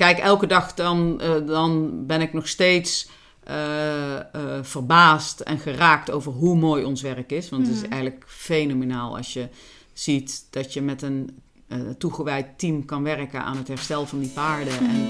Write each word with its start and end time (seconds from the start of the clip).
kijk, 0.00 0.18
elke 0.18 0.46
dag 0.46 0.74
dan, 0.74 1.20
eh, 1.20 1.46
dan 1.46 1.90
ben 2.06 2.20
ik 2.20 2.32
nog 2.32 2.48
steeds 2.48 3.08
eh, 3.44 4.16
eh, 4.16 4.24
verbaasd 4.62 5.40
en 5.40 5.58
geraakt 5.58 6.10
over 6.10 6.32
hoe 6.32 6.56
mooi 6.56 6.84
ons 6.84 7.02
werk 7.02 7.32
is. 7.32 7.48
Want 7.48 7.66
het 7.66 7.76
is 7.76 7.82
Mhm. 7.82 7.92
eigenlijk 7.92 8.24
fenomenaal 8.26 9.16
als 9.16 9.32
je 9.32 9.48
ziet 9.92 10.46
dat 10.50 10.72
je 10.72 10.82
met 10.82 11.02
een 11.02 11.42
toegewijd 11.98 12.58
team 12.58 12.84
kan 12.84 13.02
werken 13.02 13.42
aan 13.42 13.56
het 13.56 13.68
herstel 13.68 14.06
van 14.06 14.18
die 14.18 14.28
paarden. 14.28 14.78
En 14.78 15.08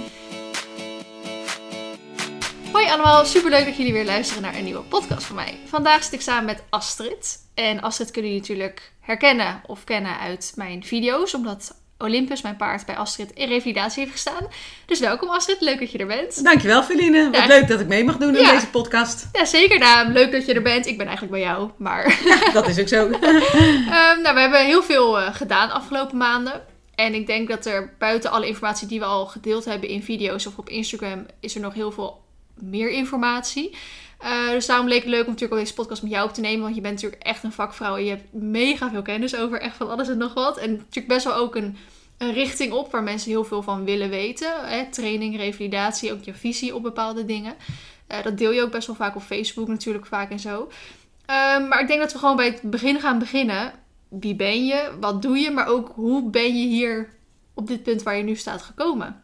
Hoi 2.72 2.86
allemaal, 2.86 3.24
superleuk 3.24 3.64
dat 3.64 3.76
jullie 3.76 3.92
weer 3.92 4.04
luisteren 4.04 4.42
naar 4.42 4.54
een 4.56 4.64
nieuwe 4.64 4.82
podcast 4.82 5.24
van 5.24 5.36
mij. 5.36 5.58
Vandaag 5.66 6.02
zit 6.04 6.12
ik 6.12 6.20
samen 6.20 6.44
met 6.44 6.62
Astrid. 6.70 7.38
En 7.54 7.80
Astrid 7.80 8.10
kunnen 8.10 8.30
jullie 8.30 8.46
natuurlijk 8.48 8.92
herkennen 9.00 9.60
of 9.66 9.84
kennen 9.84 10.18
uit 10.18 10.52
mijn 10.56 10.84
video's, 10.84 11.34
omdat 11.34 11.79
Olympus, 12.04 12.42
mijn 12.42 12.56
paard, 12.56 12.86
bij 12.86 12.96
Astrid 12.96 13.30
in 13.32 13.48
revalidatie 13.48 14.00
heeft 14.00 14.12
gestaan. 14.12 14.46
Dus 14.86 15.00
welkom 15.00 15.28
Astrid, 15.28 15.60
leuk 15.60 15.78
dat 15.78 15.92
je 15.92 15.98
er 15.98 16.06
bent. 16.06 16.44
Dankjewel, 16.44 16.82
Feline. 16.82 17.24
Wat 17.30 17.40
Ja. 17.40 17.46
leuk 17.46 17.68
dat 17.68 17.80
ik 17.80 17.86
mee 17.86 18.04
mag 18.04 18.16
doen 18.16 18.36
in 18.36 18.40
Ja. 18.42 18.52
deze 18.52 18.68
podcast. 18.68 19.28
Ja, 19.32 19.44
zeker 19.44 19.78
Daan, 19.78 20.12
leuk 20.12 20.32
dat 20.32 20.46
je 20.46 20.54
er 20.54 20.62
bent. 20.62 20.86
Ik 20.86 20.96
ben 20.96 21.06
eigenlijk 21.06 21.36
bij 21.36 21.44
jou, 21.44 21.70
maar... 21.76 22.20
Dat 22.52 22.68
is 22.68 22.78
ook 22.80 22.88
zo. 22.88 23.08
Ehm, 23.10 24.20
nou, 24.22 24.34
we 24.34 24.40
hebben 24.40 24.64
heel 24.64 24.82
veel 24.82 25.20
eh, 25.20 25.34
gedaan 25.34 25.70
afgelopen 25.70 26.16
maanden. 26.16 26.62
En 26.94 27.14
ik 27.14 27.26
denk 27.26 27.48
dat 27.48 27.66
er 27.66 27.94
buiten 27.98 28.30
alle 28.30 28.46
informatie 28.46 28.88
die 28.88 28.98
we 28.98 29.04
al 29.04 29.26
gedeeld 29.26 29.64
hebben 29.64 29.88
in 29.88 30.02
video's 30.02 30.46
of 30.46 30.58
op 30.58 30.68
Instagram, 30.68 31.26
is 31.40 31.54
er 31.54 31.60
nog 31.60 31.74
heel 31.74 31.92
veel 31.92 32.22
meer 32.54 32.90
informatie. 32.90 33.76
Eh, 34.18 34.50
dus 34.50 34.66
daarom 34.66 34.88
leek 34.88 35.00
het 35.00 35.08
leuk 35.08 35.20
om 35.26 35.26
natuurlijk 35.26 35.52
ook 35.52 35.58
deze 35.58 35.74
podcast 35.74 36.02
met 36.02 36.10
jou 36.10 36.28
op 36.28 36.34
te 36.34 36.40
nemen. 36.40 36.62
Want 36.62 36.74
je 36.74 36.80
bent 36.80 36.94
natuurlijk 36.94 37.22
echt 37.22 37.42
een 37.44 37.52
vakvrouw 37.52 37.96
en 37.96 38.04
je 38.04 38.10
hebt 38.10 38.32
mega 38.32 38.90
veel 38.90 39.02
kennis 39.02 39.36
over 39.36 39.60
echt 39.60 39.76
van 39.76 39.90
alles 39.90 40.08
en 40.08 40.18
nog 40.18 40.34
wat. 40.34 40.58
En 40.58 40.70
natuurlijk 40.70 41.06
best 41.08 41.24
wel 41.24 41.34
ook 41.34 41.56
een, 41.56 41.76
een 42.20 42.32
richting 42.32 42.72
op 42.72 42.90
waar 42.90 43.02
mensen 43.02 43.30
heel 43.30 43.44
veel 43.44 43.62
van 43.62 43.84
willen 43.84 44.10
weten. 44.10 44.52
Hè? 44.68 44.86
Training, 44.90 45.36
revalidatie, 45.36 46.12
ook 46.12 46.22
je 46.22 46.34
visie 46.34 46.74
op 46.74 46.82
bepaalde 46.82 47.24
dingen. 47.24 47.54
Eh, 48.06 48.22
dat 48.22 48.38
deel 48.38 48.50
je 48.52 48.62
ook 48.62 48.70
best 48.70 48.86
wel 48.86 48.96
vaak 48.96 49.16
op 49.16 49.22
Facebook 49.22 49.68
natuurlijk 49.68 50.06
vaak 50.06 50.30
en 50.30 50.40
zo. 50.40 50.68
Ehm, 51.26 51.68
maar 51.68 51.80
ik 51.80 51.86
denk 51.86 52.00
dat 52.00 52.12
we 52.12 52.18
gewoon 52.18 52.36
bij 52.36 52.46
het 52.46 52.62
begin 52.62 53.00
gaan 53.00 53.18
beginnen. 53.18 53.72
Wie 54.08 54.34
ben 54.34 54.66
je? 54.66 54.90
Wat 55.00 55.22
doe 55.22 55.38
je? 55.38 55.50
Maar 55.50 55.66
ook 55.66 55.92
hoe 55.94 56.30
ben 56.30 56.56
je 56.56 56.66
hier 56.66 57.08
op 57.54 57.66
dit 57.66 57.82
punt 57.82 58.02
waar 58.02 58.16
je 58.16 58.22
nu 58.22 58.34
staat 58.34 58.62
gekomen? 58.62 59.22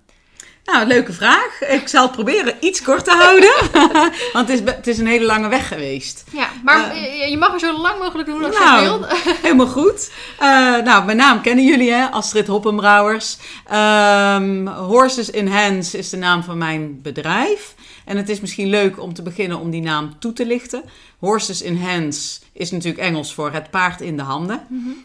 Nou, 0.66 0.86
leuke 0.86 1.12
vraag. 1.12 1.60
Ik 1.68 1.88
zal 1.88 2.02
het 2.02 2.12
proberen 2.12 2.54
iets 2.60 2.82
kort 2.82 3.04
te 3.04 3.10
houden. 3.10 3.52
Want 4.32 4.48
het 4.48 4.60
is, 4.60 4.74
het 4.74 4.86
is 4.86 4.98
een 4.98 5.06
hele 5.06 5.24
lange 5.24 5.48
weg 5.48 5.68
geweest. 5.68 6.24
Ja, 6.32 6.48
maar 6.64 6.90
Eh. 6.90 7.30
je, 7.30 7.36
mag 7.38 7.52
er 7.52 7.58
zo 7.58 7.78
lang 7.80 7.98
mogelijk 7.98 8.28
doen 8.28 8.44
als 8.44 8.58
Nou. 8.58 8.82
je 8.82 8.88
wilt. 8.88 9.06
Helemaal 9.42 9.66
goed. 9.66 10.10
Eh, 10.38 10.48
nou, 10.82 11.04
mijn 11.04 11.16
naam 11.16 11.40
kennen 11.40 11.64
jullie, 11.64 11.92
hè? 11.92 12.06
Astrid 12.10 12.46
Hoppenbrouwers. 12.46 13.36
Ehm, 13.66 14.66
Horses 14.66 15.30
in 15.30 15.46
Hands 15.48 15.94
is 15.94 16.10
de 16.10 16.16
naam 16.16 16.42
van 16.42 16.58
mijn 16.58 17.02
bedrijf. 17.02 17.74
En 18.04 18.16
het 18.16 18.28
is 18.28 18.40
misschien 18.40 18.68
leuk 18.68 19.00
om 19.02 19.14
te 19.14 19.22
beginnen 19.22 19.58
om 19.58 19.70
die 19.70 19.82
naam 19.82 20.18
toe 20.18 20.32
te 20.32 20.46
lichten. 20.46 20.82
Horses 21.18 21.62
in 21.62 21.76
Hands 21.82 22.40
is 22.52 22.70
natuurlijk 22.70 23.02
Engels 23.02 23.34
voor 23.34 23.52
het 23.52 23.70
paard 23.70 24.00
in 24.00 24.16
de 24.16 24.22
handen. 24.22 24.60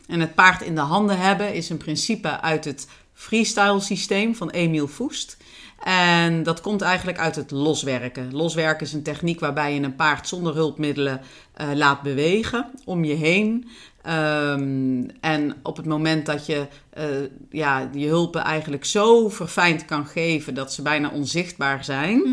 En 0.07 0.19
het 0.19 0.35
paard 0.35 0.61
in 0.61 0.75
de 0.75 0.81
handen 0.81 1.19
hebben 1.19 1.53
is 1.53 1.69
een 1.69 1.77
principe 1.77 2.41
uit 2.41 2.65
het 2.65 2.87
freestyle 3.21 3.79
systeem 3.79 4.35
van 4.35 4.49
Emil 4.49 4.87
Foest. 4.87 5.37
En 5.83 6.43
dat 6.43 6.61
komt 6.61 6.81
eigenlijk 6.81 7.17
uit 7.17 7.35
het 7.35 7.51
loswerken. 7.51 8.33
Loswerken 8.33 8.85
is 8.85 8.93
een 8.93 9.03
techniek 9.03 9.39
waarbij 9.39 9.73
je 9.73 9.81
een 9.81 9.95
paard 9.95 10.27
zonder 10.27 10.53
hulpmiddelen 10.53 11.21
eh, 11.53 11.67
laat 11.73 12.01
bewegen 12.01 12.71
om 12.85 13.03
je 13.03 13.13
heen. 13.13 13.69
Ehm, 14.01 15.03
en 15.19 15.55
op 15.63 15.77
het 15.77 15.85
moment 15.85 16.25
dat 16.25 16.45
je 16.45 16.67
eh, 16.89 17.05
ja, 17.49 17.89
je 17.93 18.07
hulpen 18.07 18.41
eigenlijk 18.41 18.85
zo 18.85 19.29
verfijnd 19.29 19.85
kan 19.85 20.05
geven 20.05 20.53
dat 20.53 20.73
ze 20.73 20.81
bijna 20.81 21.09
onzichtbaar 21.09 21.83
zijn, 21.83 22.23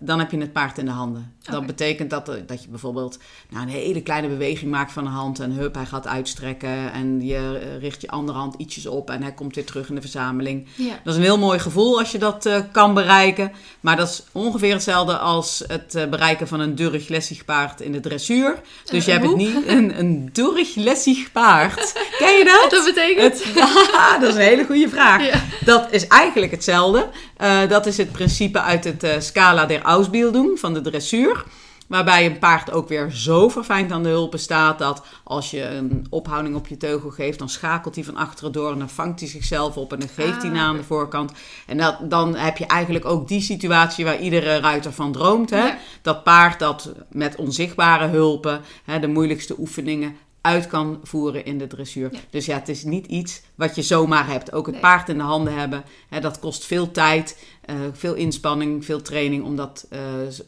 dan 0.00 0.18
heb 0.18 0.30
je 0.30 0.38
het 0.38 0.52
paard 0.52 0.78
in 0.78 0.84
de 0.84 0.90
handen. 0.90 1.34
Dat 1.42 1.66
betekent 1.66 2.10
dat, 2.10 2.26
dat 2.46 2.62
je 2.62 2.68
bijvoorbeeld 2.68 3.18
nou, 3.50 3.62
een 3.62 3.68
hele 3.72 4.02
kleine 4.02 4.28
beweging 4.28 4.70
maakt 4.70 4.92
van 4.92 5.06
een 5.06 5.12
hand 5.12 5.40
en 5.40 5.50
hup, 5.52 5.74
hij 5.74 5.86
gaat 5.86 6.06
uitstrekken 6.06 6.92
en 6.92 7.26
je 7.26 7.60
eh, 7.62 7.78
richt 7.80 8.00
je 8.00 8.08
andere 8.10 8.38
hand 8.38 8.54
ietsjes 8.58 8.86
op 8.86 9.10
en 9.10 9.22
hij 9.22 9.32
komt 9.32 9.54
weer 9.54 9.64
terug 9.64 9.88
in 9.88 9.94
de 9.94 10.00
verzameling. 10.00 10.66
Dat 11.04 11.12
is 11.12 11.16
een 11.16 11.22
heel 11.26 11.38
mooi 11.38 11.58
gevoel 11.58 11.98
als 11.98 12.12
je 12.12 12.18
dat 12.18 12.46
eh, 12.46 12.60
kan 12.72 12.94
bereiken. 12.94 13.52
Maar 13.80 13.96
dat 13.96 14.08
is 14.08 14.22
ongeveer 14.32 14.72
hetzelfde 14.72 15.18
als 15.18 15.64
het 15.66 15.94
eh, 15.94 16.06
bereiken 16.08 16.48
van 16.48 16.60
een 16.60 16.74
durchlessig 16.74 17.44
paard 17.44 17.80
in 17.80 17.92
de 17.92 18.00
dressuur. 18.00 18.60
Dus 18.84 19.04
je 19.04 19.10
Eh, 19.12 19.16
hebt 19.18 19.28
het 19.28 19.36
niet 19.36 19.66
een, 19.66 19.98
een 19.98 20.28
durchlessig 20.32 21.32
paard. 21.32 21.92
Ken 22.18 22.36
je 22.38 22.44
dat? 22.44 22.60
Wat 22.60 22.70
dat 22.70 22.84
betekent? 22.94 23.44
Het, 23.44 23.54
dat 24.20 24.28
is 24.28 24.34
een 24.34 24.40
hele 24.40 24.64
goede 24.64 24.88
vraag. 24.88 25.44
Dat 25.64 25.86
is 25.90 26.06
eigenlijk 26.06 26.52
hetzelfde. 26.52 27.08
Eh, 27.40 27.68
dat 27.68 27.86
is 27.86 27.96
het 27.96 28.12
principe 28.12 28.60
uit 28.60 28.84
het 28.84 29.02
eh, 29.02 29.20
Scala 29.20 29.66
der 29.66 29.82
Ausbildung 29.82 30.58
van 30.58 30.74
de 30.74 30.80
dressuur. 30.80 31.44
Waarbij 31.86 32.26
een 32.26 32.38
paard 32.38 32.72
ook 32.72 32.88
weer 32.88 33.10
zo 33.10 33.48
verfijnd 33.48 33.92
aan 33.92 34.02
de 34.02 34.08
hulpen 34.08 34.38
staat 34.38 34.78
dat 34.78 35.02
als 35.24 35.50
je 35.50 35.64
een 35.64 36.06
ophouding 36.10 36.56
op 36.56 36.66
je 36.66 36.76
teugel 36.76 37.10
geeft, 37.10 37.38
dan 37.38 37.48
schakelt 37.48 37.94
hij 37.94 38.04
van 38.04 38.16
achteren 38.16 38.52
door 38.52 38.72
en 38.72 38.78
dan 38.78 38.88
vangt 38.88 39.20
hij 39.20 39.28
zichzelf 39.28 39.76
op 39.76 39.92
en 39.92 39.98
dan 39.98 40.08
geeft 40.08 40.42
hij 40.42 40.50
Ah, 40.50 40.56
na 40.56 40.62
aan 40.62 40.76
de 40.76 40.84
voorkant. 40.84 41.32
En 41.66 41.76
dat, 41.76 42.10
dan 42.10 42.34
heb 42.34 42.56
je 42.56 42.66
eigenlijk 42.66 43.04
ook 43.04 43.28
die 43.28 43.40
situatie 43.40 44.04
waar 44.04 44.20
iedere 44.20 44.58
ruiter 44.58 44.92
van 44.92 45.12
droomt. 45.12 45.50
Hè? 45.50 45.66
Ja. 45.66 45.78
Dat 46.02 46.24
paard 46.24 46.58
dat 46.58 46.92
met 47.08 47.36
onzichtbare 47.36 48.06
hulpen 48.06 48.60
hè, 48.84 48.98
de 48.98 49.08
moeilijkste 49.08 49.54
oefeningen 49.58 50.16
uit 50.40 50.66
kan 50.66 51.00
voeren 51.02 51.44
in 51.44 51.58
de 51.58 51.66
dressuur. 51.66 52.08
Ja. 52.12 52.18
Dus 52.30 52.46
ja, 52.46 52.54
het 52.58 52.68
is 52.68 52.84
niet 52.84 53.06
iets 53.06 53.42
wat 53.54 53.74
je 53.74 53.82
zomaar 53.82 54.26
hebt. 54.26 54.52
Ook 54.52 54.64
het 54.66 54.74
Nee. 54.74 54.82
paard 54.84 55.08
in 55.08 55.16
de 55.18 55.24
handen 55.24 55.54
hebben, 55.58 55.82
hè, 56.08 56.20
dat 56.20 56.38
kost 56.38 56.64
veel 56.66 56.90
tijd, 56.90 57.44
eh, 57.64 57.74
veel 57.92 58.14
inspanning, 58.14 58.84
veel 58.84 59.02
training 59.02 59.44
om 59.44 59.56
dat 59.56 59.86
eh, 59.90 59.98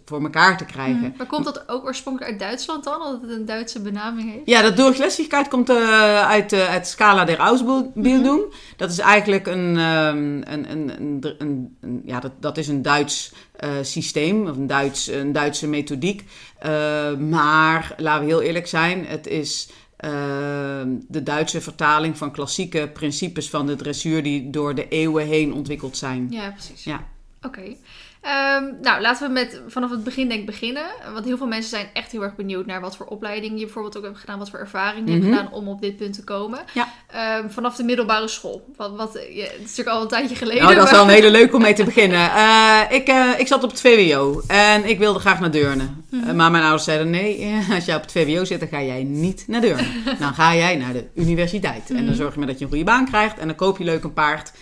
voor 0.04 0.22
elkaar 0.22 0.56
te 0.56 0.64
krijgen. 0.64 1.00
Mhm. 1.00 1.16
Maar 1.16 1.26
komt 1.26 1.44
dat 1.44 1.68
ook 1.68 1.84
oorspronkelijk 1.84 2.30
uit 2.30 2.40
Duitsland 2.40 2.84
dan? 2.84 2.98
Dat 2.98 3.20
het 3.22 3.30
een 3.30 3.46
Duitse 3.46 3.80
benaming 3.80 4.30
heeft? 4.32 4.42
Ja, 4.44 4.62
dat 4.62 4.76
doorglässigheid 4.76 5.48
komt 5.48 5.68
eh, 5.70 6.28
uit 6.28 6.50
het 6.50 6.86
Scala 6.88 7.24
der 7.24 7.38
Ausbildung. 7.38 8.42
Dat 8.76 8.90
is 8.90 8.98
eigenlijk 8.98 9.46
een, 9.46 9.76
ehm, 9.76 10.40
een, 10.52 10.70
een- 10.70 11.76
een- 11.80 12.02
ja, 12.04 12.20
dat, 12.20 12.32
dat 12.40 12.58
is 12.58 12.68
een 12.68 12.82
Duits 12.82 13.32
eh, 13.62 13.70
systeem, 13.82 14.46
of 14.46 14.56
een, 14.56 14.66
Duits, 14.66 15.06
een 15.06 15.32
Duitse 15.32 15.68
methodiek. 15.68 16.24
Eh, 16.58 17.16
maar 17.16 17.94
laten 17.96 18.24
we 18.24 18.30
heel 18.30 18.42
eerlijk 18.42 18.66
zijn, 18.66 19.06
het 19.06 19.26
is 19.26 19.68
ehm, 19.96 20.88
de 21.08 21.22
Duitse 21.22 21.60
vertaling 21.60 22.18
van 22.18 22.32
klassieke 22.32 22.90
principes 22.92 23.50
van 23.50 23.66
de 23.66 23.76
dressuur 23.76 24.22
die 24.22 24.50
door 24.50 24.74
de 24.74 24.88
eeuwen 24.88 25.26
heen 25.26 25.52
ontwikkeld 25.52 25.96
zijn. 25.96 26.26
Ja, 26.30 26.50
precies. 26.50 26.84
Ja. 26.84 27.06
Oké. 27.42 27.76
Ehm, 28.22 28.64
nou, 28.80 29.00
laten 29.00 29.26
we 29.26 29.32
met 29.32 29.60
vanaf 29.68 29.90
het 29.90 30.04
begin 30.04 30.28
denk 30.28 30.40
ik 30.40 30.46
beginnen. 30.46 30.82
Want 31.12 31.24
heel 31.24 31.36
veel 31.36 31.46
mensen 31.46 31.70
zijn 31.70 31.86
echt 31.92 32.12
heel 32.12 32.22
erg 32.22 32.34
benieuwd 32.34 32.66
naar 32.66 32.80
wat 32.80 32.96
voor 32.96 33.06
opleiding 33.06 33.58
je 33.58 33.64
bijvoorbeeld 33.64 33.96
ook 33.96 34.04
hebt 34.04 34.18
gedaan, 34.18 34.38
wat 34.38 34.50
voor 34.50 34.58
ervaring 34.58 35.08
je 35.08 35.14
Mhm. 35.16 35.22
hebt 35.24 35.36
gedaan 35.36 35.52
om 35.52 35.68
op 35.68 35.80
dit 35.80 35.96
punt 35.96 36.14
te 36.14 36.24
komen. 36.24 36.58
Ja. 36.72 36.88
Ehm, 37.06 37.48
vanaf 37.48 37.76
de 37.76 37.82
middelbare 37.84 38.28
school. 38.28 38.64
Wat, 38.76 38.96
wat, 38.96 39.12
ja, 39.30 39.42
het 39.42 39.52
is 39.54 39.60
natuurlijk 39.60 39.88
al 39.88 40.02
een 40.02 40.08
tijdje 40.08 40.34
geleden. 40.36 40.62
Nou, 40.62 40.74
dat 40.74 40.84
is 40.84 40.90
maar- 40.90 41.00
wel 41.06 41.08
een 41.08 41.22
hele 41.22 41.30
leuk 41.38 41.54
om 41.54 41.60
mee 41.62 41.74
te 41.74 41.84
beginnen. 41.84 42.30
Eh, 42.30 42.80
ik, 42.90 43.08
eh, 43.08 43.28
ik 43.38 43.46
zat 43.46 43.62
op 43.64 43.70
het 43.70 43.80
VWO 43.80 44.42
en 44.46 44.84
ik 44.84 44.98
wilde 44.98 45.18
graag 45.18 45.40
naar 45.40 45.50
Deurne. 45.50 45.88
Mhm. 46.10 46.28
Eh, 46.28 46.34
maar 46.34 46.50
mijn 46.50 46.62
ouders 46.62 46.84
zeiden 46.84 47.10
nee, 47.10 47.54
als 47.74 47.84
jij 47.84 47.96
op 47.96 48.02
het 48.02 48.12
VWO 48.12 48.44
zit, 48.44 48.60
dan 48.60 48.68
ga 48.68 48.82
jij 48.82 49.02
niet 49.04 49.44
naar 49.46 49.60
Deurne. 49.60 49.86
dan 50.18 50.34
ga 50.34 50.54
jij 50.54 50.76
naar 50.76 50.92
de 50.92 51.06
universiteit. 51.14 51.88
En 51.90 51.96
dan 51.96 52.04
Mhm. 52.04 52.14
zorg 52.14 52.32
je 52.32 52.38
maar 52.38 52.48
dat 52.48 52.58
je 52.58 52.64
een 52.64 52.70
goede 52.70 52.84
baan 52.84 53.06
krijgt 53.06 53.38
en 53.38 53.46
dan 53.46 53.56
koop 53.56 53.78
je 53.78 53.84
leuk 53.84 54.04
een 54.04 54.12
paard. 54.12 54.52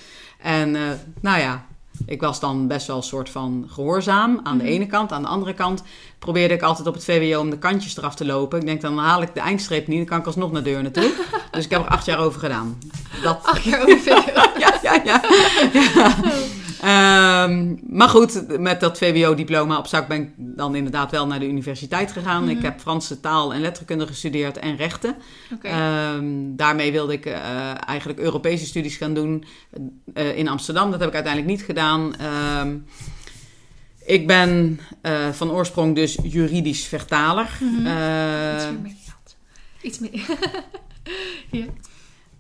En 0.43 0.71
nou 1.21 1.39
ja, 1.41 1.67
ik 2.07 2.21
was 2.21 2.41
dan 2.41 2.67
best 2.67 2.87
wel 2.87 2.97
een 2.97 3.03
soort 3.03 3.31
van 3.31 3.67
gehoorzaam 3.71 4.41
aan 4.43 4.59
de 4.59 4.65
Mhm. 4.65 4.73
ene 4.73 4.87
kant. 4.87 5.13
Aan 5.13 5.23
de 5.23 5.29
andere 5.29 5.55
kant 5.55 5.83
probeerde 6.19 6.55
ik 6.55 6.63
altijd 6.63 6.87
op 6.89 6.95
het 6.95 7.05
VWO 7.05 7.41
om 7.41 7.51
de 7.51 7.59
kantjes 7.59 7.97
eraf 7.97 8.15
te 8.15 8.25
lopen. 8.27 8.61
Ik 8.61 8.67
denk, 8.67 8.81
dan 8.81 8.99
haal 8.99 9.23
ik 9.23 9.35
de 9.35 9.41
eindstreep 9.41 9.87
niet, 9.87 9.97
dan 9.99 10.07
kan 10.07 10.19
ik 10.19 10.27
alsnog 10.27 10.53
naar 10.53 10.63
Deurne 10.63 10.91
toe. 10.91 11.13
dus 11.51 11.65
ik 11.65 11.71
heb 11.71 11.81
er 11.81 11.89
acht 11.89 12.05
jaar 12.07 12.19
over 12.19 12.41
gedaan. 12.41 12.79
Dat, 13.23 13.39
Acht 13.43 13.63
jaar 13.65 13.81
over 13.83 14.07
ja, 14.59 14.75
ja. 14.83 15.01
ja. 15.05 15.21
Ehm, 16.83 17.75
maar 17.97 18.09
goed, 18.09 18.59
met 18.59 18.81
dat 18.81 18.99
VWO-diploma 18.99 19.79
op 19.79 19.87
zak 19.87 20.09
ben 20.09 20.23
ik 20.23 20.29
dan 20.37 20.75
inderdaad 20.75 21.11
wel 21.11 21.27
naar 21.27 21.39
de 21.39 21.49
universiteit 21.49 22.13
gegaan. 22.13 22.45
Mhm. 22.45 22.57
Ik 22.57 22.63
heb 22.63 22.81
Franse 22.81 23.21
taal 23.21 23.55
en 23.55 23.61
letterkunde 23.61 24.07
gestudeerd 24.07 24.59
en 24.59 24.77
rechten. 24.77 25.17
Ehm, 25.63 26.25
daarmee 26.57 26.93
wilde 26.93 27.13
ik 27.13 27.27
eh, 27.27 27.39
eigenlijk 27.87 28.19
Europese 28.19 28.67
studies 28.67 28.97
gaan 28.97 29.15
doen 29.15 29.45
eh, 30.15 30.37
in 30.37 30.49
Amsterdam. 30.49 30.91
Dat 30.91 31.01
heb 31.01 31.09
ik 31.09 31.15
uiteindelijk 31.15 31.53
niet 31.57 31.65
gedaan. 31.65 32.17
Ehm, 32.17 32.77
ik 34.05 34.27
ben 34.27 34.81
eh, 35.03 35.29
van 35.29 35.51
oorsprong 35.51 35.95
dus 35.95 36.19
juridisch 36.23 36.85
vertaler. 36.85 37.59
Mhm. 37.61 37.87
Eh, 37.87 38.55
Iets 38.55 38.81
meer. 38.83 38.95
Iets 39.81 39.99
meer. 39.99 40.39
ja. 41.61 41.65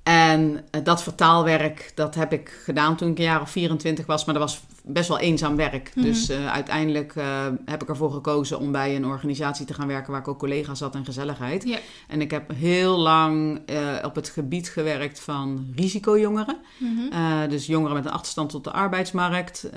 En 0.02 0.64
eh, 0.70 0.84
dat 0.84 1.02
vertaalwerk, 1.02 1.92
dat 1.94 2.14
heb 2.14 2.32
ik 2.32 2.60
gedaan 2.64 2.96
toen 2.96 3.10
ik 3.10 3.18
een 3.18 3.24
jaar 3.24 3.40
of 3.40 3.50
24 3.50 4.06
was. 4.06 4.24
Maar 4.24 4.34
dat 4.34 4.42
was 4.42 4.60
best 4.84 5.08
wel 5.08 5.18
eenzaam 5.18 5.56
werk. 5.56 5.92
Mhm. 5.94 6.04
Dus 6.04 6.28
eh, 6.28 6.52
uiteindelijk 6.52 7.16
eh, 7.16 7.46
heb 7.64 7.82
ik 7.82 7.88
ervoor 7.88 8.12
gekozen 8.12 8.58
om 8.58 8.72
bij 8.72 8.96
een 8.96 9.06
organisatie 9.06 9.66
te 9.66 9.74
gaan 9.74 9.86
werken 9.86 10.10
waar 10.10 10.20
ik 10.20 10.28
ook 10.28 10.38
collega's 10.38 10.80
had 10.80 10.94
en 10.94 11.04
gezelligheid. 11.04 11.80
En 12.08 12.20
ik 12.20 12.30
heb 12.30 12.50
heel 12.54 12.98
lang 12.98 13.60
op 14.04 14.14
het 14.14 14.28
gebied 14.28 14.68
gewerkt 14.68 15.20
van 15.20 15.66
risicojongeren. 15.76 16.56
Mhm. 16.78 17.48
Dus 17.48 17.66
jongeren 17.66 17.96
met 17.96 18.04
een 18.04 18.12
achterstand 18.12 18.50
tot 18.50 18.64
de 18.64 18.72
arbeidsmarkt, 18.72 19.70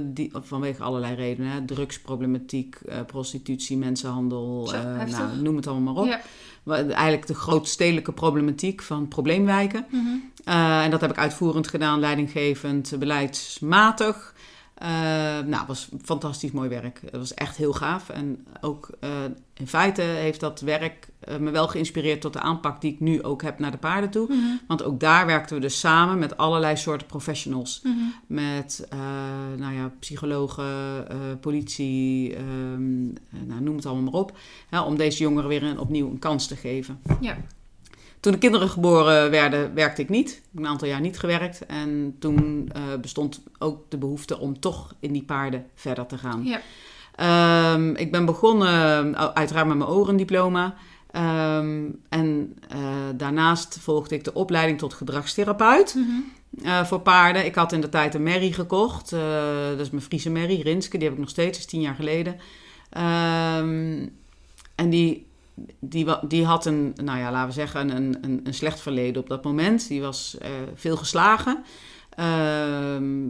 die, 0.00 0.30
vanwege 0.34 0.82
allerlei 0.82 1.14
redenen. 1.14 1.52
Hè, 1.52 1.64
drugsproblematiek, 1.64 2.78
prostitutie, 3.06 3.76
mensenhandel, 3.76 4.72
nou, 5.10 5.42
noem 5.42 5.56
het 5.56 5.66
allemaal 5.66 5.94
maar 5.94 6.02
op. 6.02 6.20
Eigenlijk 6.66 7.26
de 7.26 7.34
grootstedelijke 7.34 8.12
problematiek 8.12 8.82
van 8.82 9.08
probleemwijken. 9.08 9.86
Mhm. 9.90 10.06
Eh, 10.44 10.84
en 10.84 10.90
dat 10.90 11.00
heb 11.00 11.10
ik 11.10 11.18
uitvoerend 11.18 11.68
gedaan, 11.68 12.00
leidinggevend, 12.00 12.92
beleidsmatig. 12.98 14.34
Eh 14.80 14.88
nou, 15.46 15.66
was 15.66 15.88
fantastisch 16.02 16.50
mooi 16.50 16.68
werk. 16.68 17.00
Het 17.04 17.16
was 17.16 17.34
echt 17.34 17.56
heel 17.56 17.72
gaaf. 17.72 18.08
En 18.08 18.46
ook 18.60 18.90
eh, 19.00 19.10
in 19.54 19.66
feite 19.66 20.02
heeft 20.02 20.40
dat 20.40 20.60
werk 20.60 21.08
eh, 21.20 21.36
me 21.36 21.50
wel 21.50 21.68
geïnspireerd 21.68 22.20
tot 22.20 22.32
de 22.32 22.40
aanpak 22.40 22.80
die 22.80 22.92
ik 22.92 23.00
nu 23.00 23.22
ook 23.22 23.42
heb 23.42 23.58
naar 23.58 23.70
de 23.70 23.76
paarden 23.76 24.10
toe. 24.10 24.26
Mhm. 24.28 24.56
Want 24.66 24.82
ook 24.82 25.00
daar 25.00 25.26
werkten 25.26 25.56
we 25.56 25.62
dus 25.62 25.80
samen 25.80 26.18
met 26.18 26.36
allerlei 26.36 26.76
soorten 26.76 27.06
professionals. 27.06 27.80
Mhm. 27.82 27.94
Met 28.26 28.88
nou 29.56 29.74
ja, 29.74 29.92
psychologen, 29.98 31.06
politie, 31.40 32.34
ehm, 32.34 33.08
eh, 33.30 33.40
nou, 33.46 33.60
noem 33.60 33.76
het 33.76 33.86
allemaal 33.86 34.10
maar 34.10 34.20
op. 34.20 34.38
Hè, 34.68 34.80
om 34.80 34.96
deze 34.96 35.22
jongeren 35.22 35.48
weer 35.48 35.62
een, 35.62 35.78
opnieuw 35.78 36.10
een 36.10 36.18
kans 36.18 36.46
te 36.46 36.56
geven. 36.56 37.00
Ja. 37.20 37.36
Toen 38.20 38.32
de 38.32 38.38
kinderen 38.38 38.68
geboren 38.68 39.30
werden, 39.30 39.74
werkte 39.74 40.02
ik 40.02 40.08
niet. 40.08 40.30
Ik 40.30 40.42
heb 40.52 40.62
een 40.62 40.68
aantal 40.68 40.88
jaar 40.88 41.00
niet 41.00 41.18
gewerkt. 41.18 41.66
En 41.66 42.16
toen 42.18 42.70
eh, 42.72 42.82
bestond 43.00 43.42
ook 43.58 43.90
de 43.90 43.98
behoefte 43.98 44.38
om 44.38 44.60
toch 44.60 44.94
in 45.00 45.12
die 45.12 45.22
paarden 45.24 45.66
verder 45.74 46.06
te 46.06 46.18
gaan. 46.18 46.44
Ja. 46.44 46.60
Ehm, 47.14 47.94
ik 47.94 48.10
ben 48.12 48.24
begonnen, 48.24 49.08
uh, 49.10 49.24
uiteraard 49.24 49.66
met 49.66 49.76
mijn 49.76 49.90
orendiploma. 49.90 50.74
Ehm, 51.10 51.84
en 52.08 52.56
uh, 52.74 52.78
daarnaast 53.16 53.78
volgde 53.80 54.14
ik 54.14 54.24
de 54.24 54.34
opleiding 54.34 54.78
tot 54.78 54.94
gedragstherapeut 54.94 55.94
Mhm. 55.94 56.66
uh, 56.66 56.84
voor 56.84 57.00
paarden. 57.00 57.44
Ik 57.44 57.54
had 57.54 57.72
in 57.72 57.80
de 57.80 57.88
tijd 57.88 58.14
een 58.14 58.22
merrie 58.22 58.52
gekocht. 58.52 59.12
Uh, 59.12 59.20
dat 59.70 59.80
is 59.80 59.90
mijn 59.90 60.02
Friese 60.02 60.30
merrie, 60.30 60.62
Rinske. 60.62 60.96
Die 60.98 61.06
heb 61.06 61.12
ik 61.16 61.20
nog 61.22 61.30
steeds, 61.30 61.50
dat 61.50 61.58
is 61.58 61.66
tien 61.66 61.80
jaar 61.80 61.94
geleden. 61.94 62.32
Um, 62.98 64.12
en 64.74 64.90
die, 64.90 65.26
die, 65.80 66.06
die 66.28 66.44
had 66.44 66.66
een, 66.66 66.92
nou 67.02 67.18
ja, 67.18 67.30
laten 67.30 67.48
we 67.48 67.54
zeggen, 67.54 67.96
een, 67.96 68.16
een, 68.20 68.40
een 68.44 68.54
slecht 68.54 68.80
verleden 68.80 69.22
op 69.22 69.28
dat 69.28 69.44
moment. 69.44 69.88
Die 69.88 70.00
was 70.00 70.36
uh, 70.42 70.48
veel 70.74 70.96
geslagen, 70.96 71.64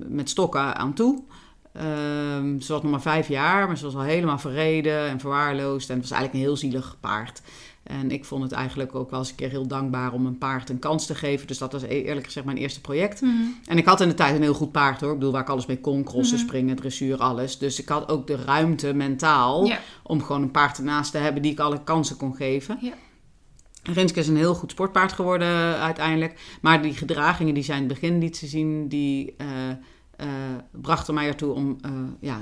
met 0.08 0.28
stokken 0.28 0.76
aan 0.76 0.94
toe. 0.94 1.22
Um, 1.76 2.60
ze 2.60 2.72
was 2.72 2.82
nog 2.82 2.90
maar 2.90 3.02
vijf 3.02 3.28
jaar, 3.28 3.66
maar 3.66 3.76
ze 3.78 3.84
was 3.84 3.94
al 3.94 4.00
helemaal 4.00 4.38
verreden 4.38 5.08
en 5.08 5.20
verwaarloosd. 5.20 5.88
En 5.88 5.94
het 5.94 6.08
was 6.08 6.18
eigenlijk 6.18 6.40
een 6.40 6.48
heel 6.48 6.58
zielig 6.58 6.96
paard. 7.00 7.42
En 7.82 8.10
ik 8.10 8.24
vond 8.24 8.42
het 8.42 8.52
eigenlijk 8.52 8.94
ook 8.94 9.10
wel 9.10 9.18
eens 9.18 9.30
een 9.30 9.34
keer 9.34 9.50
heel 9.50 9.66
dankbaar 9.66 10.12
om 10.12 10.26
een 10.26 10.38
paard 10.38 10.70
een 10.70 10.78
kans 10.78 11.06
te 11.06 11.14
geven. 11.14 11.46
Dus 11.46 11.58
dat 11.58 11.72
was 11.72 11.82
eerlijk 11.82 12.26
gezegd 12.26 12.46
mijn 12.46 12.58
eerste 12.58 12.80
project. 12.80 13.20
Mhm. 13.20 13.32
En 13.64 13.78
ik 13.78 13.86
had 13.86 14.00
in 14.00 14.08
de 14.08 14.14
tijd 14.14 14.34
een 14.36 14.42
heel 14.42 14.54
goed 14.54 14.72
paard 14.72 15.00
hoor. 15.00 15.10
Ik 15.10 15.18
bedoel, 15.18 15.32
waar 15.32 15.42
ik 15.42 15.48
alles 15.48 15.66
mee 15.66 15.80
kon, 15.80 16.04
crossen, 16.04 16.38
mm. 16.38 16.44
springen, 16.44 16.76
dressuur, 16.76 17.16
alles. 17.18 17.58
Dus 17.58 17.80
ik 17.80 17.88
had 17.88 18.08
ook 18.08 18.26
de 18.26 18.36
ruimte 18.36 18.94
mentaal 18.94 19.70
om 20.02 20.22
gewoon 20.22 20.42
een 20.42 20.50
paard 20.50 20.78
ernaast 20.78 21.12
te 21.12 21.18
hebben 21.18 21.42
die 21.42 21.52
ik 21.52 21.60
alle 21.60 21.84
kansen 21.84 22.16
kon 22.16 22.34
geven. 22.34 22.78
Ja. 22.80 22.92
Rinske 23.82 24.20
is 24.20 24.28
een 24.28 24.36
heel 24.36 24.54
goed 24.54 24.70
sportpaard 24.70 25.12
geworden 25.12 25.78
uiteindelijk. 25.78 26.40
Maar 26.60 26.82
die 26.82 26.92
gedragingen 26.92 27.54
die 27.54 27.62
zijn 27.62 27.82
in 27.82 27.88
het 27.88 28.00
begin 28.00 28.18
liet 28.18 28.38
te 28.38 28.46
zien, 28.46 28.88
die 28.88 29.34
uh, 29.38 29.46
uh, 30.20 30.26
brachten 30.70 31.14
mij 31.14 31.26
ertoe 31.26 31.52
om 31.54 31.76
uh, 31.86 31.92
ja, 32.20 32.40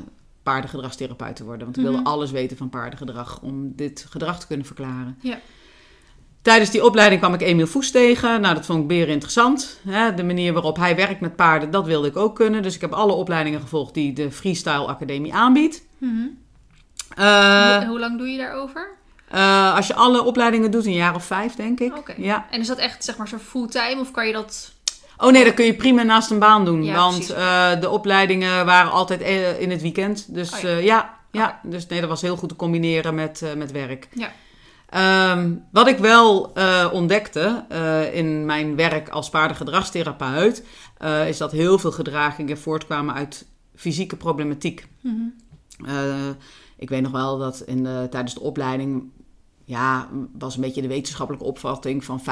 paardengedragstherapeut 0.53 1.37
te 1.37 1.45
worden. 1.45 1.65
Want 1.65 1.77
ik 1.77 1.83
wilde 1.83 1.99
Mhm. 1.99 2.06
alles 2.06 2.31
weten 2.31 2.56
van 2.56 2.69
paardengedrag 2.69 3.41
om 3.43 3.73
dit 3.77 4.06
gedrag 4.11 4.41
te 4.41 4.47
kunnen 4.47 4.67
verklaren. 4.67 5.19
Ja. 5.21 5.39
Tijdens 6.43 6.71
die 6.71 6.85
opleiding 6.85 7.21
kwam 7.21 7.35
ik 7.35 7.41
Emiel 7.41 7.67
Voes 7.67 7.91
tegen. 7.91 8.41
Nou, 8.41 8.55
dat 8.55 8.67
vond 8.67 8.81
ik 8.83 8.87
beren 8.89 9.09
interessant. 9.12 9.81
De 10.17 10.23
manier 10.25 10.53
waarop 10.53 10.77
hij 10.77 10.97
werkt 10.97 11.21
met 11.21 11.37
paarden, 11.37 11.71
dat 11.71 11.87
wilde 11.87 12.09
ik 12.09 12.17
ook 12.17 12.35
kunnen. 12.35 12.62
Dus 12.62 12.75
ik 12.75 12.81
heb 12.81 12.93
alle 12.93 13.12
opleidingen 13.12 13.61
gevolgd 13.61 13.95
die 13.95 14.12
de 14.12 14.31
Freestyle 14.31 14.87
Academie 14.87 15.35
aanbiedt. 15.35 15.83
Uh, 15.99 17.77
Hoe, 17.77 17.87
hoe 17.87 17.99
lang 17.99 18.19
doe 18.19 18.29
je 18.29 18.39
daarover? 18.39 18.97
uh, 19.35 19.75
als 19.75 19.87
je 19.87 19.95
alle 19.95 20.23
opleidingen 20.23 20.71
doet, 20.71 20.87
een 20.87 20.93
jaar 20.93 21.15
of 21.15 21.25
vijf, 21.25 21.55
denk 21.55 21.81
ik. 21.81 22.15
Ja. 22.17 22.47
En 22.50 22.61
is 22.61 22.67
dat 22.67 22.79
echt 22.79 23.05
zeg 23.05 23.17
maar 23.17 23.29
zo 23.29 23.37
fulltime 23.39 24.00
of 24.00 24.11
kan 24.11 24.27
je 24.27 24.33
dat... 24.33 24.73
Oh 25.19 25.32
nee, 25.32 25.44
dat 25.44 25.55
kun 25.55 25.65
je 25.65 25.75
prima 25.75 26.03
naast 26.03 26.31
een 26.31 26.38
baan 26.38 26.65
doen. 26.65 26.85
Ja, 26.85 26.94
want 26.94 27.31
uh, 27.31 27.81
de 27.81 27.88
opleidingen 27.88 28.67
waren 28.67 28.93
altijd 28.93 29.20
eh, 29.20 29.61
in 29.61 29.70
het 29.70 29.82
weekend. 29.82 30.35
Dus 30.35 30.55
Oh, 30.55 30.61
ja, 30.61 30.79
ja. 30.81 31.19
ja. 31.31 31.61
Dus 31.62 31.87
nee, 31.87 32.00
dat 32.00 32.09
was 32.09 32.23
heel 32.23 32.37
goed 32.37 32.49
te 32.49 32.56
combineren 32.56 33.15
met, 33.15 33.41
uh, 33.44 33.53
met 33.53 33.73
werk. 33.73 34.09
Ja. 34.12 34.32
Um, 35.32 35.65
wat 35.73 35.88
ik 35.88 35.99
wel 35.99 36.53
ontdekte 36.93 37.65
in 38.12 38.44
mijn 38.44 38.76
werk 38.76 39.09
als 39.09 39.29
paardengedragstherapeut, 39.29 40.65
is 41.26 41.37
dat 41.37 41.53
heel 41.53 41.79
veel 41.79 41.93
gedragingen 41.93 42.59
voortkwamen 42.59 43.14
uit 43.14 43.47
fysieke 43.75 44.17
problematiek. 44.17 44.87
Mhm. 45.00 46.32
ik 46.76 46.88
weet 46.88 47.03
nog 47.03 47.12
wel 47.12 47.38
dat 47.38 47.61
in 47.61 47.82
de, 47.82 48.06
tijdens 48.11 48.35
de 48.35 48.41
opleiding 48.41 49.11
ja, 49.69 50.09
was 50.38 50.55
een 50.55 50.61
beetje 50.61 50.82
de 50.82 50.88
wetenschappelijke 50.88 51.47
opvatting 51.47 52.05
van 52.05 52.20
75% 52.20 52.25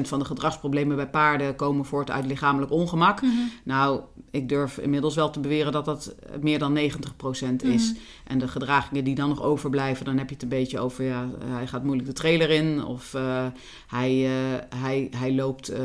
van 0.00 0.18
de 0.18 0.24
gedragsproblemen 0.24 0.96
bij 0.96 1.08
paarden 1.08 1.56
komen 1.56 1.84
voort 1.84 2.10
uit 2.10 2.26
lichamelijk 2.26 2.72
ongemak. 2.72 3.22
Mhm. 3.22 3.32
Nou, 3.62 4.00
ik 4.30 4.48
durf 4.48 4.78
inmiddels 4.78 5.14
wel 5.14 5.30
te 5.30 5.40
beweren 5.40 5.72
dat 5.72 5.84
dat 5.84 6.14
meer 6.40 6.58
dan 6.58 6.72
90% 6.72 7.62
is. 7.62 7.90
Mhm. 7.90 8.00
En 8.26 8.38
de 8.38 8.48
gedragingen 8.48 9.04
die 9.04 9.14
dan 9.14 9.28
nog 9.28 9.42
overblijven, 9.42 10.04
dan 10.04 10.18
heb 10.18 10.28
je 10.28 10.34
het 10.34 10.42
een 10.42 10.48
beetje 10.48 10.80
over, 10.80 11.04
ja, 11.04 11.28
hij 11.44 11.66
gaat 11.66 11.84
moeilijk 11.84 12.08
de 12.08 12.14
trailer 12.14 12.50
in 12.50 12.84
of 12.84 13.14
uh, 13.14 13.46
hij, 13.86 14.14
uh, 14.14 14.30
hij, 14.76 15.08
hij 15.16 15.34
loopt... 15.34 15.70
Uh, 15.70 15.78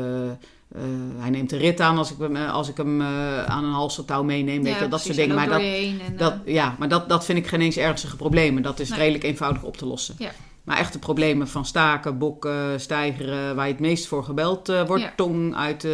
uh, 0.76 0.82
hij 1.18 1.30
neemt 1.30 1.50
de 1.50 1.56
rit 1.56 1.80
aan 1.80 1.98
als 1.98 2.10
ik 2.10 2.18
hem, 2.18 2.36
als 2.36 2.68
ik 2.68 2.76
hem 2.76 3.00
uh, 3.00 3.44
aan 3.44 3.64
een 3.64 3.72
halstertouw 3.72 4.22
meeneem. 4.22 4.66
Ja, 4.66 4.78
dat 4.78 4.88
precies. 4.88 5.06
soort 5.06 5.16
dingen. 5.16 5.34
Maar 5.34 5.48
dat, 5.48 5.60
en, 5.60 6.16
dat, 6.16 6.34
eh, 6.44 6.54
ja, 6.54 6.76
maar 6.78 6.88
dat, 6.88 7.08
dat 7.08 7.24
vind 7.24 7.38
ik 7.38 7.46
geen 7.46 7.60
eens 7.60 7.76
ernstige 7.76 8.16
problemen. 8.16 8.62
Dat 8.62 8.80
is 8.80 8.88
Nee. 8.88 8.98
redelijk 8.98 9.24
eenvoudig 9.24 9.62
op 9.62 9.76
te 9.76 9.86
lossen. 9.86 10.14
Ja. 10.18 10.30
Maar 10.70 10.78
echte 10.78 10.98
problemen 10.98 11.48
van 11.48 11.66
staken, 11.66 12.18
bokken, 12.18 12.80
stijgeren, 12.80 13.56
waar 13.56 13.66
je 13.66 13.72
het 13.72 13.80
meest 13.80 14.06
voor 14.06 14.24
gebeld 14.24 14.68
uh, 14.68 14.86
wordt, 14.86 15.02
Ja. 15.02 15.12
tong 15.16 15.54
uit, 15.54 15.84
uh, 15.84 15.90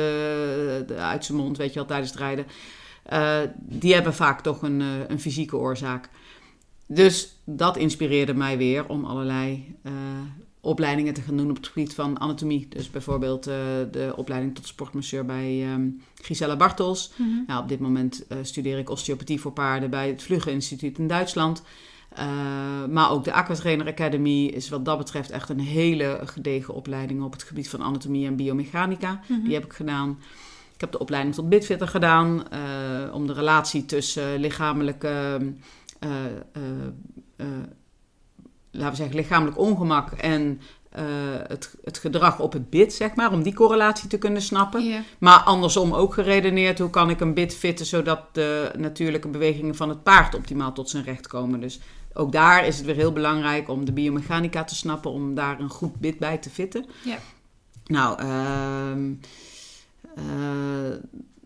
de, 0.86 0.94
uit 0.98 1.24
zijn 1.24 1.38
mond, 1.38 1.56
weet 1.56 1.68
je 1.68 1.74
wel, 1.74 1.86
tijdens 1.86 2.10
het 2.10 2.18
rijden. 2.18 2.46
Uh, 3.12 3.38
die 3.58 3.94
hebben 3.94 4.14
vaak 4.14 4.40
toch 4.40 4.62
een, 4.62 4.80
een 5.08 5.20
fysieke 5.20 5.56
oorzaak. 5.56 6.08
Dus 6.86 7.38
dat 7.44 7.76
inspireerde 7.76 8.34
mij 8.34 8.58
weer 8.58 8.88
om 8.88 9.04
allerlei 9.04 9.74
opleidingen 10.60 11.14
te 11.14 11.20
gaan 11.20 11.36
doen 11.36 11.50
op 11.50 11.56
het 11.56 11.66
gebied 11.66 11.94
van 11.94 12.20
anatomie. 12.20 12.68
Dus 12.68 12.90
bijvoorbeeld 12.90 13.44
de 13.90 14.12
opleiding 14.16 14.54
tot 14.54 14.66
sportmasseur 14.66 15.24
bij 15.24 15.72
um, 15.72 16.02
Gisela 16.22 16.56
Bartels. 16.56 17.12
Mhm. 17.16 17.28
Nou, 17.46 17.62
op 17.62 17.68
dit 17.68 17.80
moment 17.80 18.26
studeer 18.42 18.78
ik 18.78 18.90
osteopathie 18.90 19.40
voor 19.40 19.52
paarden 19.52 19.90
bij 19.90 20.08
het 20.08 20.22
Vlugge 20.22 20.50
Instituut 20.50 20.98
in 20.98 21.06
Duitsland. 21.06 21.62
Uh, 22.18 22.24
maar 22.90 23.10
ook 23.10 23.24
de 23.24 23.32
Aquatrainer 23.32 23.86
Academy 23.86 24.44
is 24.44 24.68
wat 24.68 24.84
dat 24.84 24.98
betreft 24.98 25.30
echt 25.30 25.48
een 25.48 25.60
hele 25.60 26.20
gedegen 26.24 26.74
opleiding 26.74 27.22
op 27.22 27.32
het 27.32 27.42
gebied 27.42 27.68
van 27.68 27.82
anatomie 27.82 28.26
en 28.26 28.36
biomechanica. 28.36 29.20
Mhm. 29.28 29.42
Die 29.42 29.54
heb 29.54 29.64
ik 29.64 29.72
gedaan. 29.72 30.18
Ik 30.74 30.80
heb 30.80 30.92
de 30.92 30.98
opleiding 30.98 31.34
tot 31.34 31.48
bitfitter 31.48 31.88
gedaan 31.88 32.42
uh, 32.52 33.14
om 33.14 33.26
de 33.26 33.32
relatie 33.32 33.84
tussen 33.84 34.38
lichamelijke, 34.38 35.38
uh, 36.00 36.10
laten 38.70 38.90
we 38.90 38.96
zeggen, 38.96 39.16
lichamelijk 39.16 39.58
ongemak 39.58 40.12
en 40.12 40.60
uh, 40.98 41.02
het, 41.46 41.74
het, 41.84 41.98
gedrag 41.98 42.40
op 42.40 42.52
het 42.52 42.70
bit, 42.70 42.92
zeg 42.92 43.14
maar, 43.14 43.32
om 43.32 43.42
die 43.42 43.54
correlatie 43.54 44.08
te 44.08 44.18
kunnen 44.18 44.42
snappen. 44.42 45.04
Maar 45.18 45.38
andersom 45.38 45.92
ook 45.92 46.14
geredeneerd, 46.14 46.78
hoe 46.78 46.90
kan 46.90 47.10
ik 47.10 47.20
een 47.20 47.34
bit 47.34 47.54
fitten 47.54 47.86
zodat 47.86 48.20
de 48.32 48.70
natuurlijke 48.76 49.28
bewegingen 49.28 49.74
van 49.74 49.88
het 49.88 50.02
paard 50.02 50.34
optimaal 50.34 50.72
tot 50.72 50.90
zijn 50.90 51.04
recht 51.04 51.26
komen. 51.26 51.60
Dus 51.60 51.80
ook 52.16 52.32
daar 52.32 52.66
is 52.66 52.76
het 52.76 52.86
weer 52.86 52.94
heel 52.94 53.12
belangrijk 53.12 53.68
om 53.68 53.84
de 53.84 53.92
biomechanica 53.92 54.64
te 54.64 54.74
snappen, 54.74 55.10
om 55.10 55.34
daar 55.34 55.60
een 55.60 55.68
goed 55.68 55.96
bit 56.00 56.18
bij 56.18 56.38
te 56.38 56.50
fitten. 56.50 56.86
Ja. 57.04 57.18
Nou, 57.86 58.22
uh, 58.22 58.96
uh, 60.18 60.96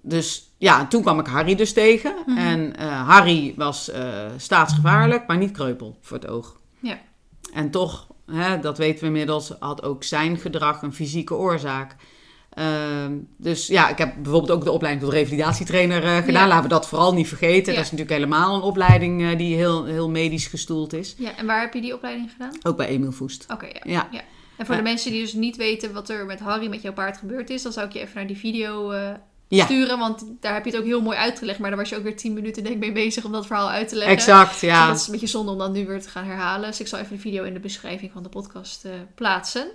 dus 0.02 0.50
ja, 0.58 0.86
toen 0.86 1.02
kwam 1.02 1.18
ik 1.18 1.26
Harry 1.26 1.54
dus 1.54 1.72
tegen. 1.72 2.14
Mhm. 2.26 2.38
En 2.38 2.74
uh, 2.80 3.08
Harry 3.08 3.54
was 3.56 3.88
uh, 3.88 4.24
staatsgevaarlijk, 4.36 5.26
maar 5.26 5.36
niet 5.36 5.52
kreupel 5.52 5.98
voor 6.00 6.16
het 6.16 6.26
oog. 6.26 6.60
Ja. 6.78 6.98
En 7.52 7.70
toch, 7.70 8.06
hè, 8.26 8.60
dat 8.60 8.78
weten 8.78 9.00
we 9.00 9.06
inmiddels, 9.06 9.52
had 9.58 9.82
ook 9.82 10.04
zijn 10.04 10.36
gedrag 10.36 10.82
een 10.82 10.94
fysieke 10.94 11.34
oorzaak. 11.34 11.96
Uh, 12.58 13.06
dus 13.36 13.66
ja, 13.66 13.88
ik 13.88 13.98
heb 13.98 14.14
bijvoorbeeld 14.22 14.50
ook 14.58 14.64
de 14.64 14.70
opleiding 14.70 15.04
tot 15.04 15.14
revalidatietrainer 15.14 16.04
uh, 16.04 16.16
gedaan. 16.16 16.42
Ja. 16.42 16.46
Laten 16.46 16.62
we 16.62 16.68
dat 16.68 16.88
vooral 16.88 17.14
niet 17.14 17.28
vergeten. 17.28 17.72
Ja. 17.72 17.78
Dat 17.78 17.84
is 17.84 17.90
natuurlijk 17.90 18.10
helemaal 18.18 18.54
een 18.54 18.62
opleiding 18.62 19.20
uh, 19.20 19.36
die 19.36 19.54
heel, 19.54 19.84
heel 19.84 20.10
medisch 20.10 20.46
gestoeld 20.46 20.92
is. 20.92 21.14
ja, 21.18 21.36
en 21.36 21.46
waar 21.46 21.60
heb 21.60 21.74
je 21.74 21.80
die 21.80 21.94
opleiding 21.94 22.30
gedaan? 22.32 22.52
Ook 22.62 22.76
bij 22.76 22.86
Emiel 22.86 23.12
Voest. 23.12 23.46
Oké, 23.52 23.66
ja. 23.66 23.80
Ja. 23.84 24.08
ja. 24.10 24.20
En 24.56 24.66
voor 24.66 24.76
de 24.76 24.82
mensen 24.82 25.10
die 25.10 25.20
dus 25.20 25.32
niet 25.32 25.56
weten 25.56 25.92
wat 25.92 26.08
er 26.08 26.26
met 26.26 26.40
Harry, 26.40 26.68
met 26.68 26.82
jouw 26.82 26.92
paard 26.92 27.16
gebeurd 27.18 27.50
is, 27.50 27.62
dan 27.62 27.72
zou 27.72 27.86
ik 27.86 27.92
je 27.92 28.00
even 28.00 28.14
naar 28.14 28.26
die 28.26 28.36
video 28.36 28.90
eh, 28.90 29.10
Ja. 29.48 29.64
sturen. 29.64 29.98
Want 29.98 30.24
daar 30.40 30.54
heb 30.54 30.64
je 30.64 30.70
het 30.70 30.80
ook 30.80 30.86
heel 30.86 31.00
mooi 31.02 31.16
uitgelegd. 31.16 31.58
Maar 31.58 31.70
daar 31.70 31.78
was 31.78 31.88
je 31.88 31.96
ook 31.96 32.02
weer 32.02 32.16
tien 32.16 32.32
minuten 32.32 32.62
denk 32.62 32.74
ik 32.74 32.80
mee 32.80 32.92
bezig 32.92 33.24
om 33.24 33.32
dat 33.32 33.46
verhaal 33.46 33.70
uit 33.70 33.88
te 33.88 33.94
leggen. 33.96 34.16
Exact, 34.16 34.50
Dus 34.50 34.60
ja. 34.60 34.86
dat 34.86 34.96
is 34.96 35.06
een 35.06 35.12
beetje 35.12 35.26
zonde 35.26 35.52
om 35.52 35.58
dan 35.58 35.72
nu 35.72 35.86
weer 35.86 36.02
te 36.02 36.08
gaan 36.08 36.24
herhalen. 36.24 36.68
Dus 36.70 36.80
ik 36.80 36.86
zal 36.86 36.98
even 36.98 37.16
de 37.16 37.22
video 37.22 37.44
in 37.44 37.54
de 37.54 37.60
beschrijving 37.60 38.12
van 38.12 38.22
de 38.22 38.28
podcast 38.28 38.84
eh, 38.84 38.92
plaatsen. 39.14 39.70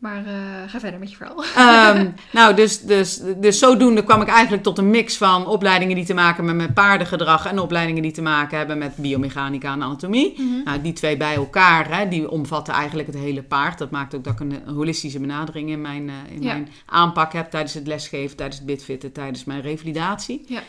Maar 0.00 0.26
eh, 0.26 0.34
ga 0.66 0.80
verder 0.80 0.98
met 1.00 1.10
je 1.10 1.16
verhaal. 1.16 1.44
Ehm, 1.44 2.10
nou, 2.32 2.54
dus, 2.54 2.80
dus, 2.80 3.20
dus 3.36 3.58
zodoende 3.58 4.04
kwam 4.04 4.20
ik 4.20 4.28
eigenlijk 4.28 4.62
tot 4.62 4.78
een 4.78 4.90
mix 4.90 5.16
van 5.16 5.46
opleidingen 5.46 5.94
die 5.94 6.04
te 6.04 6.14
maken 6.14 6.36
hebben 6.36 6.56
met 6.56 6.74
paardengedrag 6.74 7.46
en 7.46 7.58
opleidingen 7.58 8.02
die 8.02 8.12
te 8.12 8.22
maken 8.22 8.58
hebben 8.58 8.78
met 8.78 8.96
biomechanica 8.96 9.72
en 9.72 9.82
anatomie. 9.82 10.62
Nou, 10.64 10.80
die 10.80 10.92
twee 10.92 11.16
bij 11.16 11.34
elkaar, 11.34 11.98
hè, 11.98 12.08
die 12.08 12.30
omvatten 12.30 12.74
eigenlijk 12.74 13.08
het 13.08 13.18
hele 13.18 13.42
paard. 13.42 13.78
Dat 13.78 13.90
maakt 13.90 14.14
ook 14.14 14.24
dat 14.24 14.32
ik 14.32 14.40
een, 14.40 14.62
holistische 14.74 15.20
benadering 15.20 15.70
in, 15.70 15.80
mijn, 15.80 16.08
eh, 16.08 16.34
in 16.34 16.42
Ja. 16.42 16.52
mijn 16.52 16.68
aanpak 16.86 17.32
heb 17.32 17.50
tijdens 17.50 17.74
het 17.74 17.86
lesgeven, 17.86 18.36
tijdens 18.36 18.58
het 18.58 18.66
bitfitten, 18.66 19.12
tijdens 19.12 19.44
mijn 19.44 19.60
revalidatie. 19.60 20.44
Ja. 20.46 20.60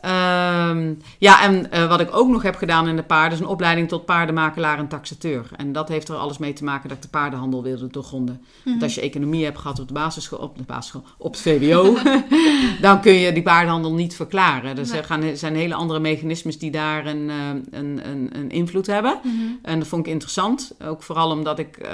Ehm, 0.00 0.94
ja, 1.18 1.42
en 1.42 1.70
eh, 1.70 1.88
wat 1.88 2.00
ik 2.00 2.16
ook 2.16 2.28
nog 2.28 2.42
heb 2.42 2.56
gedaan 2.56 2.88
in 2.88 2.96
de 2.96 3.02
paarden 3.02 3.32
is 3.32 3.44
een 3.44 3.50
opleiding 3.50 3.88
tot 3.88 4.04
paardenmakelaar 4.04 4.78
en 4.78 4.88
taxateur. 4.88 5.48
En 5.56 5.72
dat 5.72 5.88
heeft 5.88 6.08
er 6.08 6.16
alles 6.16 6.38
mee 6.38 6.52
te 6.52 6.64
maken 6.64 6.88
dat 6.88 6.96
ik 6.96 7.02
de 7.02 7.08
paardenhandel 7.08 7.62
wilde 7.62 7.86
doorgronden. 7.86 8.42
Want 8.64 8.82
als 8.82 8.94
je 8.94 9.00
economie 9.00 9.44
hebt 9.44 9.58
gehad 9.58 9.80
op 9.80 9.88
de 9.88 9.94
basisschool, 9.94 10.38
op 10.38 10.56
de 10.56 10.62
basisschool, 10.62 11.04
op 11.18 11.32
het 11.32 11.40
VWO, 11.40 11.96
dan 12.80 13.00
kun 13.00 13.12
je 13.12 13.32
die 13.32 13.42
paardenhandel 13.42 13.92
niet 13.92 14.16
verklaren. 14.16 14.76
Dus 14.76 14.90
Nee. 14.90 14.98
er 14.98 15.04
gaan, 15.04 15.36
zijn 15.36 15.56
hele 15.56 15.74
andere 15.74 16.00
mechanismes 16.00 16.58
die 16.58 16.70
daar 16.70 17.06
een, 17.06 17.30
eh, 17.30 17.78
een, 17.80 18.00
een, 18.08 18.28
een 18.32 18.50
invloed 18.50 18.86
hebben. 18.86 19.20
Mhm. 19.22 19.34
En 19.62 19.78
dat 19.78 19.88
vond 19.88 20.06
ik 20.06 20.12
interessant. 20.12 20.74
Ook 20.84 21.02
vooral 21.02 21.30
omdat 21.30 21.58
ik 21.58 21.76
eh, 21.76 21.90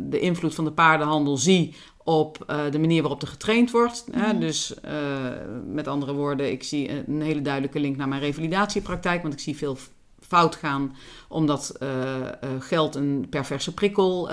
de 0.00 0.20
invloed 0.20 0.54
van 0.54 0.64
de 0.64 0.72
paardenhandel 0.72 1.36
zie 1.36 1.74
op 2.04 2.44
eh, 2.46 2.70
de 2.70 2.78
manier 2.78 3.00
waarop 3.00 3.22
er 3.22 3.28
getraind 3.28 3.70
wordt. 3.70 4.04
Hè? 4.10 4.32
Mhm. 4.32 4.40
Dus 4.40 4.80
eh, 4.80 4.94
met 5.66 5.88
andere 5.88 6.12
woorden, 6.12 6.50
ik 6.50 6.62
zie 6.62 7.08
een 7.08 7.22
hele 7.22 7.42
duidelijke 7.42 7.80
link 7.80 7.96
naar 7.96 8.08
mijn 8.08 8.20
revalidatiepraktijk. 8.20 9.22
Want 9.22 9.34
ik 9.34 9.40
zie 9.40 9.56
veel 9.56 9.76
fout 10.20 10.54
gaan 10.54 10.96
omdat 11.28 11.76
eh, 11.80 11.88
geld 12.58 12.94
een 12.94 13.26
perverse 13.30 13.74
prikkel 13.74 14.30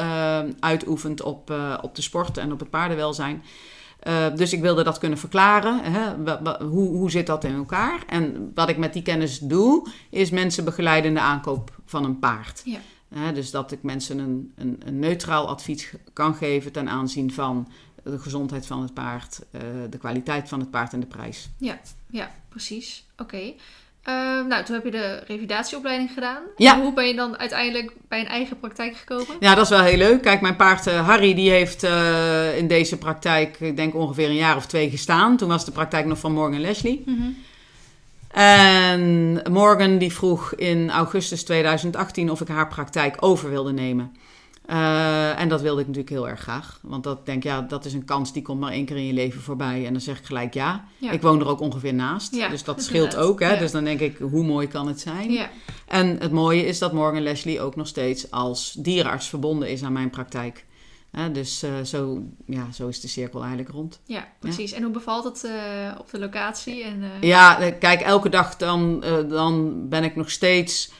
uitoefent 0.59 1.21
op, 1.21 1.53
op 1.81 1.95
de 1.95 2.01
sport 2.01 2.37
en 2.37 2.51
op 2.51 2.59
het 2.59 2.69
paardenwelzijn. 2.69 3.43
Dus 4.35 4.53
ik 4.53 4.61
wilde 4.61 4.83
dat 4.83 4.97
kunnen 4.97 5.17
verklaren. 5.17 5.79
Hè? 5.83 6.33
Hoe, 6.65 6.89
hoe 6.89 7.11
zit 7.11 7.27
dat 7.27 7.43
in 7.43 7.55
elkaar? 7.55 8.03
En 8.07 8.51
wat 8.55 8.69
ik 8.69 8.77
met 8.77 8.93
die 8.93 9.01
kennis 9.01 9.39
doe, 9.39 9.87
is 10.09 10.29
mensen 10.29 10.65
begeleiden 10.65 11.09
in 11.09 11.15
de 11.15 11.23
aankoop 11.23 11.71
van 11.85 12.03
een 12.03 12.19
paard. 12.19 12.61
Ja. 12.65 12.79
Hè, 13.15 13.33
dus 13.33 13.51
dat 13.51 13.71
ik 13.71 13.83
mensen 13.83 14.19
een, 14.19 14.53
een, 14.55 14.81
een 14.85 14.99
neutraal 14.99 15.47
advies 15.47 15.93
kan 16.13 16.35
geven 16.35 16.71
ten 16.71 16.89
aanzien 16.89 17.33
van 17.33 17.67
de 18.03 18.19
gezondheid 18.19 18.65
van 18.65 18.81
het 18.81 18.93
paard, 18.93 19.39
eh, 19.51 19.61
de 19.89 19.97
kwaliteit 19.97 20.49
van 20.49 20.59
het 20.59 20.71
paard 20.71 20.93
en 20.93 20.99
de 20.99 21.05
prijs. 21.05 21.49
Ja, 21.57 22.31
precies. 22.49 23.05
Oké. 23.17 23.53
Ehm, 24.03 24.47
nou, 24.47 24.63
toen 24.63 24.75
heb 24.75 24.83
je 24.83 24.91
de 24.91 25.23
revalidatieopleiding 25.27 26.11
gedaan. 26.13 26.43
Ja. 26.55 26.73
En 26.73 26.81
hoe 26.81 26.93
ben 26.93 27.07
je 27.07 27.15
dan 27.15 27.37
uiteindelijk 27.37 27.93
bij 28.07 28.19
een 28.19 28.27
eigen 28.27 28.59
praktijk 28.59 28.95
gekomen? 28.95 29.35
Ja, 29.39 29.55
dat 29.55 29.63
is 29.63 29.69
wel 29.69 29.83
heel 29.83 29.97
leuk. 29.97 30.21
Kijk, 30.21 30.41
mijn 30.41 30.55
paard 30.55 30.87
eh, 30.87 31.07
Harry, 31.07 31.33
die 31.33 31.49
heeft 31.49 31.83
eh, 31.83 32.57
in 32.57 32.67
deze 32.67 32.97
praktijk, 32.97 33.59
ik 33.59 33.75
denk 33.75 33.95
ongeveer 33.95 34.29
een 34.29 34.35
jaar 34.35 34.55
of 34.55 34.65
twee 34.65 34.89
gestaan. 34.89 35.37
Toen 35.37 35.47
was 35.49 35.65
de 35.65 35.71
praktijk 35.71 36.05
nog 36.05 36.19
van 36.19 36.31
Morgan 36.31 36.61
Leslie. 36.61 37.03
Mhm. 37.05 37.29
En 38.31 39.41
Morgan 39.51 39.97
die 39.97 40.13
vroeg 40.13 40.53
in 40.53 40.89
augustus 40.89 41.43
2018 41.43 42.31
of 42.31 42.41
ik 42.41 42.47
haar 42.47 42.67
praktijk 42.67 43.17
over 43.19 43.49
wilde 43.49 43.73
nemen. 43.73 44.11
Eh, 44.65 45.39
en 45.39 45.49
dat 45.49 45.61
wilde 45.61 45.81
ik 45.81 45.87
natuurlijk 45.87 46.15
heel 46.15 46.29
erg 46.29 46.39
graag. 46.39 46.79
Want 46.81 47.03
dat 47.03 47.25
denk 47.25 47.43
ja, 47.43 47.61
dat 47.61 47.85
is 47.85 47.93
een 47.93 48.05
kans 48.05 48.33
die 48.33 48.41
komt 48.41 48.59
maar 48.59 48.71
één 48.71 48.85
keer 48.85 48.95
in 48.95 49.05
je 49.05 49.13
leven 49.13 49.41
voorbij. 49.41 49.85
En 49.85 49.91
dan 49.91 50.01
zeg 50.01 50.19
ik 50.19 50.25
gelijk 50.25 50.53
ja. 50.53 50.85
Ja. 50.97 51.11
Ik 51.11 51.21
woon 51.21 51.39
er 51.39 51.47
ook 51.47 51.59
ongeveer 51.59 51.93
naast. 51.93 52.35
Ja, 52.35 52.47
dus 52.47 52.63
dat 52.63 52.83
scheelt 52.83 53.15
ook. 53.15 53.39
Hè? 53.39 53.53
Ja. 53.53 53.59
Dus 53.59 53.71
dan 53.71 53.83
denk 53.83 53.99
ik, 53.99 54.17
hoe 54.17 54.43
mooi 54.43 54.67
kan 54.67 54.87
het 54.87 54.99
zijn? 54.99 55.31
Ja. 55.31 55.49
En 55.87 56.17
het 56.19 56.31
mooie 56.31 56.65
is 56.65 56.79
dat 56.79 56.93
Morgan 56.93 57.21
Leslie 57.21 57.61
ook 57.61 57.75
nog 57.75 57.87
steeds 57.87 58.31
als 58.31 58.75
dierenarts 58.79 59.29
verbonden 59.29 59.69
is 59.69 59.83
aan 59.83 59.93
mijn 59.93 60.09
praktijk. 60.09 60.65
Hè, 61.11 61.31
dus 61.31 61.63
eh, 61.63 61.81
zo, 61.81 62.23
ja, 62.45 62.71
zo 62.71 62.87
is 62.87 62.99
de 63.01 63.07
cirkel 63.07 63.39
eigenlijk 63.39 63.69
rond. 63.71 63.99
ja, 64.05 64.27
precies. 64.39 64.71
En 64.71 64.83
hoe 64.83 64.91
bevalt 64.91 65.23
het 65.23 65.43
eh, 65.43 65.95
op 65.99 66.11
de 66.11 66.19
locatie? 66.19 66.83
En, 66.83 67.03
eh, 67.03 67.21
Ja, 67.21 67.71
kijk, 67.79 68.01
elke 68.01 68.29
dag 68.29 68.57
dan, 68.57 68.99
dan 69.29 69.85
ben 69.89 70.03
ik 70.03 70.15
nog 70.15 70.29
steeds 70.31 70.91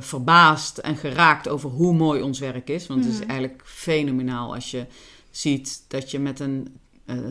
verbaasd 0.00 0.78
en 0.78 0.96
geraakt 0.96 1.48
over 1.48 1.70
hoe 1.70 1.94
mooi 1.94 2.22
ons 2.22 2.38
werk 2.38 2.68
is. 2.68 2.86
Want 2.86 3.04
het 3.04 3.12
is 3.12 3.20
Mhm. 3.20 3.28
eigenlijk 3.30 3.62
fenomenaal 3.64 4.54
als 4.54 4.70
je 4.70 4.86
ziet 5.30 5.84
dat 5.88 6.10
je 6.10 6.18
met 6.18 6.40
een 6.40 6.76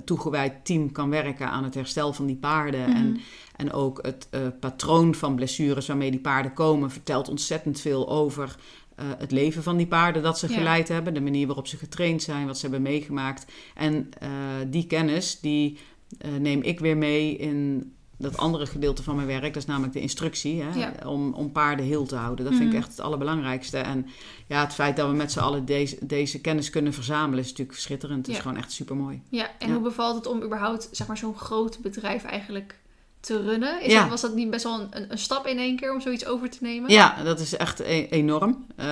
toegewijd 0.05 0.65
team 0.65 0.91
kan 0.91 1.09
werken 1.09 1.49
aan 1.49 1.63
het 1.63 1.73
herstel 1.73 2.13
van 2.13 2.25
die 2.25 2.35
paarden. 2.35 2.89
Mhm. 2.89 2.95
En, 2.97 3.19
en 3.55 3.71
ook 3.71 3.99
het 4.01 4.27
patroon 4.59 5.15
van 5.15 5.35
blessures 5.35 5.87
waarmee 5.87 6.11
die 6.11 6.19
paarden 6.19 6.53
komen 6.53 6.91
vertelt 6.91 7.29
ontzettend 7.29 7.79
veel 7.81 8.09
over 8.09 8.55
eh, 8.95 9.05
het 9.17 9.31
leven 9.31 9.63
van 9.63 9.77
die 9.77 9.87
paarden 9.87 10.23
dat 10.23 10.39
ze 10.39 10.49
Ja. 10.49 10.57
geleid 10.57 10.87
hebben. 10.87 11.13
De 11.13 11.21
manier 11.21 11.45
waarop 11.47 11.67
ze 11.67 11.77
getraind 11.77 12.23
zijn, 12.23 12.45
wat 12.47 12.55
ze 12.55 12.61
hebben 12.61 12.81
meegemaakt. 12.81 13.45
En 13.75 14.09
eh, 14.19 14.29
die 14.67 14.87
kennis, 14.87 15.39
die 15.39 15.77
eh, 16.17 16.31
neem 16.39 16.61
ik 16.61 16.79
weer 16.79 16.97
mee 16.97 17.37
in 17.37 17.89
dat 18.17 18.37
andere 18.37 18.65
gedeelte 18.65 19.03
van 19.03 19.15
mijn 19.15 19.27
werk. 19.27 19.43
Dat 19.53 19.55
is 19.55 19.65
namelijk 19.65 19.93
de 19.93 19.99
instructie, 20.01 20.61
hè, 20.61 20.79
Ja. 20.79 20.93
om, 21.05 21.33
om 21.33 21.51
paarden 21.51 21.85
heel 21.85 22.05
te 22.05 22.15
houden. 22.15 22.45
Dat 22.45 22.53
vind 22.53 22.65
ik 22.65 22.71
Mhm. 22.73 22.81
echt 22.81 22.89
het 22.91 22.99
allerbelangrijkste. 22.99 23.77
En 23.77 24.05
ja, 24.47 24.61
het 24.63 24.73
feit 24.73 24.95
dat 24.95 25.09
we 25.09 25.15
met 25.15 25.31
z'n 25.31 25.39
allen 25.39 25.65
deze, 25.65 25.97
deze 26.05 26.41
kennis 26.41 26.69
kunnen 26.69 26.93
verzamelen... 26.93 27.39
is 27.43 27.49
natuurlijk 27.49 27.77
schitterend. 27.77 28.25
Het 28.25 28.35
is 28.35 28.41
gewoon 28.41 28.57
echt 28.57 28.71
super 28.71 28.95
mooi. 28.95 29.21
Ja, 29.29 29.49
en 29.59 29.71
hoe 29.71 29.81
bevalt 29.81 30.15
het 30.15 30.27
om 30.27 30.41
überhaupt 30.43 30.89
zeg 30.91 31.07
maar, 31.07 31.17
zo'n 31.17 31.35
groot 31.37 31.79
bedrijf 31.81 32.23
eigenlijk 32.23 32.79
te 33.25 33.41
runnen? 33.41 33.81
Is 33.81 33.91
Ja. 33.91 34.01
dat, 34.01 34.09
was 34.09 34.21
dat 34.21 34.35
niet 34.35 34.49
best 34.49 34.63
wel 34.63 34.79
een, 34.79 34.87
een, 34.89 35.11
een 35.11 35.17
stap 35.17 35.47
in 35.47 35.57
één 35.57 35.75
keer 35.75 35.93
om 35.93 36.01
zoiets 36.01 36.25
over 36.25 36.49
te 36.49 36.57
nemen? 36.61 36.91
Ja, 36.91 37.23
dat 37.23 37.39
is 37.39 37.57
echt 37.57 37.79
e- 37.79 38.07
enorm. 38.09 38.65
Eh, 38.75 38.85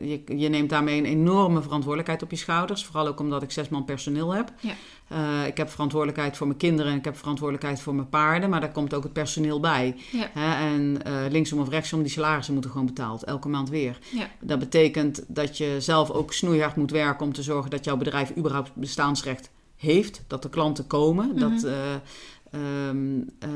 je, 0.00 0.22
je 0.36 0.48
neemt 0.48 0.70
daarmee 0.70 0.98
een 0.98 1.04
enorme 1.04 1.62
verantwoordelijkheid 1.62 2.22
op 2.22 2.30
je 2.30 2.36
schouders. 2.36 2.84
Vooral 2.84 3.06
ook 3.06 3.20
omdat 3.20 3.42
ik 3.42 3.50
zes 3.50 3.68
man 3.68 3.84
personeel 3.84 4.34
heb. 4.34 4.52
Ja. 4.60 4.72
Eh, 5.08 5.46
ik 5.46 5.56
heb 5.56 5.70
verantwoordelijkheid 5.70 6.36
voor 6.36 6.46
mijn 6.46 6.58
kinderen 6.58 6.92
en 6.92 6.98
ik 6.98 7.04
heb 7.04 7.16
verantwoordelijkheid 7.16 7.80
voor 7.80 7.94
mijn 7.94 8.08
paarden. 8.08 8.50
Maar 8.50 8.60
daar 8.60 8.72
komt 8.72 8.94
ook 8.94 9.02
het 9.02 9.12
personeel 9.12 9.60
bij. 9.60 9.96
Ja. 10.12 10.58
En 10.60 11.02
eh, 11.04 11.12
linksom 11.30 11.60
of 11.60 11.68
rechtsom, 11.68 12.02
die 12.02 12.10
salarissen 12.12 12.52
moeten 12.52 12.70
gewoon 12.70 12.86
betaald. 12.86 13.24
Elke 13.24 13.48
maand 13.48 13.68
weer. 13.68 13.98
Dat 14.40 14.58
betekent 14.58 15.24
dat 15.26 15.56
je 15.58 15.76
zelf 15.78 16.10
ook 16.10 16.32
snoeihard 16.32 16.76
moet 16.76 16.90
werken 16.90 17.26
om 17.26 17.32
te 17.32 17.42
zorgen 17.42 17.70
dat 17.70 17.84
jouw 17.84 17.96
bedrijf 17.96 18.36
überhaupt 18.36 18.74
bestaansrecht 18.74 19.50
heeft. 19.76 20.22
Dat 20.26 20.42
de 20.42 20.48
klanten 20.48 20.86
komen. 20.86 21.28
Mhm. 21.28 21.38
dat, 21.38 21.66
eh, 22.50 22.88
ehm, 22.88 23.20
eh, 23.38 23.50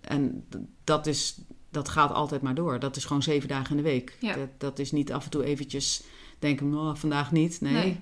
en 0.00 0.46
dat, 0.84 1.06
is, 1.06 1.40
dat 1.70 1.88
gaat 1.88 2.12
altijd 2.12 2.42
maar 2.42 2.54
door. 2.54 2.78
Dat 2.78 2.96
is 2.96 3.04
gewoon 3.04 3.22
zeven 3.22 3.48
dagen 3.48 3.70
in 3.70 3.76
de 3.76 3.88
week. 3.90 4.16
Ja. 4.20 4.34
Dat, 4.34 4.48
dat 4.58 4.78
is 4.78 4.92
niet 4.92 5.12
af 5.12 5.24
en 5.24 5.30
toe 5.30 5.44
eventjes 5.44 6.02
denken, 6.38 6.74
oh, 6.74 6.94
vandaag 6.94 7.32
niet. 7.32 7.60
Nee, 7.60 7.72
Nee. 7.72 8.00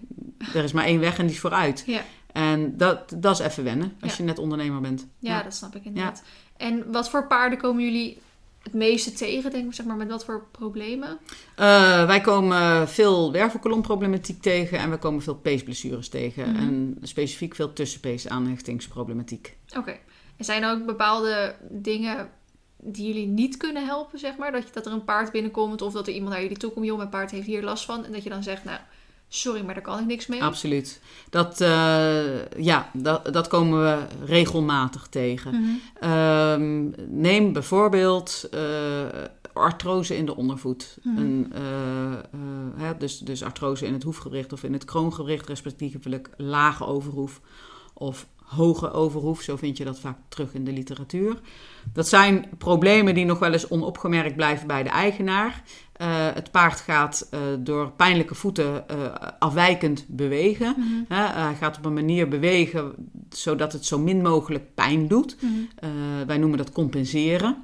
er 0.55 0.65
is 0.65 0.73
maar 0.73 0.85
één 0.85 1.01
weg 1.01 1.19
en 1.19 1.27
die 1.27 1.35
is 1.35 1.41
vooruit. 1.41 1.83
Ja. 1.87 2.05
En 2.33 2.77
dat, 2.77 3.15
dat 3.17 3.41
is 3.41 3.47
even 3.47 3.65
wennen 3.65 3.93
als 4.01 4.11
Ja. 4.11 4.19
je 4.19 4.25
net 4.25 4.39
ondernemer 4.39 4.81
bent. 4.81 5.07
Ja, 5.19 5.43
dat 5.43 5.55
snap 5.55 5.75
ik 5.77 5.85
inderdaad. 5.85 6.23
En 6.57 6.93
wat 6.93 7.11
voor 7.11 7.27
paarden 7.27 7.59
komen 7.59 7.85
jullie 7.85 8.19
het 8.63 8.73
meeste 8.73 9.13
tegen, 9.13 9.51
denk 9.51 9.67
ik, 9.67 9.75
zeg 9.75 9.87
maar, 9.87 9.97
met 9.97 10.09
wat 10.09 10.25
voor 10.25 10.47
problemen? 10.53 11.19
Eh, 11.57 12.07
wij 12.07 12.21
komen 12.21 12.89
veel 12.89 13.33
wervelkolomproblematiek 13.33 14.43
tegen 14.43 14.79
en 14.79 14.91
we 14.91 14.97
komen 14.99 15.23
veel 15.23 15.35
peesblessures 15.35 16.09
tegen. 16.09 16.51
Mhm. 16.53 16.57
En 16.63 16.97
specifiek 17.03 17.55
veel 17.55 17.73
tussenpees 17.73 18.29
aanhechtingsproblematiek. 18.29 19.57
Oké. 19.77 19.99
En 20.39 20.45
zijn 20.45 20.63
er 20.63 20.71
ook 20.71 20.87
bepaalde 20.87 21.55
dingen 21.69 22.31
die 22.81 23.07
jullie 23.07 23.27
niet 23.27 23.57
kunnen 23.57 23.87
helpen, 23.87 24.19
zeg 24.19 24.37
maar? 24.37 24.53
Dat, 24.53 24.63
je, 24.63 24.73
dat 24.73 24.87
er 24.87 24.93
een 24.93 25.05
paard 25.05 25.33
binnenkomt 25.33 25.83
of 25.83 25.93
dat 25.93 26.07
er 26.07 26.13
iemand 26.13 26.33
naar 26.33 26.43
jullie 26.43 26.57
toe 26.57 26.71
komt, 26.71 26.87
joh, 26.87 26.97
mijn 26.97 27.09
paard 27.09 27.31
heeft 27.31 27.47
hier 27.47 27.63
last 27.63 27.85
van. 27.85 28.05
En 28.05 28.13
dat 28.13 28.23
je 28.23 28.31
dan 28.31 28.43
zegt, 28.43 28.65
nou, 28.65 28.79
sorry, 29.29 29.65
maar 29.65 29.75
daar 29.75 29.83
kan 29.83 29.99
ik 29.99 30.07
niks 30.07 30.27
mee. 30.27 30.43
Absoluut. 30.43 31.01
Dat, 31.31 31.61
eh, 31.61 32.51
ja, 32.51 32.91
dat, 32.93 33.33
dat 33.33 33.49
komen 33.49 33.83
we 33.83 34.25
regelmatig 34.25 35.07
tegen. 35.07 35.55
Mhm. 35.55 35.71
Ehm, 36.01 36.91
neem 37.21 37.53
bijvoorbeeld 37.53 38.49
eh, 38.51 39.07
artrose 39.53 40.17
in 40.17 40.27
de 40.27 40.37
ondervoet. 40.37 40.99
Mhm. 41.03 41.19
Een, 41.19 41.53
eh, 41.55 42.83
hè, 42.83 42.97
dus, 42.97 43.19
dus 43.19 43.43
artrose 43.43 43.87
in 43.87 43.93
het 43.93 44.03
hoefgewricht 44.03 44.53
of 44.53 44.63
in 44.63 44.73
het 44.73 44.85
kroongewricht, 44.85 45.49
respectievelijk 45.49 46.31
lage 46.37 46.87
overhoef 46.87 47.41
of 47.95 48.27
hoge 48.49 48.91
overhoef. 48.91 49.41
Zo 49.41 49.57
vind 49.57 49.77
je 49.77 49.85
dat 49.85 49.99
vaak 49.99 50.17
terug 50.29 50.55
in 50.55 50.65
de 50.65 50.73
literatuur. 50.73 51.41
Dat 51.93 52.09
zijn 52.09 52.47
problemen 52.59 53.15
die 53.15 53.25
nog 53.25 53.39
wel 53.39 53.53
eens 53.53 53.69
onopgemerkt 53.69 54.37
blijven 54.37 54.67
bij 54.67 54.83
de 54.83 54.89
eigenaar. 54.89 55.63
Eh, 55.93 56.27
het 56.35 56.51
paard 56.51 56.81
gaat 56.81 57.29
eh, 57.31 57.41
door 57.59 57.91
pijnlijke 57.91 58.35
voeten 58.35 58.89
eh, 58.89 58.97
afwijkend 59.39 60.05
bewegen. 60.09 60.75
Mhm. 60.77 61.15
Hij 61.15 61.55
gaat 61.55 61.79
op 61.79 61.85
een 61.85 61.95
manier 61.95 62.29
bewegen 62.29 62.93
zodat 63.31 63.73
het 63.73 63.85
zo 63.85 63.99
min 63.99 64.23
mogelijk 64.23 64.75
pijn 64.75 65.09
doet. 65.09 65.37
Mhm. 65.41 66.27
Wij 66.27 66.39
noemen 66.39 66.59
dat 66.59 66.73
compenseren. 66.73 67.57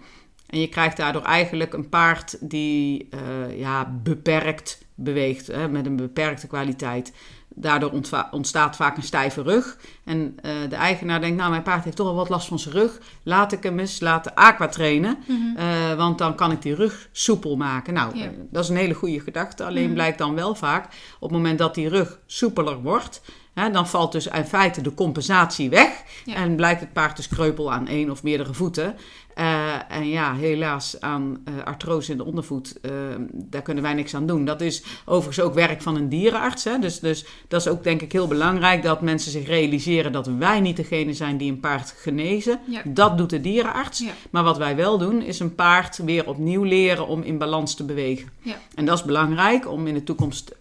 En 0.46 0.60
je 0.60 0.68
krijgt 0.68 0.96
daardoor 0.96 1.22
eigenlijk 1.22 1.72
een 1.72 1.88
paard 1.88 2.36
die 2.40 3.08
ja, 3.56 3.98
beperkt 4.02 4.84
beweegt, 4.94 5.46
hè, 5.46 5.68
met 5.68 5.86
een 5.86 5.96
beperkte 5.96 6.46
kwaliteit. 6.46 7.12
Daardoor 7.56 7.92
ontstaat 8.30 8.76
vaak 8.76 8.96
een 8.96 9.02
stijve 9.02 9.42
rug. 9.42 9.76
En 10.04 10.36
eh, 10.42 10.52
de 10.68 10.74
eigenaar 10.76 11.20
denkt, 11.20 11.36
nou, 11.36 11.50
mijn 11.50 11.62
paard 11.62 11.84
heeft 11.84 11.96
toch 11.96 12.06
wel 12.06 12.14
wat 12.14 12.28
last 12.28 12.48
van 12.48 12.58
zijn 12.58 12.74
rug. 12.74 12.98
Laat 13.22 13.52
ik 13.52 13.62
hem 13.62 13.78
eens 13.78 14.00
laten 14.00 14.34
aqua 14.34 14.68
trainen. 14.68 15.18
Mhm. 15.26 15.56
eh, 15.56 15.94
want 15.96 16.18
dan 16.18 16.34
kan 16.34 16.50
ik 16.52 16.62
die 16.62 16.74
rug 16.74 17.08
soepel 17.12 17.56
maken. 17.56 17.94
Nou, 17.94 18.16
Ja. 18.16 18.24
eh, 18.24 18.30
dat 18.50 18.62
is 18.64 18.70
een 18.70 18.76
hele 18.76 18.94
goede 18.94 19.20
gedachte. 19.20 19.64
Alleen 19.64 19.84
Mhm. 19.84 19.94
blijkt 19.94 20.18
dan 20.18 20.34
wel 20.34 20.54
vaak, 20.54 20.84
op 21.18 21.28
het 21.28 21.30
moment 21.38 21.58
dat 21.58 21.74
die 21.74 21.88
rug 21.88 22.18
soepeler 22.26 22.82
wordt... 22.82 23.20
Dan 23.54 23.88
valt 23.88 24.12
dus 24.12 24.26
in 24.26 24.44
feite 24.44 24.80
de 24.80 24.94
compensatie 24.94 25.70
weg. 25.70 26.02
Ja. 26.24 26.34
En 26.34 26.56
blijkt 26.56 26.80
het 26.80 26.92
paard 26.92 27.16
dus 27.16 27.28
kreupel 27.28 27.72
aan 27.72 27.88
één 27.88 28.10
of 28.10 28.22
meerdere 28.22 28.54
voeten. 28.54 28.96
Eh, 29.34 29.74
en 29.88 30.08
ja, 30.08 30.34
helaas 30.34 31.00
aan 31.00 31.40
eh, 31.44 31.54
artrose 31.64 32.10
in 32.10 32.16
de 32.16 32.24
ondervoet, 32.24 32.80
eh, 32.80 32.90
daar 33.32 33.62
kunnen 33.62 33.82
wij 33.82 33.94
niks 33.94 34.14
aan 34.14 34.26
doen. 34.26 34.44
Dat 34.44 34.60
is 34.60 34.82
overigens 35.04 35.46
ook 35.46 35.54
werk 35.54 35.82
van 35.82 35.96
een 35.96 36.08
dierenarts. 36.08 36.64
Hè? 36.64 36.78
Dus, 36.78 37.00
dus 37.00 37.24
dat 37.48 37.60
is 37.60 37.68
ook 37.68 37.84
denk 37.84 38.02
ik 38.02 38.12
heel 38.12 38.26
belangrijk 38.26 38.82
dat 38.82 39.00
mensen 39.00 39.30
zich 39.30 39.46
realiseren 39.46 40.12
dat 40.12 40.26
wij 40.26 40.60
niet 40.60 40.76
degene 40.76 41.12
zijn 41.12 41.36
die 41.36 41.50
een 41.50 41.60
paard 41.60 41.94
genezen. 41.98 42.60
Ja. 42.66 42.82
Dat 42.84 43.18
doet 43.18 43.30
de 43.30 43.40
dierenarts. 43.40 43.98
Ja. 43.98 44.12
Maar 44.30 44.44
wat 44.44 44.58
wij 44.58 44.76
wel 44.76 44.98
doen, 44.98 45.22
is 45.22 45.40
een 45.40 45.54
paard 45.54 45.96
weer 45.96 46.28
opnieuw 46.28 46.62
leren 46.62 47.06
om 47.06 47.22
in 47.22 47.38
balans 47.38 47.74
te 47.74 47.84
bewegen. 47.84 48.28
Ja. 48.42 48.56
En 48.74 48.84
dat 48.84 48.98
is 48.98 49.04
belangrijk 49.04 49.70
om 49.70 49.86
in 49.86 49.94
de 49.94 50.04
toekomst 50.04 50.54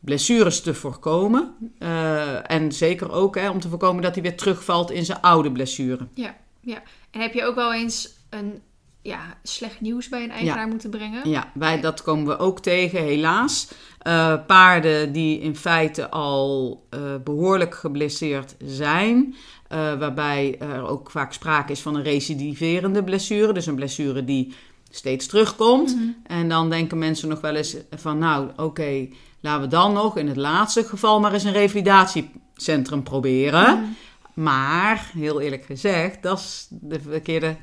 blessures 0.00 0.60
te 0.60 0.74
voorkomen. 0.74 1.54
Eh, 1.78 2.50
en 2.50 2.72
zeker 2.72 3.12
ook 3.12 3.34
hè, 3.34 3.50
om 3.50 3.60
te 3.60 3.68
voorkomen 3.68 4.02
dat 4.02 4.14
hij 4.14 4.22
weer 4.22 4.36
terugvalt 4.36 4.90
in 4.90 5.04
zijn 5.04 5.20
oude 5.20 5.52
blessure. 5.52 6.06
En 7.10 7.20
heb 7.20 7.34
je 7.34 7.44
ook 7.44 7.54
wel 7.54 7.74
eens 7.74 8.16
een 8.30 8.60
ja, 9.02 9.20
slecht 9.42 9.80
nieuws 9.80 10.08
bij 10.08 10.22
een 10.22 10.30
eigenaar 10.30 10.68
moeten 10.68 10.90
brengen? 10.90 11.28
Ja, 11.28 11.50
wij, 11.54 11.80
dat 11.80 12.02
komen 12.02 12.26
we 12.26 12.38
ook 12.38 12.60
tegen, 12.60 13.02
helaas. 13.02 13.72
Eh, 13.98 14.34
paarden 14.46 15.12
die 15.12 15.40
in 15.40 15.56
feite 15.56 16.10
al 16.10 16.86
eh, 16.90 17.00
behoorlijk 17.24 17.74
geblesseerd 17.74 18.56
zijn. 18.64 19.34
waarbij 19.68 20.58
er 20.58 20.86
ook 20.88 21.10
vaak 21.10 21.32
sprake 21.32 21.72
is 21.72 21.80
van 21.80 21.94
een 21.94 22.02
recidiverende 22.02 23.04
blessure. 23.04 23.52
Dus 23.52 23.66
een 23.66 23.74
blessure 23.74 24.24
die 24.24 24.54
steeds 24.90 25.26
terugkomt. 25.26 25.94
Mhm. 25.94 26.08
En 26.22 26.48
dan 26.48 26.70
denken 26.70 26.98
mensen 26.98 27.28
nog 27.28 27.40
wel 27.40 27.54
eens 27.54 27.76
van, 27.90 28.18
nou 28.18 28.50
oké, 28.56 29.08
laten 29.40 29.62
we 29.62 29.68
dan 29.68 29.92
nog 29.92 30.16
in 30.16 30.28
het 30.28 30.36
laatste 30.36 30.84
geval 30.84 31.20
maar 31.20 31.32
eens 31.32 31.44
een 31.44 31.52
revalidatiecentrum 31.52 33.02
proberen. 33.02 33.78
Mhm. 33.78 33.88
Maar, 34.34 35.10
heel 35.14 35.40
eerlijk 35.40 35.64
gezegd, 35.64 36.22
dat 36.22 36.38
is 36.38 36.66
de 36.70 37.00
verkeerde 37.00 37.56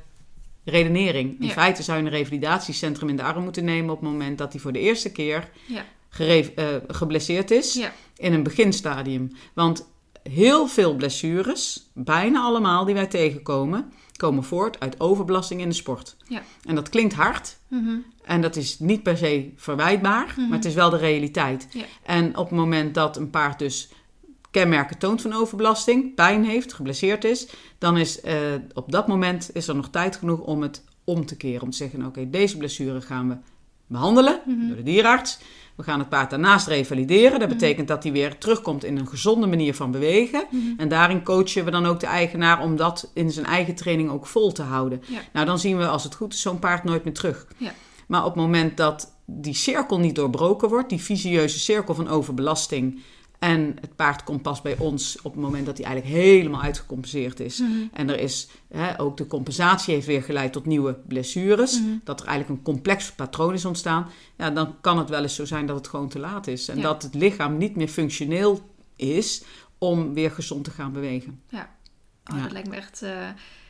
redenering. 0.63 1.39
In 1.39 1.45
Ja. 1.47 1.51
feite 1.53 1.83
zou 1.83 1.97
je 1.97 2.03
een 2.03 2.09
revalidatiecentrum 2.11 3.09
in 3.09 3.15
de 3.15 3.23
arm 3.23 3.43
moeten 3.43 3.65
nemen 3.65 3.89
op 3.95 4.01
het 4.01 4.09
moment 4.09 4.37
dat 4.37 4.51
hij 4.51 4.61
voor 4.61 4.71
de 4.71 4.79
eerste 4.79 5.11
keer 5.11 5.49
Ja. 5.65 5.83
eh, 6.17 6.65
geblesseerd 6.87 7.51
is 7.51 7.73
Ja. 7.73 7.91
in 8.17 8.33
een 8.33 8.43
beginstadium. 8.43 9.31
Want 9.53 9.87
heel 10.23 10.67
veel 10.67 10.95
blessures, 10.95 11.89
bijna 11.93 12.41
allemaal 12.41 12.85
die 12.85 12.93
wij 12.95 13.07
tegenkomen, 13.07 13.91
komen 14.17 14.43
voort 14.43 14.79
uit 14.79 14.99
overbelasting 14.99 15.61
in 15.61 15.69
de 15.69 15.75
sport. 15.75 16.15
Ja. 16.27 16.41
En 16.65 16.75
dat 16.75 16.89
klinkt 16.89 17.13
hard, 17.13 17.57
Mhm. 17.67 17.95
en 18.23 18.41
dat 18.41 18.55
is 18.55 18.79
niet 18.79 19.03
per 19.03 19.17
se 19.17 19.51
verwijtbaar, 19.55 20.33
Mhm. 20.37 20.47
maar 20.47 20.57
het 20.57 20.65
is 20.67 20.73
wel 20.73 20.89
de 20.89 20.97
realiteit. 20.97 21.67
Ja. 21.71 21.83
En 22.03 22.37
op 22.37 22.49
het 22.49 22.59
moment 22.59 22.93
dat 22.93 23.17
een 23.17 23.29
paard 23.29 23.59
dus 23.59 23.89
kenmerken 24.51 24.97
toont 24.97 25.21
van 25.21 25.33
overbelasting, 25.33 26.15
pijn 26.15 26.45
heeft, 26.45 26.73
geblesseerd 26.73 27.23
is, 27.23 27.47
dan 27.77 27.97
is 27.97 28.21
eh, 28.21 28.35
op 28.73 28.91
dat 28.91 29.07
moment 29.07 29.49
is 29.53 29.67
er 29.67 29.75
nog 29.75 29.89
tijd 29.89 30.15
genoeg 30.15 30.39
om 30.39 30.61
het 30.61 30.83
om 31.03 31.25
te 31.25 31.37
keren. 31.37 31.61
Om 31.61 31.69
te 31.69 31.77
zeggen, 31.77 32.05
oké, 32.05 32.29
deze 32.29 32.57
blessure 32.57 33.01
gaan 33.01 33.29
we 33.29 33.37
behandelen 33.87 34.41
Mhm. 34.45 34.67
door 34.67 34.75
de 34.75 34.83
dierarts. 34.83 35.39
We 35.77 35.83
gaan 35.83 35.99
het 35.99 36.09
paard 36.09 36.29
daarnaast 36.29 36.67
revalideren. 36.67 37.39
Dat 37.39 37.49
Mhm. 37.49 37.57
betekent 37.57 37.87
dat 37.87 38.03
hij 38.03 38.11
weer 38.11 38.37
terugkomt 38.37 38.83
in 38.83 38.97
een 38.97 39.07
gezonde 39.07 39.47
manier 39.47 39.73
van 39.75 39.91
bewegen. 39.91 40.45
Mhm. 40.51 40.63
En 40.77 40.87
daarin 40.87 41.23
coachen 41.23 41.65
we 41.65 41.71
dan 41.71 41.85
ook 41.85 41.99
de 41.99 42.05
eigenaar 42.05 42.61
om 42.61 42.75
dat 42.75 43.11
in 43.13 43.31
zijn 43.31 43.45
eigen 43.45 43.75
training 43.75 44.09
ook 44.09 44.25
vol 44.27 44.51
te 44.51 44.61
houden. 44.61 45.01
Ja. 45.07 45.19
Nou, 45.33 45.45
dan 45.45 45.59
zien 45.59 45.77
we 45.77 45.87
als 45.87 46.03
het 46.03 46.15
goed 46.15 46.33
is 46.33 46.41
zo'n 46.41 46.59
paard 46.59 46.83
nooit 46.83 47.03
meer 47.03 47.13
terug. 47.13 47.47
Ja. 47.57 47.71
Maar 48.07 48.25
op 48.25 48.33
het 48.33 48.41
moment 48.43 48.77
dat 48.77 49.15
die 49.25 49.53
cirkel 49.53 49.99
niet 49.99 50.15
doorbroken 50.15 50.69
wordt, 50.69 50.89
die 50.89 51.01
visieuze 51.01 51.59
cirkel 51.59 51.95
van 51.95 52.07
overbelasting, 52.07 52.99
en 53.39 53.75
het 53.81 53.95
paard 53.95 54.23
komt 54.23 54.41
pas 54.41 54.61
bij 54.61 54.77
ons 54.77 55.21
op 55.21 55.31
het 55.31 55.41
moment 55.41 55.65
dat 55.65 55.77
hij 55.77 55.85
eigenlijk 55.85 56.15
helemaal 56.23 56.61
uitgecompenseerd 56.61 57.39
is. 57.39 57.59
Mhm. 57.59 57.71
En 57.93 58.09
er 58.09 58.19
is 58.19 58.47
hè, 58.67 58.99
ook 58.99 59.17
de 59.17 59.27
compensatie 59.27 59.93
heeft 59.93 60.07
weer 60.07 60.23
geleid 60.23 60.53
tot 60.53 60.65
nieuwe 60.65 60.93
blessures. 61.07 61.79
Mhm. 61.81 61.89
Dat 62.03 62.19
er 62.21 62.27
eigenlijk 62.27 62.57
een 62.59 62.65
complex 62.65 63.11
patroon 63.11 63.53
is 63.53 63.65
ontstaan. 63.65 64.09
Ja, 64.37 64.49
dan 64.49 64.75
kan 64.81 64.97
het 64.97 65.09
wel 65.09 65.21
eens 65.21 65.35
zo 65.35 65.45
zijn 65.45 65.65
dat 65.65 65.75
het 65.75 65.87
gewoon 65.87 66.09
te 66.09 66.19
laat 66.19 66.47
is. 66.47 66.67
En 66.67 66.75
Ja. 66.77 66.81
dat 66.81 67.03
het 67.03 67.13
lichaam 67.13 67.57
niet 67.57 67.75
meer 67.75 67.87
functioneel 67.87 68.69
is 68.95 69.43
om 69.77 70.13
weer 70.13 70.31
gezond 70.31 70.63
te 70.63 70.71
gaan 70.71 70.91
bewegen. 70.93 71.41
Oh, 71.53 71.59
Ja. 71.59 72.41
Dat 72.41 72.51
lijkt 72.51 72.69
me 72.69 72.75
echt... 72.75 73.01
eh, 73.01 73.27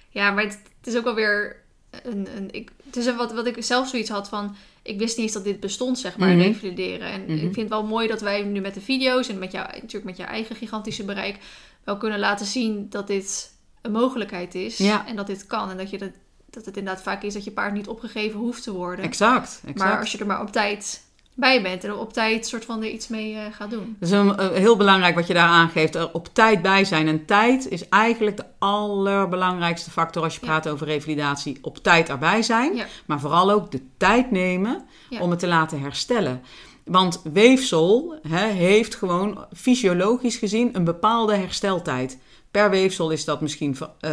Ja, 0.09 0.31
maar 0.31 0.43
het, 0.43 0.59
het 0.77 0.87
is 0.87 0.97
ook 0.97 1.03
wel 1.03 1.15
weer... 1.15 1.65
Een, 2.03 2.27
een, 2.35 2.47
ik, 2.51 2.71
het 2.85 2.95
is 2.95 3.05
een 3.05 3.15
wat, 3.15 3.33
wat 3.33 3.45
ik 3.45 3.63
zelf 3.63 3.87
zoiets 3.87 4.09
had 4.09 4.29
van... 4.29 4.55
Ik 4.81 4.99
wist 4.99 5.17
niet 5.17 5.25
eens 5.25 5.35
dat 5.35 5.43
dit 5.43 5.59
bestond, 5.59 5.99
zeg 5.99 6.17
maar, 6.17 6.35
revalideren. 6.35 7.07
En 7.11 7.21
Mhm. 7.21 7.31
ik 7.31 7.39
vind 7.39 7.55
het 7.55 7.69
wel 7.69 7.85
mooi 7.85 8.07
dat 8.07 8.21
wij 8.21 8.43
nu 8.43 8.59
met 8.59 8.73
de 8.73 8.81
video's... 8.81 9.27
en 9.29 9.39
met 9.39 9.51
jou, 9.51 9.67
natuurlijk 9.67 10.03
met 10.03 10.17
je 10.17 10.23
eigen 10.23 10.55
gigantische 10.55 11.05
bereik... 11.05 11.37
wel 11.83 11.97
kunnen 11.97 12.19
laten 12.19 12.45
zien 12.45 12.89
dat 12.89 13.07
dit 13.07 13.51
een 13.81 13.91
mogelijkheid 13.91 14.55
is. 14.55 14.77
Ja. 14.77 15.07
En 15.07 15.15
dat 15.15 15.27
dit 15.27 15.45
kan. 15.45 15.69
En 15.69 15.77
dat, 15.77 15.89
je 15.89 15.97
dat, 15.97 16.11
dat 16.49 16.65
het 16.65 16.77
inderdaad 16.77 17.03
vaak 17.03 17.23
is 17.23 17.33
dat 17.33 17.43
je 17.43 17.51
paard 17.51 17.73
niet 17.73 17.87
opgegeven 17.87 18.39
hoeft 18.39 18.63
te 18.63 18.71
worden. 18.71 19.05
Exact, 19.05 19.59
exact. 19.65 19.77
Maar 19.77 19.99
als 19.99 20.11
je 20.11 20.17
er 20.17 20.25
maar 20.25 20.41
op 20.41 20.51
tijd 20.51 21.01
bij 21.37 21.61
bent... 21.61 21.83
en 21.83 21.89
er 21.89 21.99
op 21.99 22.13
tijd 22.13 22.47
soort 22.47 22.65
van 22.65 22.83
er 22.83 22.89
iets 22.89 23.07
mee 23.07 23.35
eh, 23.35 23.41
gaat 23.51 23.69
doen. 23.69 23.95
Dat 23.99 24.09
is 24.09 24.15
een, 24.15 24.37
eh, 24.37 24.49
heel 24.49 24.77
belangrijk 24.77 25.15
wat 25.15 25.27
je 25.27 25.33
daar 25.33 25.47
aangeeft. 25.47 25.95
Er 25.95 26.13
op 26.13 26.29
tijd 26.33 26.61
bij 26.61 26.85
zijn. 26.85 27.07
En 27.07 27.25
tijd 27.25 27.69
is 27.69 27.89
eigenlijk 27.89 28.37
de 28.37 28.45
allerbelangrijkste 28.59 29.91
factor 29.91 30.23
als 30.23 30.33
je 30.33 30.39
Ja. 30.41 30.47
praat 30.47 30.69
over 30.69 30.87
revalidatie. 30.87 31.57
Op 31.61 31.77
tijd 31.77 32.09
erbij 32.09 32.41
zijn. 32.41 32.75
Ja. 32.75 32.85
Maar 33.05 33.19
vooral 33.19 33.51
ook 33.51 33.71
de 33.71 33.81
tijd 33.97 34.31
nemen 34.31 34.83
Ja. 35.09 35.19
om 35.21 35.29
het 35.29 35.39
te 35.39 35.47
laten 35.47 35.81
herstellen. 35.81 36.41
Want 36.85 37.21
weefsel 37.33 38.19
hè, 38.27 38.45
heeft 38.47 38.95
gewoon 38.95 39.45
fysiologisch 39.55 40.35
gezien 40.37 40.69
een 40.75 40.83
bepaalde 40.83 41.35
hersteltijd. 41.35 42.17
Per 42.51 42.69
weefsel 42.69 43.09
is 43.09 43.25
dat 43.25 43.41
misschien 43.41 43.77
eh, 43.99 44.11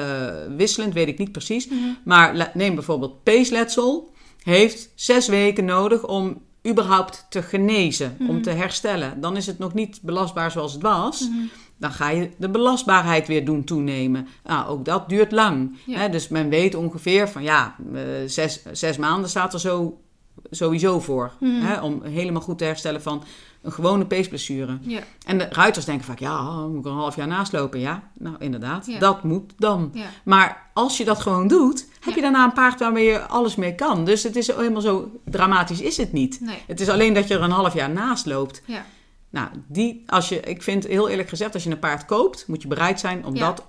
wisselend, 0.57 0.95
weet 0.95 1.09
ik 1.09 1.19
niet 1.19 1.33
precies. 1.33 1.69
Mhm. 1.69 1.79
Maar 2.05 2.51
neem 2.55 2.75
bijvoorbeeld 2.75 3.23
peesletsel. 3.23 4.13
Heeft 4.43 4.91
zes 4.95 5.29
weken 5.29 5.65
nodig 5.65 6.07
om 6.07 6.43
überhaupt 6.69 7.27
te 7.29 7.43
genezen, 7.43 8.17
om 8.21 8.27
Mhm. 8.27 8.41
te 8.43 8.51
herstellen. 8.51 9.21
Dan 9.21 9.37
is 9.37 9.47
het 9.47 9.59
nog 9.59 9.75
niet 9.75 9.99
belastbaar 10.03 10.51
zoals 10.51 10.73
het 10.73 10.83
was. 10.83 11.21
Mhm. 11.29 11.39
Dan 11.79 11.93
ga 11.93 12.11
je 12.11 12.31
de 12.37 12.49
belastbaarheid 12.49 13.27
weer 13.27 13.45
doen 13.45 13.65
toenemen. 13.65 14.27
Nou, 14.45 14.67
ook 14.69 14.85
dat 14.85 15.09
duurt 15.09 15.33
lang. 15.33 15.77
Ja. 15.87 15.99
Hè? 15.99 16.09
Dus 16.09 16.29
men 16.29 16.49
weet 16.49 16.75
ongeveer 16.75 17.29
van 17.29 17.43
ja, 17.43 17.77
eh, 17.95 18.01
zes, 18.27 18.63
zes 18.73 18.97
maanden 18.97 19.31
staat 19.31 19.53
er 19.53 19.61
zo, 19.61 19.99
sowieso 20.51 21.01
voor. 21.01 21.33
Mhm. 21.41 21.61
Hè? 21.61 21.81
Om 21.81 22.03
helemaal 22.03 22.43
goed 22.43 22.59
te 22.59 22.65
herstellen 22.65 23.03
van 23.03 23.23
een 23.63 23.73
gewone 23.73 24.07
peesblessure. 24.07 24.79
Ja. 24.81 25.01
En 25.27 25.39
de 25.39 25.47
ruiters 25.51 25.85
denken 25.85 26.05
vaak, 26.05 26.19
ja, 26.19 26.43
moet 26.67 26.79
ik 26.79 26.85
een 26.85 26.97
half 26.97 27.17
jaar 27.17 27.27
naast 27.27 27.53
lopen? 27.53 27.81
Ja, 27.81 28.03
nou 28.19 28.37
inderdaad, 28.39 28.87
Ja. 28.87 28.99
dat 28.99 29.23
moet 29.23 29.53
dan. 29.57 29.91
Ja. 29.95 30.07
Maar 30.25 30.71
als 30.75 30.97
je 30.97 31.05
dat 31.05 31.21
gewoon 31.21 31.49
doet, 31.49 31.87
heb 32.01 32.15
je 32.15 32.21
daarna 32.21 32.45
een 32.45 32.53
paard 32.53 32.79
waarmee 32.81 33.05
je 33.05 33.21
alles 33.27 33.57
mee 33.57 33.75
kan. 33.75 34.05
Dus 34.05 34.23
het 34.23 34.37
is 34.37 34.47
helemaal 34.47 34.81
zo 34.81 35.11
dramatisch 35.25 35.81
is 35.81 35.97
het 35.97 36.13
niet. 36.13 36.41
Nee. 36.41 36.59
Het 36.67 36.81
is 36.81 36.89
alleen 36.89 37.13
dat 37.15 37.29
je 37.29 37.35
er 37.35 37.43
een 37.43 37.51
half 37.51 37.75
jaar 37.75 37.91
naast 37.91 38.27
loopt. 38.27 38.63
Ja. 38.67 38.85
Nou, 39.31 39.49
die, 39.69 40.03
als 40.07 40.29
je, 40.29 40.41
ik 40.41 40.63
vind 40.63 40.87
heel 40.87 41.09
eerlijk 41.09 41.29
gezegd, 41.29 41.55
als 41.55 41.65
je 41.65 41.71
een 41.71 41.79
paard 41.79 42.05
koopt, 42.05 42.45
moet 42.49 42.63
je 42.63 42.69
bereid 42.69 43.01
zijn 43.01 43.25
om 43.27 43.35
Ja. 43.37 43.47
dat 43.47 43.65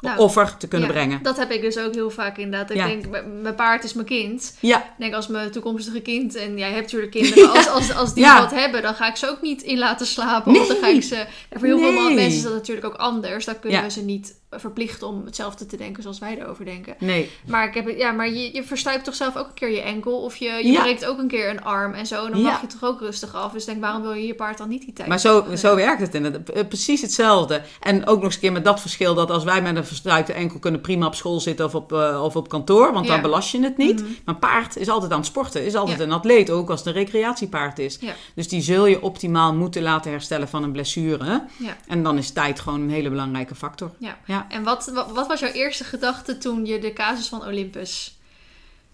Nou, 0.00 0.18
offer 0.18 0.56
te 0.56 0.68
kunnen 0.68 0.88
Ja, 0.88 0.94
brengen. 0.94 1.22
Dat 1.22 1.36
heb 1.36 1.50
ik 1.50 1.60
dus 1.60 1.78
ook 1.78 1.94
heel 1.94 2.10
vaak 2.10 2.38
inderdaad. 2.38 2.70
Ik 2.70 2.76
Ja. 2.76 2.86
denk, 2.86 3.04
mijn 3.42 3.54
paard 3.54 3.84
is 3.84 3.92
mijn 3.92 4.06
kind. 4.06 4.56
Ja, 4.60 4.78
Ik 4.78 4.84
denk 4.98 5.14
als 5.14 5.26
mijn 5.26 5.50
toekomstige 5.50 6.00
kind, 6.00 6.34
en 6.34 6.58
jij 6.58 6.70
hebt 6.70 6.82
natuurlijk 6.82 7.12
kinderen, 7.12 7.50
als, 7.56 7.68
als, 7.68 7.94
als 7.94 8.14
die 8.14 8.24
wat 8.26 8.50
hebben, 8.50 8.82
dan 8.82 8.94
ga 8.94 9.08
ik 9.08 9.16
ze 9.16 9.28
ook 9.28 9.42
niet 9.42 9.62
in 9.62 9.78
laten 9.78 10.06
slapen. 10.06 10.56
Of 10.60 10.66
dan 10.66 10.76
ga 10.76 10.86
ik 10.86 11.02
ze. 11.02 11.26
Voor 11.50 11.66
heel 11.66 11.78
veel 11.78 11.92
mensen 11.92 12.24
is 12.24 12.42
dat 12.42 12.52
natuurlijk 12.52 12.86
ook 12.86 12.94
anders. 12.94 13.44
Dan 13.44 13.60
kunnen 13.60 13.82
we 13.82 13.90
ze 13.90 14.02
niet 14.04 14.34
verplichten 14.50 15.06
om 15.06 15.24
hetzelfde 15.24 15.66
te 15.66 15.76
denken 15.76 16.02
zoals 16.02 16.18
wij 16.18 16.38
erover 16.40 16.64
denken. 16.64 16.94
nee. 16.98 17.30
Maar, 17.46 17.68
ik 17.68 17.74
heb, 17.74 17.88
ja, 17.96 18.10
maar 18.12 18.28
je, 18.28 18.54
je 18.54 18.64
verstuipt 18.64 19.04
toch 19.04 19.14
zelf 19.14 19.36
ook 19.36 19.46
een 19.46 19.54
keer 19.54 19.70
je 19.70 19.80
enkel. 19.80 20.22
Of 20.22 20.36
je, 20.36 20.44
je 20.50 20.70
Ja. 20.72 20.80
breekt 20.80 21.04
ook 21.06 21.18
een 21.18 21.28
keer 21.28 21.50
een 21.50 21.62
arm 21.64 21.92
en 21.94 22.06
zo. 22.06 22.24
En 22.24 22.30
dan 22.30 22.40
Ja. 22.40 22.50
mag 22.50 22.60
je 22.60 22.66
toch 22.66 22.84
ook 22.84 23.00
rustig 23.00 23.34
af. 23.34 23.52
Dus 23.52 23.64
denk, 23.64 23.80
waarom 23.80 24.02
wil 24.02 24.12
je 24.12 24.26
je 24.26 24.34
paard 24.34 24.58
dan 24.58 24.68
niet 24.68 24.84
die 24.84 24.92
tijd? 24.92 25.08
Maar 25.08 25.20
zo, 25.20 25.44
zo 25.56 25.76
werkt 25.76 26.00
het 26.00 26.14
inderdaad. 26.14 26.48
Eh, 26.48 26.66
Precies 26.68 27.00
hetzelfde. 27.02 27.62
En 27.80 28.06
ook 28.06 28.14
nog 28.16 28.24
eens 28.24 28.34
een 28.34 28.40
keer 28.40 28.52
met 28.52 28.64
dat 28.64 28.80
verschil 28.80 29.14
dat 29.14 29.30
als 29.30 29.44
wij 29.44 29.62
met 29.62 29.76
een 29.76 29.84
verstuikte 29.86 30.32
enkel 30.32 30.58
kunnen 30.58 30.80
prima 30.80 31.06
op 31.06 31.14
school 31.14 31.40
zitten 31.40 31.64
of 31.66 31.74
op, 31.74 31.92
eh, 31.92 32.20
of 32.24 32.36
op 32.36 32.48
kantoor, 32.48 32.92
want 32.92 33.06
Ja. 33.06 33.12
dan 33.12 33.22
belast 33.22 33.50
je 33.52 33.62
het 33.62 33.76
niet. 33.76 34.00
Mhm. 34.02 34.10
Maar 34.24 34.36
paard 34.36 34.76
is 34.76 34.88
altijd 34.88 35.12
aan 35.12 35.18
het 35.18 35.26
sporten, 35.26 35.64
is 35.64 35.74
altijd 35.74 36.00
een 36.00 36.12
atleet, 36.12 36.50
ook 36.50 36.70
als 36.70 36.78
het 36.78 36.88
een 36.88 36.94
recreatiepaard 36.94 37.78
is. 37.78 37.98
Dus 38.34 38.48
die 38.48 38.60
zul 38.62 38.86
je 38.86 39.02
optimaal 39.02 39.54
moeten 39.54 39.82
laten 39.82 40.10
herstellen 40.10 40.48
van 40.48 40.62
een 40.62 40.72
blessure. 40.72 41.44
Ja. 41.58 41.76
En 41.86 42.02
dan 42.02 42.18
is 42.18 42.30
tijd 42.30 42.60
gewoon 42.60 42.80
een 42.80 42.90
hele 42.90 43.10
belangrijke 43.10 43.54
factor. 43.54 43.90
Ja. 43.98 44.37
Ja. 44.38 44.46
En 44.56 44.62
wat, 44.62 44.90
wat, 45.12 45.26
was 45.26 45.40
jouw 45.40 45.50
eerste 45.50 45.84
gedachte 45.84 46.38
toen 46.38 46.66
je 46.66 46.78
de 46.78 46.92
casus 46.92 47.28
van 47.28 47.44
Olympus 47.44 48.18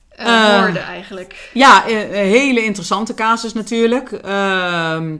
eh, 0.08 0.26
Eh, 0.26 0.60
hoorde 0.60 0.78
eigenlijk? 0.78 1.50
Ja, 1.54 1.86
eh, 1.86 2.02
een 2.02 2.28
hele 2.28 2.64
interessante 2.64 3.14
casus 3.14 3.52
natuurlijk. 3.52 4.12
Ehm, 4.12 5.16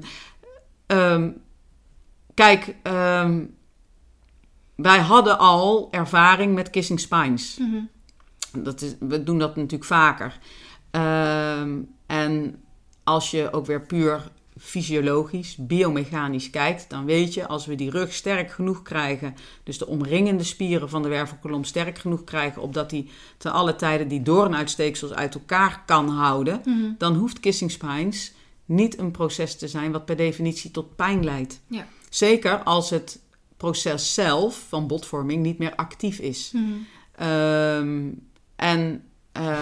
ehm, 0.87 1.30
kijk, 2.34 2.74
ehm, 2.82 3.44
wij 4.74 4.98
hadden 4.98 5.38
al 5.38 5.88
ervaring 5.90 6.54
met 6.54 6.70
kissing 6.70 7.00
spines. 7.00 7.56
Mhm. 7.58 7.82
Dat 8.64 8.80
is, 8.80 8.94
we 9.00 9.22
doen 9.22 9.38
dat 9.38 9.56
natuurlijk 9.56 9.84
vaker. 9.84 10.38
En 12.06 12.62
als 13.04 13.30
je 13.30 13.52
ook 13.52 13.66
weer 13.66 13.80
puur 13.80 14.22
fysiologisch, 14.59 15.57
biomechanisch 15.59 16.51
kijkt, 16.51 16.90
dan 16.90 17.05
weet 17.05 17.35
je 17.35 17.47
als 17.47 17.67
we 17.67 17.75
die 17.75 17.90
rug 17.90 18.12
sterk 18.12 18.51
genoeg 18.51 18.83
krijgen, 18.83 19.35
dus 19.62 19.79
de 19.79 19.87
omringende 19.87 20.45
spieren 20.45 20.88
van 20.88 21.03
de 21.03 21.09
wervelkolom 21.09 21.64
sterk 21.64 21.99
genoeg 21.99 22.25
krijgen, 22.25 22.62
opdat 22.62 22.90
die 22.90 23.11
te 23.38 23.51
alle 23.51 23.77
tijden 23.77 24.09
die 24.09 24.23
doornuitsteeksels 24.23 25.12
uit 25.12 25.35
elkaar 25.35 25.83
kan 25.87 26.09
houden, 26.09 26.61
Mhm. 26.64 26.93
dan 26.99 27.14
hoeft 27.17 27.40
kissing 27.40 27.71
spines 27.71 28.33
niet 28.64 28.99
een 28.99 29.11
proces 29.11 29.57
te 29.57 29.69
zijn 29.69 29.93
wat 29.93 30.05
per 30.05 30.17
definitie 30.17 30.71
tot 30.71 30.97
pijn 30.97 31.25
leidt. 31.25 31.61
Ja. 31.67 31.87
Zeker 32.09 32.62
als 32.62 32.90
het 32.90 33.21
proces 33.57 34.14
zelf 34.14 34.64
van 34.69 34.87
botvorming 34.87 35.43
niet 35.43 35.59
meer 35.59 35.75
actief 35.75 36.19
is. 36.19 36.51
Mhm. 36.55 36.64
Ehm, 37.17 38.09
en 38.57 39.05
eh, 39.33 39.59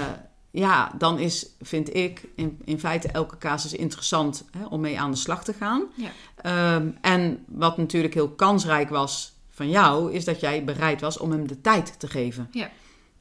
ja, 0.52 0.92
dan 0.98 1.18
is, 1.18 1.46
vind 1.60 1.94
ik, 1.96 2.28
in, 2.36 2.58
in 2.64 2.78
feite 2.78 3.08
elke 3.08 3.38
casus 3.38 3.72
interessant 3.72 4.44
hè, 4.58 4.64
om 4.64 4.80
mee 4.80 5.00
aan 5.00 5.10
de 5.10 5.16
slag 5.16 5.44
te 5.44 5.52
gaan. 5.52 5.84
Ja. 5.94 6.10
Ehm, 6.36 6.90
en 7.00 7.44
wat 7.48 7.76
natuurlijk 7.76 8.14
heel 8.14 8.30
kansrijk 8.30 8.88
was 8.88 9.32
van 9.50 9.68
jou, 9.68 10.12
is 10.12 10.24
dat 10.24 10.40
jij 10.40 10.64
bereid 10.64 11.00
was 11.00 11.18
om 11.18 11.30
hem 11.30 11.48
de 11.48 11.60
tijd 11.60 11.94
te 11.98 12.08
geven. 12.08 12.48
Ja. 12.50 12.70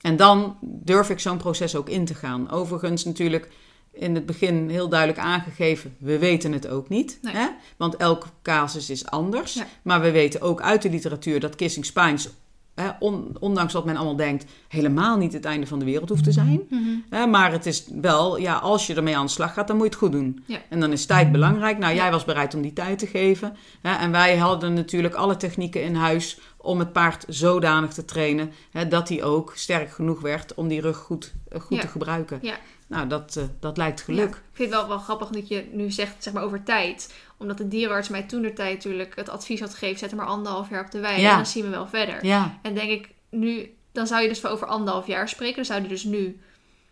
En 0.01 0.15
dan 0.15 0.57
durf 0.61 1.09
ik 1.09 1.19
zo'n 1.19 1.37
proces 1.37 1.75
ook 1.75 1.89
in 1.89 2.05
te 2.05 2.15
gaan. 2.15 2.49
Overigens 2.49 3.05
natuurlijk 3.05 3.49
in 3.91 4.15
het 4.15 4.25
begin 4.25 4.69
heel 4.69 4.89
duidelijk 4.89 5.19
aangegeven, 5.19 5.95
we 5.99 6.17
weten 6.17 6.51
het 6.51 6.67
ook 6.67 6.89
niet. 6.89 7.19
Nee. 7.21 7.33
Hè? 7.33 7.47
Want 7.77 7.95
elke 7.95 8.27
casus 8.41 8.89
is 8.89 9.05
anders. 9.05 9.53
Ja. 9.53 9.67
Maar 9.81 10.01
we 10.01 10.11
weten 10.11 10.41
ook 10.41 10.61
uit 10.61 10.81
de 10.81 10.89
literatuur 10.89 11.39
dat 11.39 11.55
kissing 11.55 11.85
spines, 11.85 12.29
on- 12.99 13.35
ondanks 13.39 13.73
wat 13.73 13.85
men 13.85 13.95
allemaal 13.95 14.15
denkt, 14.15 14.45
helemaal 14.67 15.17
niet 15.17 15.33
het 15.33 15.45
einde 15.45 15.67
van 15.67 15.79
de 15.79 15.85
wereld 15.85 16.09
hoeft 16.09 16.23
te 16.23 16.31
zijn. 16.31 16.61
Mhm. 16.69 16.81
Hè, 17.09 17.25
maar 17.27 17.51
het 17.51 17.65
is 17.65 17.85
wel, 18.01 18.37
ja, 18.37 18.55
als 18.55 18.87
je 18.87 18.95
ermee 18.95 19.17
aan 19.17 19.25
de 19.25 19.31
slag 19.31 19.53
gaat, 19.53 19.67
dan 19.67 19.75
moet 19.75 19.85
je 19.85 19.91
het 19.91 19.99
goed 20.01 20.11
doen. 20.11 20.43
Ja. 20.45 20.57
En 20.69 20.79
dan 20.79 20.91
is 20.91 21.05
tijd 21.05 21.31
belangrijk. 21.31 21.77
Nou, 21.77 21.95
jij 21.95 22.11
was 22.11 22.25
bereid 22.25 22.53
om 22.55 22.61
die 22.61 22.73
tijd 22.73 22.99
te 22.99 23.07
geven. 23.07 23.55
Hè, 23.81 23.95
en 23.95 24.11
wij 24.11 24.37
hadden 24.37 24.73
natuurlijk 24.73 25.13
alle 25.13 25.37
technieken 25.37 25.83
in 25.83 25.95
huis 25.95 26.39
om 26.57 26.79
het 26.79 26.91
paard 26.93 27.25
zodanig 27.27 27.93
te 27.93 28.05
trainen 28.05 28.51
hè, 28.71 28.87
dat 28.87 29.09
hij 29.09 29.23
ook 29.23 29.51
sterk 29.55 29.91
genoeg 29.91 30.21
werd 30.21 30.53
om 30.53 30.67
die 30.67 30.81
rug 30.81 30.97
goed, 30.97 31.33
eh, 31.49 31.59
goed 31.61 31.75
Ja. 31.77 31.81
te 31.81 31.87
gebruiken. 31.87 32.39
Ja. 32.41 32.55
Nou, 32.91 33.07
dat, 33.07 33.35
eh, 33.35 33.43
dat 33.59 33.77
lijkt 33.77 34.01
geluk. 34.01 34.29
Ja, 34.29 34.35
ik 34.35 34.41
vind 34.53 34.69
het 34.69 34.79
wel, 34.79 34.87
wel 34.87 34.97
grappig 34.97 35.27
dat 35.29 35.47
je 35.47 35.69
nu 35.71 35.91
zegt 35.91 36.23
zeg 36.23 36.33
maar, 36.33 36.43
over 36.43 36.63
tijd. 36.63 37.13
Omdat 37.37 37.57
de 37.57 37.67
dierenarts 37.67 38.09
mij 38.09 38.23
toen 38.23 38.41
de 38.41 38.53
tijd 38.53 38.73
natuurlijk 38.75 39.15
het 39.15 39.29
advies 39.29 39.59
had 39.59 39.73
gegeven... 39.73 39.99
zet 39.99 40.09
hem 40.09 40.19
maar 40.19 40.27
anderhalf 40.27 40.69
jaar 40.69 40.85
op 40.85 40.91
de 40.91 40.99
wei 40.99 41.21
Ja. 41.21 41.29
en 41.29 41.35
dan 41.35 41.45
zien 41.45 41.63
we 41.63 41.69
wel 41.69 41.87
verder. 41.87 42.25
Ja, 42.25 42.59
En 42.61 42.73
denk 42.73 42.89
ik 42.89 43.09
nu... 43.29 43.75
Dan 43.91 44.07
zou 44.07 44.21
je 44.21 44.27
dus 44.27 44.45
over 44.45 44.67
anderhalf 44.67 45.07
jaar 45.07 45.29
spreken. 45.29 45.55
Dan 45.55 45.65
zou 45.65 45.79
hij 45.79 45.89
dus 45.89 46.03
nu 46.03 46.39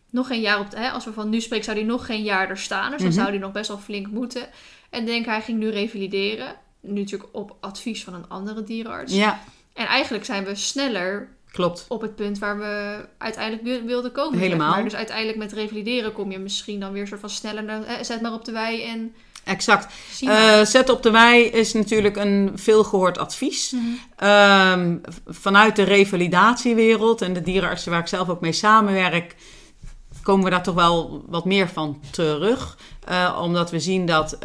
nog 0.09 0.27
geen 0.27 0.41
jaar 0.41 0.59
op... 0.59 0.71
de- 0.71 0.77
Hè, 0.79 0.89
als 0.89 1.05
we 1.05 1.13
van 1.13 1.29
nu 1.29 1.41
spreken, 1.41 1.65
zou 1.65 1.77
hij 1.77 1.85
nog 1.85 2.05
geen 2.05 2.23
jaar 2.23 2.49
er 2.49 2.57
staan. 2.57 2.89
Dus 2.91 2.99
dan 2.99 3.07
Mhm. 3.09 3.17
zou 3.17 3.29
hij 3.29 3.37
nog 3.39 3.51
best 3.51 3.67
wel 3.67 3.77
flink 3.77 4.07
moeten. 4.07 4.49
En 4.89 5.05
denk 5.05 5.25
hij 5.25 5.41
ging 5.41 5.59
nu 5.59 5.69
revalideren. 5.69 6.55
Nu 6.81 6.99
natuurlijk 7.01 7.29
op 7.35 7.55
advies 7.59 8.03
van 8.03 8.13
een 8.13 8.27
andere 8.29 8.63
dierenarts. 8.63 9.13
ja, 9.13 9.39
En 9.73 9.85
eigenlijk 9.85 10.25
zijn 10.25 10.43
we 10.45 10.55
sneller 10.55 11.29
klopt. 11.51 11.85
op 11.87 12.01
het 12.01 12.15
punt 12.15 12.39
waar 12.39 12.57
we 12.59 13.05
uiteindelijk 13.17 13.63
wil- 13.63 13.81
wilden 13.83 14.11
komen. 14.11 14.39
Helemaal. 14.39 14.69
maar. 14.71 14.83
Dus 14.83 14.95
uiteindelijk 14.95 15.37
met 15.37 15.53
revalideren 15.53 16.13
kom 16.13 16.31
je 16.31 16.39
misschien 16.39 16.79
dan 16.79 16.91
weer 16.91 17.07
soort 17.07 17.19
van 17.19 17.29
sneller. 17.29 17.63
naar- 17.63 17.83
eh, 17.83 18.03
zet 18.03 18.21
maar 18.21 18.33
op 18.33 18.45
de 18.45 18.51
wei 18.51 18.83
en 18.83 19.13
Exact. 19.43 19.93
Eh 20.21 20.61
zet 20.65 20.89
op 20.89 21.03
de 21.03 21.11
wei 21.11 21.43
is 21.43 21.73
natuurlijk 21.73 22.15
een 22.17 22.51
veelgehoord 22.55 23.17
advies. 23.17 23.71
Mhm. 23.71 23.83
Ehm, 24.15 24.97
vanuit 25.27 25.75
de 25.75 25.83
revalidatiewereld 25.83 27.21
en 27.21 27.33
de 27.33 27.41
dierenartsen 27.41 27.91
waar 27.91 27.99
ik 27.99 28.07
zelf 28.07 28.29
ook 28.29 28.41
mee 28.41 28.51
samenwerk, 28.51 29.35
komen 30.23 30.43
we 30.43 30.49
daar 30.49 30.63
toch 30.63 30.75
wel 30.75 31.23
wat 31.27 31.45
meer 31.45 31.69
van 31.69 32.01
terug. 32.11 32.77
Eh, 33.07 33.39
omdat 33.41 33.71
we 33.71 33.79
zien 33.79 34.05
dat 34.05 34.37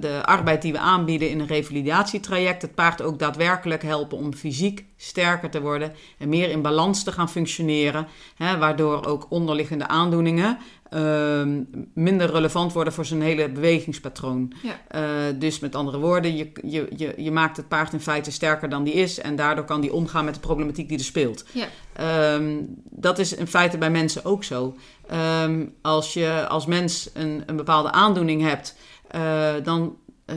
de 0.00 0.20
arbeid 0.24 0.62
die 0.62 0.72
we 0.72 0.78
aanbieden 0.78 1.30
in 1.30 1.40
een 1.40 1.46
revalidatietraject 1.46 2.62
het 2.62 2.74
paard 2.74 3.02
ook 3.02 3.18
daadwerkelijk 3.18 3.82
helpen 3.82 4.18
om 4.18 4.34
fysiek 4.34 4.84
sterker 5.02 5.50
te 5.50 5.60
worden 5.60 5.92
en 6.18 6.28
meer 6.28 6.50
in 6.50 6.62
balans 6.62 7.04
te 7.04 7.12
gaan 7.12 7.30
functioneren. 7.30 8.06
Hè, 8.36 8.58
waardoor 8.58 9.06
ook 9.06 9.26
onderliggende 9.28 9.86
aandoeningen 9.88 10.58
ehm, 10.90 11.62
minder 11.94 12.30
relevant 12.30 12.72
worden 12.72 12.92
voor 12.92 13.04
zijn 13.04 13.22
hele 13.22 13.48
bewegingspatroon. 13.48 14.52
Ja. 14.62 14.80
Eh, 14.88 15.34
dus 15.38 15.58
met 15.58 15.74
andere 15.74 15.98
woorden, 15.98 16.36
je, 16.36 16.52
je, 16.62 16.88
je, 16.96 17.14
je 17.16 17.30
maakt 17.30 17.56
het 17.56 17.68
paard 17.68 17.92
in 17.92 18.00
feite 18.00 18.30
sterker 18.30 18.68
dan 18.68 18.84
die 18.84 18.94
is 18.94 19.20
en 19.20 19.36
daardoor 19.36 19.64
kan 19.64 19.80
die 19.80 19.92
omgaan 19.92 20.24
met 20.24 20.34
de 20.34 20.40
problematiek 20.40 20.88
die 20.88 20.98
er 20.98 21.04
speelt. 21.04 21.44
Ja. 21.52 21.66
Ehm, 21.92 22.56
dat 22.90 23.18
is 23.18 23.34
in 23.34 23.46
feite 23.46 23.78
bij 23.78 23.90
mensen 23.90 24.24
ook 24.24 24.44
zo. 24.44 24.76
Ehm, 25.08 25.66
als 25.82 26.14
je 26.14 26.46
als 26.48 26.66
mens 26.66 27.10
een, 27.14 27.42
een 27.46 27.56
bepaalde 27.56 27.92
aandoening 27.92 28.42
hebt, 28.42 28.76
eh, 29.08 29.54
dan 29.62 29.96
eh, 30.24 30.36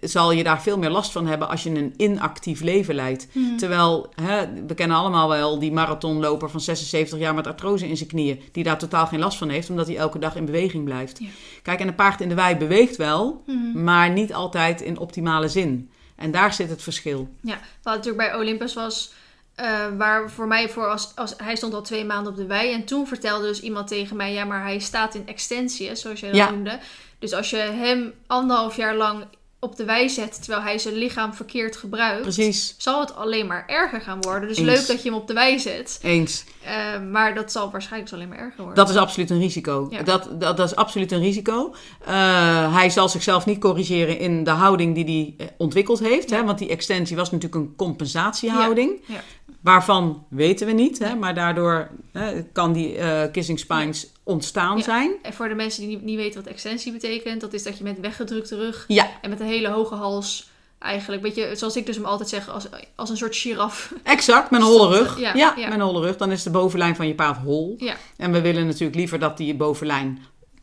zal 0.00 0.32
je 0.32 0.42
daar 0.44 0.62
veel 0.62 0.78
meer 0.78 0.90
last 0.90 1.12
van 1.12 1.26
hebben 1.26 1.48
als 1.48 1.62
je 1.62 1.70
een 1.70 1.94
inactief 1.96 2.60
leven 2.60 2.94
leidt. 2.94 3.26
Mhm. 3.32 3.56
Terwijl, 3.56 4.12
hè, 4.22 4.46
we 4.66 4.74
kennen 4.74 4.96
allemaal 4.96 5.28
wel 5.28 5.58
die 5.58 5.72
marathonloper 5.72 6.50
van 6.50 6.60
76 6.60 7.18
jaar 7.18 7.34
met 7.34 7.46
artrose 7.46 7.88
in 7.88 7.96
zijn 7.96 8.08
knieën, 8.08 8.40
die 8.52 8.64
daar 8.64 8.78
totaal 8.78 9.06
geen 9.06 9.18
last 9.20 9.38
van 9.38 9.48
heeft, 9.48 9.70
omdat 9.70 9.86
hij 9.86 9.96
elke 9.96 10.18
dag 10.18 10.36
in 10.36 10.44
beweging 10.44 10.84
blijft. 10.84 11.18
Ja. 11.18 11.26
Kijk, 11.62 11.80
en 11.80 11.88
een 11.88 11.94
paard 11.94 12.20
in 12.20 12.28
de 12.28 12.34
wei 12.34 12.56
beweegt 12.56 12.96
wel, 12.96 13.42
Mhm. 13.46 13.82
maar 13.84 14.10
niet 14.10 14.34
altijd 14.34 14.80
in 14.80 14.98
optimale 14.98 15.48
zin. 15.48 15.90
En 16.16 16.30
daar 16.30 16.54
zit 16.54 16.70
het 16.70 16.82
verschil. 16.82 17.28
Ja, 17.40 17.58
wat 17.82 17.94
natuurlijk 17.94 18.28
bij 18.30 18.40
Olympus 18.40 18.74
was, 18.74 19.12
eh, 19.54 19.66
waar 19.98 20.30
voor 20.30 20.46
mij 20.46 20.68
voor 20.68 20.86
als, 20.90 21.12
als 21.14 21.34
hij 21.36 21.56
stond 21.56 21.74
al 21.74 21.82
twee 21.82 22.04
maanden 22.04 22.32
op 22.32 22.38
de 22.38 22.46
wei 22.46 22.72
en 22.72 22.84
toen 22.84 23.06
vertelde 23.06 23.46
dus 23.46 23.60
iemand 23.60 23.88
tegen 23.88 24.16
mij, 24.16 24.32
ja, 24.32 24.44
maar 24.44 24.62
hij 24.62 24.78
staat 24.78 25.14
in 25.14 25.26
extensie, 25.26 25.94
zoals 25.96 26.20
jij 26.20 26.28
dat 26.28 26.38
Ja. 26.38 26.50
noemde. 26.50 26.78
Dus 27.18 27.32
als 27.32 27.50
je 27.50 27.56
hem 27.56 28.12
anderhalf 28.26 28.76
jaar 28.76 28.96
lang 28.96 29.24
op 29.64 29.76
de 29.76 29.84
wei 29.84 30.08
zet 30.08 30.42
terwijl 30.42 30.62
hij 30.62 30.78
zijn 30.78 30.94
lichaam 30.94 31.34
verkeerd 31.34 31.76
gebruikt, 31.76 32.22
Precies, 32.22 32.74
zal 32.78 33.00
het 33.00 33.14
alleen 33.14 33.46
maar 33.46 33.64
erger 33.66 34.00
gaan 34.00 34.20
worden. 34.20 34.48
Dus 34.48 34.58
Eens. 34.58 34.66
leuk 34.66 34.86
dat 34.86 35.02
je 35.02 35.08
hem 35.10 35.18
op 35.18 35.26
de 35.26 35.32
wei 35.34 35.58
zet, 35.58 35.98
eens. 36.02 36.44
eh, 36.62 37.00
maar 37.10 37.34
dat 37.34 37.52
zal 37.52 37.70
waarschijnlijk 37.70 38.10
dus 38.10 38.18
alleen 38.20 38.28
maar 38.30 38.38
erger 38.44 38.56
worden. 38.64 38.74
Dat 38.74 38.88
is 38.88 38.96
absoluut 38.96 39.30
een 39.30 39.38
risico. 39.38 39.86
Ja. 39.90 40.02
Dat, 40.02 40.28
dat, 40.40 40.56
dat 40.56 40.68
is 40.68 40.76
absoluut 40.76 41.12
een 41.12 41.20
risico. 41.20 41.74
Eh, 42.04 42.74
hij 42.74 42.90
zal 42.90 43.08
zichzelf 43.08 43.46
niet 43.46 43.58
corrigeren 43.60 44.18
in 44.18 44.44
de 44.44 44.50
houding 44.50 44.94
die 44.94 45.34
hij 45.36 45.46
eh, 45.46 45.52
ontwikkeld 45.58 45.98
heeft. 45.98 46.30
Ja. 46.30 46.36
Hè? 46.36 46.44
Want 46.44 46.58
die 46.58 46.68
extensie 46.68 47.16
was 47.16 47.30
natuurlijk 47.30 47.62
een 47.62 47.76
compensatiehouding. 47.76 49.00
Ja. 49.06 49.20
Waarvan 49.60 50.26
weten 50.28 50.66
we 50.66 50.72
niet. 50.72 50.98
Hè? 50.98 51.14
Maar 51.14 51.34
daardoor 51.34 51.88
hè, 52.12 52.42
kan 52.42 52.72
die 52.72 52.96
eh, 52.96 53.30
kissing 53.32 53.58
spines 53.58 54.12
ontstaan 54.24 54.76
Ja. 54.76 54.82
zijn. 54.82 55.12
En 55.22 55.32
voor 55.32 55.48
de 55.48 55.54
mensen 55.54 55.80
die 55.80 55.90
niet, 55.96 56.02
niet 56.04 56.16
weten 56.16 56.42
wat 56.42 56.52
extensie 56.52 56.92
betekent, 56.92 57.40
dat 57.40 57.52
is 57.52 57.62
dat 57.62 57.78
je 57.78 57.84
met 57.84 58.00
weggedrukte 58.00 58.56
rug 58.56 58.84
Ja, 58.88 59.10
en 59.22 59.30
met 59.30 59.40
een 59.40 59.46
hele 59.46 59.68
hoge 59.68 59.94
hals 59.94 60.50
eigenlijk, 60.78 61.22
weet 61.22 61.34
je, 61.34 61.50
zoals 61.54 61.76
ik 61.76 61.86
dus 61.86 61.96
hem 61.96 62.04
altijd 62.04 62.28
zeg, 62.28 62.48
als, 62.50 62.66
als 62.94 63.10
een 63.10 63.16
soort 63.16 63.36
giraf. 63.36 63.92
exact. 64.02 64.50
Met 64.50 64.60
een 64.60 64.66
holle 64.66 64.96
rug. 64.98 65.20
ja, 65.20 65.54
met 65.56 65.72
een 65.72 65.80
holle 65.80 66.00
rug. 66.00 66.16
Dan 66.16 66.30
is 66.32 66.42
de 66.42 66.50
bovenlijn 66.50 66.96
van 66.96 67.06
je 67.06 67.14
paard 67.14 67.36
hol. 67.38 67.74
Ja. 67.78 67.96
En 68.16 68.32
we 68.32 68.40
willen 68.40 68.66
natuurlijk 68.66 68.94
liever 68.94 69.18
dat 69.18 69.36
die 69.36 69.54
bovenlijn, 69.54 70.18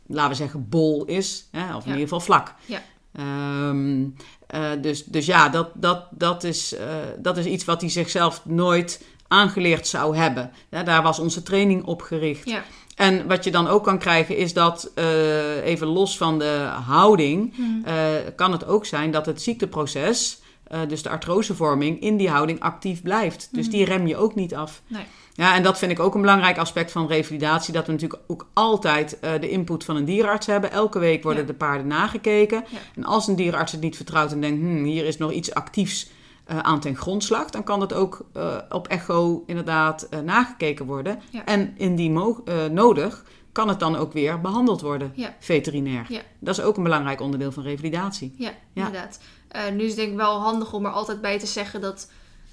laten 0.06 0.30
we 0.30 0.36
zeggen, 0.36 0.68
bol 0.68 1.04
is. 1.04 1.44
Hè? 1.50 1.76
Of 1.76 1.82
in 1.84 1.88
ieder 1.90 2.02
geval 2.02 2.20
vlak. 2.20 2.54
Ja. 2.66 2.82
Ehm, 3.14 4.04
eh, 4.46 4.70
dus, 4.80 5.04
dus 5.04 5.26
ja, 5.26 5.48
dat, 5.48 5.68
dat, 5.74 6.04
dat, 6.10 6.44
is, 6.44 6.74
eh, 6.74 6.86
dat 7.18 7.36
is 7.36 7.44
iets 7.44 7.64
wat 7.64 7.80
hij 7.80 7.90
zichzelf 7.90 8.40
nooit 8.44 9.02
aangeleerd 9.28 9.86
zou 9.86 10.16
hebben. 10.16 10.50
Ja, 10.70 10.82
daar 10.82 11.02
was 11.02 11.18
onze 11.18 11.42
training 11.42 11.84
op 11.84 12.02
gericht. 12.02 12.48
Ja. 12.48 12.62
En 12.96 13.28
wat 13.28 13.44
je 13.44 13.50
dan 13.50 13.66
ook 13.68 13.84
kan 13.84 13.98
krijgen 13.98 14.36
is 14.36 14.52
dat, 14.52 14.90
eh, 14.94 15.64
even 15.64 15.86
los 15.86 16.16
van 16.16 16.38
de 16.38 16.68
houding, 16.86 17.54
Mhm. 17.56 17.84
eh, 17.88 17.94
kan 18.36 18.52
het 18.52 18.66
ook 18.66 18.86
zijn 18.86 19.10
dat 19.10 19.26
het 19.26 19.42
ziekteproces, 19.42 20.40
eh, 20.66 20.80
dus 20.88 21.02
de 21.02 21.08
artrosevorming, 21.08 22.00
in 22.00 22.16
die 22.16 22.28
houding 22.30 22.60
actief 22.60 23.02
blijft. 23.02 23.48
Dus 23.52 23.70
die 23.70 23.84
rem 23.84 24.06
je 24.06 24.16
ook 24.16 24.34
niet 24.34 24.54
af. 24.54 24.82
Nee. 24.86 25.02
Ja, 25.34 25.54
en 25.54 25.62
dat 25.62 25.78
vind 25.78 25.92
ik 25.92 26.00
ook 26.00 26.14
een 26.14 26.20
belangrijk 26.20 26.58
aspect 26.58 26.90
van 26.92 27.06
revalidatie. 27.06 27.72
Dat 27.72 27.86
we 27.86 27.92
natuurlijk 27.92 28.22
ook 28.26 28.46
altijd 28.52 29.18
de 29.40 29.50
input 29.50 29.84
van 29.84 29.96
een 29.96 30.04
dierenarts 30.04 30.46
hebben. 30.46 30.72
Elke 30.72 30.98
week 30.98 31.22
worden 31.22 31.40
Ja. 31.42 31.46
de 31.48 31.54
paarden 31.54 31.86
nagekeken. 31.86 32.64
Ja. 32.68 32.78
En 32.96 33.04
als 33.04 33.28
een 33.28 33.36
dierenarts 33.36 33.72
het 33.72 33.80
niet 33.80 33.96
vertrouwt 33.96 34.32
en 34.32 34.40
denkt... 34.40 34.60
Hmm, 34.60 34.84
hier 34.84 35.04
is 35.06 35.16
nog 35.18 35.32
iets 35.32 35.54
actiefs 35.54 36.10
aan 36.58 36.80
ten 36.80 36.96
grondslag... 36.96 37.50
dan 37.50 37.64
kan 37.64 37.80
dat 37.80 37.92
ook 37.92 38.26
eh, 38.32 38.56
op 38.68 38.88
echo 38.88 39.42
inderdaad 39.46 40.02
eh, 40.02 40.18
nagekeken 40.20 40.86
worden. 40.86 41.18
Ja. 41.30 41.44
En 41.44 41.74
indien 41.76 42.16
eh, 42.44 42.64
nodig 42.64 43.24
kan 43.52 43.68
het 43.68 43.80
dan 43.80 43.96
ook 43.96 44.12
weer 44.12 44.40
behandeld 44.40 44.80
worden, 44.80 45.12
Ja. 45.14 45.34
veterinair. 45.40 46.06
Ja. 46.08 46.20
Dat 46.38 46.58
is 46.58 46.64
ook 46.64 46.76
een 46.76 46.82
belangrijk 46.82 47.20
onderdeel 47.20 47.52
van 47.52 47.62
revalidatie. 47.62 48.34
Ja, 48.38 48.50
inderdaad. 48.74 49.20
Eh, 49.48 49.60
nu 49.72 49.82
is 49.82 49.88
het 49.88 49.96
denk 49.96 50.10
ik 50.10 50.16
wel 50.16 50.40
handig 50.40 50.72
om 50.72 50.84
er 50.84 50.90
altijd 50.92 51.20
bij 51.20 51.38
te 51.38 51.46
zeggen 51.46 51.80
dat 51.80 52.10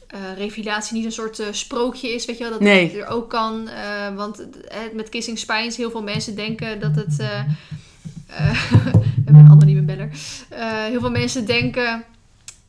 eh, 0.08 0.20
revalidatie 0.38 0.96
niet 0.96 1.06
een 1.06 1.12
soort 1.12 1.40
eh, 1.40 1.48
sprookje 1.52 2.10
is, 2.14 2.26
weet 2.26 2.38
je 2.38 2.44
wel, 2.44 2.52
dat 2.52 2.62
Nee. 2.62 2.84
het 2.88 2.96
er 2.96 3.08
ook 3.08 3.30
kan. 3.30 3.68
eh, 3.68 4.16
want 4.16 4.50
eh, 4.68 4.78
met 4.94 5.10
kissing 5.10 5.38
spines, 5.40 5.78
heel 5.78 5.92
veel 5.92 6.04
mensen 6.04 6.36
denken 6.36 6.80
dat 6.80 6.96
het... 6.96 7.20
eh, 7.20 7.40
eh, 8.28 8.72
we 8.72 9.24
hebben 9.26 9.36
een 9.46 9.50
anonieme 9.52 9.82
beller. 9.82 10.10
Eh, 10.50 10.72
heel 10.86 11.00
veel 11.00 11.12
mensen 11.12 11.46
denken 11.46 12.04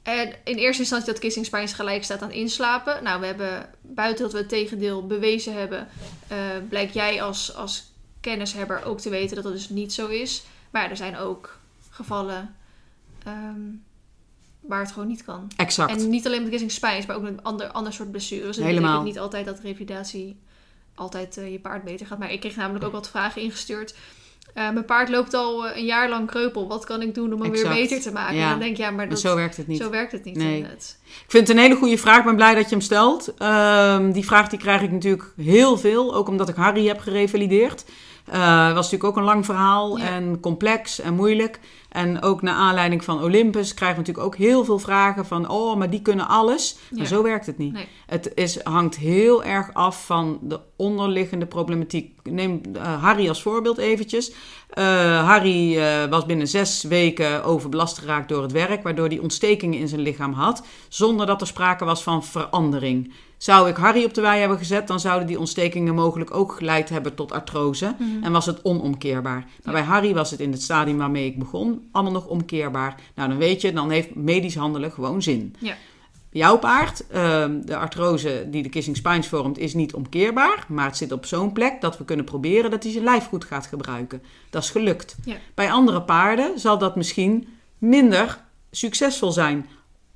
En 0.08 0.34
in 0.44 0.56
eerste 0.56 0.82
instantie 0.82 1.12
dat 1.12 1.18
kissing 1.18 1.46
spines 1.46 1.72
gelijk 1.72 2.04
staat 2.04 2.22
aan 2.22 2.30
inslapen. 2.30 3.02
Nou, 3.02 3.20
we 3.20 3.26
hebben 3.26 3.70
buiten 3.80 4.24
dat 4.24 4.32
we 4.32 4.38
het 4.38 4.48
tegendeel 4.48 5.06
bewezen 5.06 5.54
hebben, 5.54 5.88
uh, 6.32 6.38
blijkt 6.68 6.94
jij 6.94 7.22
als, 7.22 7.54
als 7.54 7.92
kennishebber 8.20 8.84
ook 8.84 9.00
te 9.00 9.10
weten 9.10 9.34
dat 9.34 9.44
dat 9.44 9.52
dus 9.52 9.68
niet 9.68 9.92
zo 9.92 10.06
is. 10.06 10.42
Maar 10.70 10.90
er 10.90 10.96
zijn 10.96 11.16
ook 11.16 11.58
gevallen 11.90 12.54
ehm, 13.24 13.60
waar 14.60 14.80
het 14.80 14.92
gewoon 14.92 15.08
niet 15.08 15.24
kan. 15.24 15.50
Exact. 15.56 15.90
En 15.90 16.08
niet 16.08 16.26
alleen 16.26 16.40
met 16.40 16.50
kissing 16.50 16.72
spines, 16.72 17.06
maar 17.06 17.16
ook 17.16 17.22
met 17.22 17.32
een 17.32 17.42
ander, 17.42 17.68
ander 17.68 17.92
soort 17.92 18.10
blessures. 18.10 18.56
Het 18.56 18.64
Helemaal. 18.64 19.02
niet 19.02 19.18
altijd 19.18 19.44
dat 19.44 19.60
revalidatie 19.60 20.40
altijd 20.94 21.36
eh, 21.36 21.52
je 21.52 21.60
paard 21.60 21.84
beter 21.84 22.06
gaat. 22.06 22.18
Maar 22.18 22.32
ik 22.32 22.40
kreeg 22.40 22.56
namelijk 22.56 22.84
ook 22.84 22.92
wat 22.92 23.08
vragen 23.08 23.42
ingestuurd. 23.42 23.94
Uh, 24.54 24.70
mijn 24.70 24.84
paard 24.84 25.08
loopt 25.08 25.34
al 25.34 25.66
uh, 25.66 25.76
een 25.76 25.84
jaar 25.84 26.08
lang 26.08 26.26
kreupel. 26.26 26.68
Wat 26.68 26.84
kan 26.84 27.02
ik 27.02 27.14
doen 27.14 27.32
om 27.32 27.42
hem 27.42 27.52
Exact. 27.52 27.74
weer 27.74 27.82
beter 27.82 28.00
te 28.00 28.12
maken? 28.12 28.36
Ja. 28.36 28.42
En 28.42 28.50
dan 28.50 28.58
denk 28.58 28.76
je, 28.76 28.82
ja, 28.82 28.90
maar 28.90 29.08
dat, 29.08 29.20
zo 29.20 29.34
werkt 29.34 29.56
het 29.56 29.66
niet. 29.66 29.80
zo 29.80 29.90
werkt 29.90 30.12
het 30.12 30.24
niet. 30.24 30.36
Nee. 30.36 30.62
Ik 30.62 31.24
vind 31.26 31.48
het 31.48 31.56
een 31.56 31.62
hele 31.62 31.76
goede 31.76 31.98
vraag. 31.98 32.18
Ik 32.18 32.24
ben 32.24 32.36
blij 32.36 32.54
dat 32.54 32.64
je 32.64 32.70
hem 32.70 32.80
stelt. 32.80 33.34
Ehm, 33.38 34.10
die 34.10 34.24
vraag 34.24 34.48
die 34.48 34.58
krijg 34.58 34.82
ik 34.82 34.90
natuurlijk 34.90 35.32
heel 35.36 35.78
veel. 35.78 36.14
Ook 36.14 36.28
omdat 36.28 36.48
ik 36.48 36.54
Harry 36.54 36.86
heb 36.86 37.00
gerevalideerd. 37.00 37.84
Eh 38.30 38.66
was 38.66 38.90
natuurlijk 38.90 39.04
ook 39.04 39.16
een 39.16 39.22
lang 39.32 39.44
verhaal 39.44 39.98
Ja. 39.98 40.04
en 40.04 40.40
complex 40.40 41.00
en 41.00 41.14
moeilijk. 41.14 41.60
En 41.88 42.22
ook 42.22 42.42
naar 42.42 42.54
aanleiding 42.54 43.04
van 43.04 43.22
Olympus 43.22 43.74
krijgen 43.74 44.02
we 44.02 44.06
natuurlijk 44.06 44.26
ook 44.34 44.36
heel 44.40 44.64
veel 44.64 44.78
vragen 44.78 45.26
van... 45.26 45.48
oh, 45.48 45.76
maar 45.76 45.90
die 45.90 46.02
kunnen 46.02 46.28
alles. 46.28 46.78
Maar 46.90 47.00
Ja. 47.00 47.06
zo 47.08 47.22
werkt 47.22 47.46
het 47.46 47.58
niet. 47.58 47.72
Nee. 47.72 47.88
Het 48.06 48.32
is, 48.34 48.62
hangt 48.62 48.96
heel 48.96 49.44
erg 49.44 49.74
af 49.74 50.06
van 50.06 50.38
de 50.42 50.60
onderliggende 50.76 51.46
problematiek. 51.46 52.12
Neem 52.22 52.60
eh, 52.72 53.02
Harry 53.02 53.28
als 53.28 53.42
voorbeeld 53.42 53.78
eventjes. 53.78 54.32
Eh, 54.68 54.84
Harry 55.28 55.78
was 56.10 56.26
binnen 56.26 56.48
zes 56.48 56.82
weken 56.82 57.44
overbelast 57.44 57.98
geraakt 57.98 58.28
door 58.28 58.42
het 58.42 58.52
werk... 58.52 58.82
waardoor 58.82 59.08
hij 59.08 59.18
ontstekingen 59.18 59.78
in 59.78 59.88
zijn 59.88 60.00
lichaam 60.00 60.32
had... 60.32 60.62
zonder 60.88 61.26
dat 61.26 61.40
er 61.40 61.46
sprake 61.46 61.84
was 61.84 62.02
van 62.02 62.24
verandering. 62.24 63.12
Zou 63.38 63.68
ik 63.68 63.76
Harry 63.76 64.04
op 64.04 64.14
de 64.14 64.20
wei 64.20 64.40
hebben 64.40 64.58
gezet... 64.58 64.86
dan 64.86 65.00
zouden 65.00 65.26
die 65.26 65.38
ontstekingen 65.38 65.94
mogelijk 65.94 66.34
ook 66.34 66.52
geleid 66.52 66.88
hebben 66.88 67.14
tot 67.14 67.32
artrose... 67.32 67.94
Mhm. 67.98 68.24
en 68.24 68.32
was 68.32 68.46
het 68.46 68.64
onomkeerbaar. 68.64 69.46
Maar 69.64 69.74
bij 69.74 69.82
Harry 69.82 70.14
was 70.14 70.30
het 70.30 70.40
in 70.40 70.52
het 70.52 70.62
stadium 70.62 70.98
waarmee 70.98 71.26
ik 71.26 71.38
begon... 71.38 71.88
allemaal 71.92 72.12
nog 72.12 72.26
omkeerbaar. 72.26 72.94
Nou, 73.14 73.28
dan 73.28 73.38
weet 73.38 73.60
je, 73.60 73.72
dan 73.72 73.90
heeft 73.90 74.14
medisch 74.14 74.56
handelen 74.56 74.92
gewoon 74.92 75.22
zin. 75.22 75.54
Ja. 75.58 75.74
Jouw 76.30 76.58
paard, 76.58 77.06
ehm, 77.06 77.60
de 77.64 77.76
artrose 77.76 78.46
die 78.50 78.62
de 78.62 78.68
kissing 78.68 78.96
spines 78.96 79.28
vormt, 79.28 79.58
is 79.58 79.74
niet 79.74 79.94
omkeerbaar. 79.94 80.64
Maar 80.68 80.86
het 80.86 80.96
zit 80.96 81.12
op 81.12 81.26
zo'n 81.26 81.52
plek 81.52 81.80
dat 81.80 81.98
we 81.98 82.04
kunnen 82.04 82.24
proberen 82.24 82.70
dat 82.70 82.82
hij 82.82 82.92
zijn 82.92 83.04
lijf 83.04 83.26
goed 83.26 83.44
gaat 83.44 83.66
gebruiken. 83.66 84.22
Dat 84.50 84.62
is 84.62 84.70
gelukt. 84.70 85.16
Ja. 85.24 85.36
Bij 85.54 85.70
andere 85.70 86.02
paarden 86.02 86.58
zal 86.58 86.78
dat 86.78 86.96
misschien 86.96 87.48
minder 87.78 88.38
succesvol 88.70 89.32
zijn. 89.32 89.66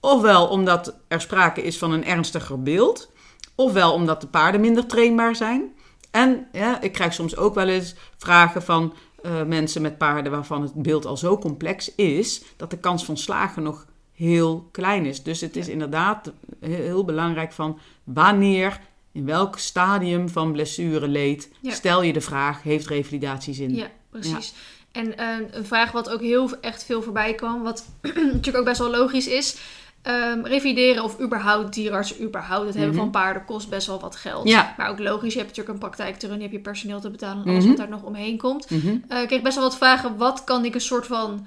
Ofwel 0.00 0.46
omdat 0.46 0.94
er 1.08 1.20
sprake 1.20 1.62
is 1.62 1.78
van 1.78 1.92
een 1.92 2.04
ernstiger 2.04 2.62
beeld. 2.62 3.10
Ofwel 3.54 3.92
omdat 3.92 4.20
de 4.20 4.26
paarden 4.26 4.60
minder 4.60 4.86
trainbaar 4.86 5.36
zijn. 5.36 5.72
En 6.10 6.46
ja, 6.52 6.80
ik 6.80 6.92
krijg 6.92 7.12
soms 7.12 7.36
ook 7.36 7.54
wel 7.54 7.68
eens 7.68 7.94
vragen 8.16 8.62
van 8.62 8.94
eh, 9.22 9.42
mensen 9.42 9.82
met 9.82 9.98
paarden 9.98 10.32
waarvan 10.32 10.62
het 10.62 10.74
beeld 10.74 11.06
al 11.06 11.16
zo 11.16 11.38
complex 11.38 11.94
is, 11.94 12.42
dat 12.56 12.70
de 12.70 12.78
kans 12.78 13.04
van 13.04 13.16
slagen 13.16 13.62
nog 13.62 13.86
heel 14.12 14.68
klein 14.70 15.06
is. 15.06 15.22
Dus 15.22 15.40
het 15.40 15.56
is 15.56 15.68
inderdaad 15.68 16.32
heel, 16.60 17.04
belangrijk 17.04 17.52
van 17.52 17.78
wanneer, 18.04 18.80
in 19.12 19.24
welk 19.26 19.58
stadium 19.58 20.28
van 20.28 20.52
blessure 20.52 21.08
leed, 21.08 21.50
Ja. 21.60 21.72
stel 21.72 22.02
je 22.02 22.12
de 22.12 22.20
vraag, 22.20 22.62
heeft 22.62 22.86
revalidatie 22.86 23.54
zin? 23.54 23.74
Ja, 23.74 23.90
precies. 24.10 24.54
En 24.92 25.16
eh, 25.18 25.26
een 25.50 25.64
vraag 25.66 25.92
wat 25.92 26.10
ook 26.10 26.20
heel 26.20 26.60
echt 26.60 26.84
veel 26.84 27.02
voorbij 27.02 27.34
kwam, 27.34 27.62
wat 27.62 27.88
natuurlijk 28.02 28.56
ook 28.56 28.64
best 28.64 28.78
wel 28.78 28.90
logisch 28.90 29.26
is. 29.28 29.56
Ehm, 30.02 30.40
revideren 30.44 31.04
of 31.04 31.20
überhaupt 31.20 31.74
dierartsen 31.74 32.22
überhaupt 32.22 32.66
het 32.66 32.74
hebben 32.74 32.94
Mhm. 32.94 33.02
van 33.02 33.10
paarden 33.10 33.44
kost 33.44 33.68
best 33.68 33.86
wel 33.86 34.00
wat 34.00 34.16
geld. 34.16 34.48
Ja. 34.48 34.74
Maar 34.76 34.88
ook 34.90 34.98
logisch, 34.98 35.32
je 35.32 35.38
hebt 35.38 35.48
natuurlijk 35.50 35.74
een 35.74 35.88
praktijk 35.88 36.14
te 36.16 36.26
runnen, 36.26 36.36
je 36.44 36.48
hebt 36.48 36.64
je 36.64 36.70
personeel 36.70 37.00
te 37.00 37.10
betalen 37.10 37.42
en 37.44 37.48
alles 37.50 37.58
Mhm. 37.64 37.68
wat 37.68 37.76
daar 37.76 37.88
nog 37.88 38.02
omheen 38.02 38.38
komt. 38.38 38.70
Mhm. 38.70 38.96
Eh, 39.08 39.20
ik 39.20 39.26
kreeg 39.26 39.42
best 39.42 39.54
wel 39.54 39.64
wat 39.64 39.76
vragen, 39.76 40.16
wat 40.16 40.44
kan 40.44 40.64
ik 40.64 40.74
een 40.74 40.80
soort 40.80 41.06
van 41.06 41.46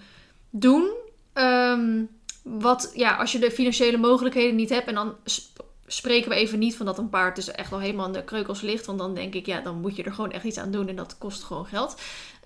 doen? 0.50 0.90
Ehm, 1.34 2.02
wat, 2.44 2.92
ja, 2.94 3.16
als 3.16 3.32
je 3.32 3.40
de 3.40 3.52
financiële 3.52 3.98
mogelijkheden 3.98 4.56
niet 4.56 4.70
hebt 4.70 4.88
en 4.88 4.96
dan 4.96 5.16
spreken 5.88 6.30
we 6.30 6.36
even 6.36 6.60
niet 6.60 6.76
van 6.76 6.86
dat 6.86 6.98
een 6.98 7.10
paard 7.10 7.36
dus 7.36 7.52
echt 7.52 7.72
al 7.72 7.80
helemaal 7.80 8.06
in 8.06 8.12
de 8.12 8.24
kreukels 8.24 8.62
ligt. 8.62 8.86
Want 8.86 9.00
dan 9.00 9.14
denk 9.14 9.34
ik, 9.34 9.46
ja, 9.46 9.62
dan 9.62 9.82
moet 9.82 9.96
je 9.96 10.04
er 10.04 10.14
gewoon 10.14 10.32
echt 10.32 10.44
iets 10.44 10.58
aan 10.58 10.72
doen 10.72 10.88
en 10.88 10.96
dat 10.96 11.18
kost 11.18 11.44
gewoon 11.44 11.66
geld. 11.66 11.96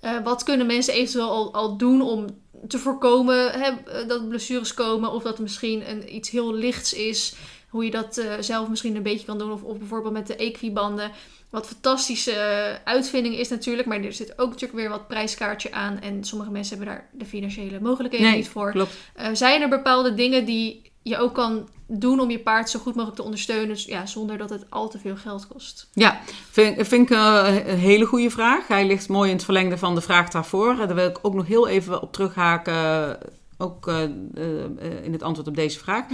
Eh, 0.01 0.23
wat 0.23 0.43
kunnen 0.43 0.65
mensen 0.67 0.93
eventueel 0.93 1.29
al, 1.29 1.53
al 1.53 1.77
doen 1.77 2.01
om 2.01 2.25
te 2.67 2.77
voorkomen 2.77 3.51
hè, 3.51 3.69
eh, 3.69 4.07
dat 4.07 4.29
blessures 4.29 4.73
komen 4.73 5.11
of 5.11 5.23
dat 5.23 5.35
er 5.35 5.41
misschien 5.43 5.89
een, 5.89 6.15
iets 6.15 6.29
heel 6.29 6.53
lichts 6.53 6.93
is? 6.93 7.33
Hoe 7.69 7.85
je 7.85 7.91
dat 7.91 8.17
eh, 8.17 8.33
zelf 8.39 8.69
misschien 8.69 8.95
een 8.95 9.03
beetje 9.03 9.25
kan 9.25 9.37
doen. 9.37 9.51
Of, 9.51 9.63
of 9.63 9.77
bijvoorbeeld 9.77 10.13
met 10.13 10.27
de 10.27 10.35
equibanden. 10.35 11.11
Wat 11.49 11.67
fantastische 11.67 12.79
uitvinding 12.83 13.35
is 13.35 13.49
natuurlijk. 13.49 13.87
Maar 13.87 14.03
er 14.03 14.13
zit 14.13 14.39
ook 14.39 14.49
natuurlijk 14.49 14.79
weer 14.79 14.89
wat 14.89 15.07
prijskaartje 15.07 15.71
aan. 15.71 15.99
En 15.99 16.23
sommige 16.23 16.51
mensen 16.51 16.77
hebben 16.77 16.95
daar 16.95 17.09
de 17.11 17.25
financiële 17.25 17.79
mogelijkheden 17.79 18.27
Nee, 18.27 18.37
niet 18.37 18.47
voor. 18.49 18.71
klopt. 18.71 18.97
Zijn 19.33 19.61
er 19.61 19.69
bepaalde 19.69 20.13
dingen 20.13 20.45
die 20.45 20.88
je 21.09 21.17
ook 21.17 21.33
kan 21.33 21.69
doen 21.87 22.19
om 22.19 22.29
je 22.29 22.39
paard 22.39 22.69
zo 22.69 22.79
goed 22.79 22.93
mogelijk 22.93 23.17
te 23.17 23.23
ondersteunen? 23.23 23.67
Dus, 23.67 23.85
ja, 23.85 24.05
zonder 24.05 24.37
dat 24.37 24.49
het 24.49 24.65
al 24.69 24.89
te 24.89 24.99
veel 24.99 25.15
geld 25.15 25.47
kost. 25.47 25.89
Ja, 25.93 26.19
vind, 26.51 26.87
vind 26.87 27.09
ik 27.09 27.17
eh, 27.17 27.55
een 27.65 27.77
hele 27.77 28.05
goede 28.05 28.29
vraag. 28.29 28.67
Hij 28.67 28.87
ligt 28.87 29.09
mooi 29.09 29.29
in 29.29 29.35
het 29.35 29.45
verlengde 29.45 29.77
van 29.77 29.95
de 29.95 30.01
vraag 30.01 30.29
daarvoor. 30.29 30.75
Daar 30.75 30.95
wil 30.95 31.07
ik 31.07 31.19
ook 31.21 31.33
nog 31.33 31.47
heel 31.47 31.67
even 31.67 32.01
op 32.01 32.13
terughaken, 32.13 33.17
ook 33.57 33.87
eh, 33.87 34.03
eh, 34.03 34.09
eh, 34.35 35.03
in 35.03 35.11
het 35.11 35.23
antwoord 35.23 35.47
op 35.47 35.55
deze 35.55 35.79
vraag. 35.79 36.05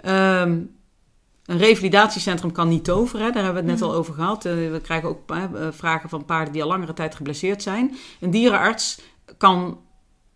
Ehm, 0.00 0.58
een 1.46 1.58
revalidatiecentrum 1.58 2.52
kan 2.52 2.68
niet 2.68 2.84
toveren, 2.84 3.26
hè? 3.26 3.32
daar 3.32 3.44
hebben 3.44 3.62
we 3.64 3.70
het 3.70 3.78
net 3.78 3.88
Mhm. 3.88 3.96
al 3.96 4.00
over 4.02 4.14
gehad. 4.14 4.44
Eh, 4.44 4.52
we 4.52 4.80
krijgen 4.82 5.08
ook 5.08 5.30
eh, 5.30 5.44
vragen 5.70 6.08
van 6.08 6.24
paarden 6.24 6.52
die 6.52 6.62
al 6.62 6.68
langere 6.68 6.92
tijd 6.92 7.14
geblesseerd 7.14 7.62
zijn. 7.62 7.96
Een 8.20 8.30
dierenarts 8.30 9.00
kan 9.38 9.78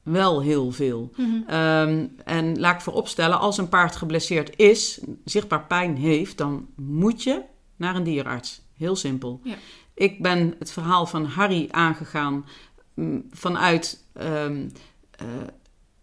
wel 0.04 0.42
heel 0.42 0.70
veel. 0.70 1.10
Ehm, 1.46 2.06
en 2.24 2.58
laat 2.60 2.74
ik 2.74 2.80
vooropstellen, 2.80 3.40
als 3.40 3.58
een 3.58 3.68
paard 3.68 3.96
geblesseerd 3.96 4.56
is, 4.56 5.00
zichtbaar 5.24 5.66
pijn 5.66 5.96
heeft, 5.96 6.38
dan 6.38 6.66
moet 6.76 7.22
je 7.22 7.42
naar 7.76 7.96
een 7.96 8.02
dierenarts. 8.02 8.62
Heel 8.76 8.96
simpel. 8.96 9.40
Ja. 9.42 9.54
Ik 9.94 10.22
ben 10.22 10.54
het 10.58 10.72
verhaal 10.72 11.06
van 11.06 11.24
Harry 11.24 11.68
aangegaan 11.70 12.46
mm, 12.94 13.24
vanuit 13.30 14.04
ehm, 14.12 14.68
eh, 15.10 15.26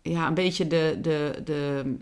ja, 0.02 0.28
een 0.28 0.34
beetje 0.34 0.68
de, 0.68 0.98
de, 1.02 1.42
de 1.44 1.96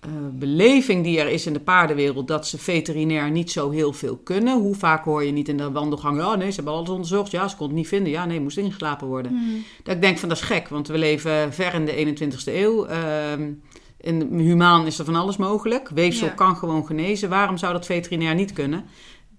eh, 0.00 0.10
beleving 0.32 1.04
die 1.04 1.20
er 1.20 1.28
is 1.28 1.46
in 1.46 1.52
de 1.52 1.60
paardenwereld 1.60 2.28
dat 2.28 2.46
ze 2.46 2.58
veterinair 2.58 3.30
niet 3.30 3.50
zo 3.50 3.70
heel 3.70 3.92
veel 3.92 4.16
kunnen. 4.16 4.60
Hoe 4.60 4.74
vaak 4.74 5.04
hoor 5.04 5.24
je 5.24 5.32
niet 5.32 5.48
in 5.48 5.56
de 5.56 5.70
wandelgang, 5.70 6.18
ja 6.18 6.34
nee, 6.34 6.48
ze 6.50 6.56
hebben 6.56 6.74
alles 6.74 6.88
onderzocht, 6.88 7.30
ja, 7.30 7.48
ze 7.48 7.56
kon 7.56 7.66
het 7.66 7.76
niet 7.76 7.88
vinden, 7.88 8.12
ja 8.12 8.24
nee, 8.24 8.40
moest 8.40 8.56
ingeslapen 8.56 9.06
worden. 9.06 9.64
Dat 9.82 9.94
ik 9.94 10.00
denk 10.00 10.18
van 10.18 10.28
dat 10.28 10.38
is 10.38 10.44
gek, 10.44 10.68
want 10.68 10.88
we 10.88 10.98
leven 10.98 11.52
ver 11.52 11.74
in 11.74 11.84
de 11.86 11.92
21ste 11.92 12.54
eeuw. 12.54 12.84
Ehm, 12.86 13.52
in 14.00 14.38
humaan 14.38 14.86
is 14.86 14.98
er 14.98 15.04
van 15.04 15.14
alles 15.14 15.36
mogelijk. 15.36 15.88
Weefsel 15.88 16.26
Ja. 16.26 16.32
kan 16.32 16.56
gewoon 16.56 16.86
genezen. 16.86 17.28
Waarom 17.28 17.56
zou 17.56 17.72
dat 17.72 17.86
veterinair 17.86 18.34
niet 18.34 18.52
kunnen? 18.52 18.84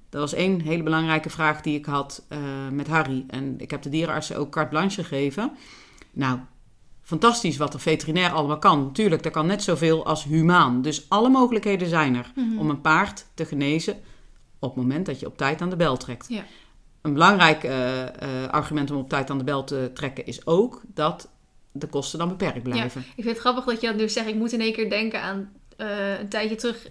Dat 0.10 0.22
was 0.22 0.34
één 0.34 0.62
hele 0.62 0.84
belangrijke 0.84 1.30
vraag 1.30 1.62
die 1.62 1.78
ik 1.78 1.86
had 1.86 2.26
eh, 2.28 2.38
met 2.72 2.88
Harry. 2.88 3.24
En 3.28 3.56
ik 3.58 3.72
heb 3.72 3.82
de 3.82 3.90
dierenartsen 3.90 4.38
ook 4.38 4.50
carte 4.52 4.70
blanche 4.70 5.04
gegeven. 5.04 5.52
Nou, 6.12 6.40
fantastisch 7.10 7.58
wat 7.58 7.74
er 7.74 7.80
veterinair 7.80 8.32
allemaal 8.32 8.60
kan. 8.60 8.84
Natuurlijk, 8.84 9.24
dat 9.24 9.32
kan 9.32 9.46
net 9.46 9.64
zoveel 9.64 10.06
als 10.06 10.24
humaan. 10.24 10.82
Dus 10.82 11.10
alle 11.10 11.30
mogelijkheden 11.30 11.88
zijn 11.88 12.16
er 12.16 12.32
om 12.58 12.70
een 12.70 12.82
paard 12.82 13.26
te 13.34 13.46
genezen 13.46 13.98
op 14.60 14.76
het 14.76 14.84
moment 14.84 15.06
dat 15.06 15.20
je 15.20 15.26
op 15.26 15.38
tijd 15.38 15.62
aan 15.62 15.70
de 15.70 15.76
bel 15.76 15.98
trekt. 15.98 16.26
Ja. 16.30 16.44
Een 17.02 17.14
belangrijk 17.14 17.64
eh, 17.64 18.02
eh, 18.02 18.50
argument 18.50 18.92
om 18.92 18.98
op 18.98 19.10
tijd 19.10 19.30
aan 19.30 19.38
de 19.38 19.44
bel 19.44 19.64
te 19.64 19.92
trekken 19.94 20.26
is 20.26 20.46
ook 20.46 20.82
dat 20.88 21.30
de 21.72 21.88
kosten 21.88 22.20
dan 22.20 22.28
beperkt 22.28 22.64
blijven. 22.64 23.02
Ik 23.02 23.24
vind 23.24 23.28
het 23.28 23.38
grappig 23.38 23.66
dat 23.66 23.82
je 23.82 23.88
dat 23.88 23.96
nu 23.96 24.10
zegt. 24.10 24.28
Ik 24.28 24.36
moet 24.36 24.54
in 24.54 24.62
één 24.62 24.74
keer 24.74 24.90
denken 24.90 25.22
aan 25.22 25.52
eh, 25.78 26.20
een 26.20 26.30
tijdje 26.30 26.56
terug. 26.56 26.88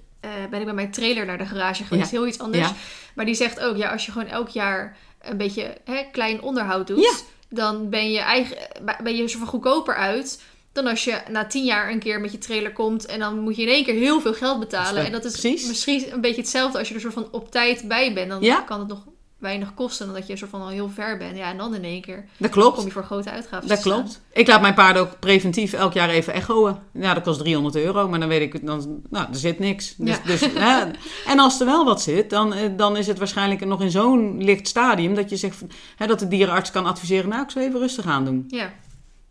ben 0.50 0.60
ik 0.60 0.66
met 0.66 0.74
mijn 0.74 0.90
trailer 0.90 1.26
naar 1.26 1.38
de 1.38 1.46
garage 1.46 1.84
geweest. 1.84 2.10
Ja. 2.10 2.18
Heel 2.18 2.26
iets 2.26 2.38
anders. 2.38 2.68
Ja. 2.68 2.74
Maar 3.14 3.24
die 3.24 3.34
zegt 3.34 3.60
ook, 3.60 3.76
ja, 3.76 3.90
als 3.90 4.06
je 4.06 4.12
gewoon 4.12 4.28
elk 4.28 4.48
jaar 4.48 4.96
een 5.20 5.36
beetje 5.36 5.76
hè, 5.84 6.02
klein 6.12 6.42
onderhoud 6.42 6.86
doet, 6.86 7.02
Ja. 7.02 7.12
Dan 7.48 7.88
ben 7.90 8.10
je, 8.10 8.18
eigen, 8.18 8.56
ben 9.02 9.16
je 9.16 9.28
zoveel 9.28 9.46
goedkoper 9.46 9.94
uit 9.94 10.42
dan 10.72 10.86
als 10.86 11.04
je 11.04 11.20
na 11.30 11.46
tien 11.46 11.64
jaar 11.64 11.90
een 11.90 11.98
keer 11.98 12.20
met 12.20 12.32
je 12.32 12.38
trailer 12.38 12.72
komt 12.72 13.06
en 13.06 13.18
dan 13.18 13.38
moet 13.38 13.56
je 13.56 13.62
in 13.62 13.68
één 13.68 13.84
keer 13.84 13.94
heel 13.94 14.20
veel 14.20 14.34
geld 14.34 14.58
betalen. 14.60 14.94
Dat 14.94 15.04
en 15.04 15.12
dat 15.12 15.24
is 15.24 15.40
precies. 15.40 15.68
misschien 15.68 16.12
een 16.12 16.20
beetje 16.20 16.40
hetzelfde 16.40 16.78
als 16.78 16.88
je 16.88 16.94
er 16.94 17.00
soort 17.00 17.12
van 17.14 17.28
op 17.30 17.50
tijd 17.50 17.88
bij 17.88 18.12
bent. 18.14 18.28
Dan 18.28 18.42
Ja. 18.42 18.60
kan 18.60 18.78
het 18.78 18.88
nog 18.88 19.04
weinig 19.38 19.74
kosten 19.74 20.06
dan 20.06 20.14
dat 20.14 20.26
je 20.26 20.36
soort 20.36 20.50
van 20.50 20.60
al 20.60 20.68
heel 20.68 20.88
ver 20.88 21.16
bent. 21.18 21.36
Ja, 21.36 21.50
en 21.50 21.56
dan 21.56 21.74
in 21.74 21.84
één 21.84 22.00
keer 22.00 22.24
Dat 22.36 22.50
klopt. 22.50 22.76
kom 22.76 22.84
je 22.84 22.90
voor 22.90 23.04
grote 23.04 23.30
uitgaven 23.30 23.68
Dat 23.68 23.78
staan. 23.78 23.92
klopt. 23.92 24.20
Ik 24.32 24.46
laat 24.46 24.60
mijn 24.60 24.74
paarden 24.74 25.02
ook 25.02 25.18
preventief 25.18 25.72
elk 25.72 25.92
jaar 25.92 26.08
even 26.08 26.32
echoen. 26.32 26.76
Ja, 26.92 27.14
dat 27.14 27.22
kost 27.22 27.38
300 27.38 27.76
euro, 27.76 28.08
maar 28.08 28.20
dan 28.20 28.28
weet 28.28 28.54
ik, 28.54 28.66
dan, 28.66 29.00
nou, 29.10 29.26
er 29.28 29.36
zit 29.38 29.58
niks. 29.58 29.94
Dus, 29.96 30.16
Ja. 30.16 30.22
dus, 30.26 30.40
hè, 30.40 30.84
en 31.32 31.38
als 31.38 31.60
er 31.60 31.66
wel 31.66 31.84
wat 31.84 32.02
zit, 32.02 32.30
dan, 32.30 32.54
eh, 32.54 32.70
dan 32.76 32.96
is 32.96 33.06
het 33.06 33.18
waarschijnlijk 33.18 33.64
nog 33.64 33.80
in 33.80 33.90
zo'n 33.90 34.44
licht 34.44 34.68
stadium 34.68 35.14
dat 35.14 35.30
je 35.30 35.36
zegt 35.36 35.62
hè, 35.96 36.06
dat 36.06 36.18
de 36.18 36.28
dierenarts 36.28 36.70
kan 36.70 36.86
adviseren, 36.86 37.28
nou, 37.28 37.42
ik 37.42 37.50
zou 37.50 37.64
even 37.64 37.80
rustig 37.80 38.06
aan 38.06 38.24
doen. 38.24 38.44
Ja, 38.48 38.72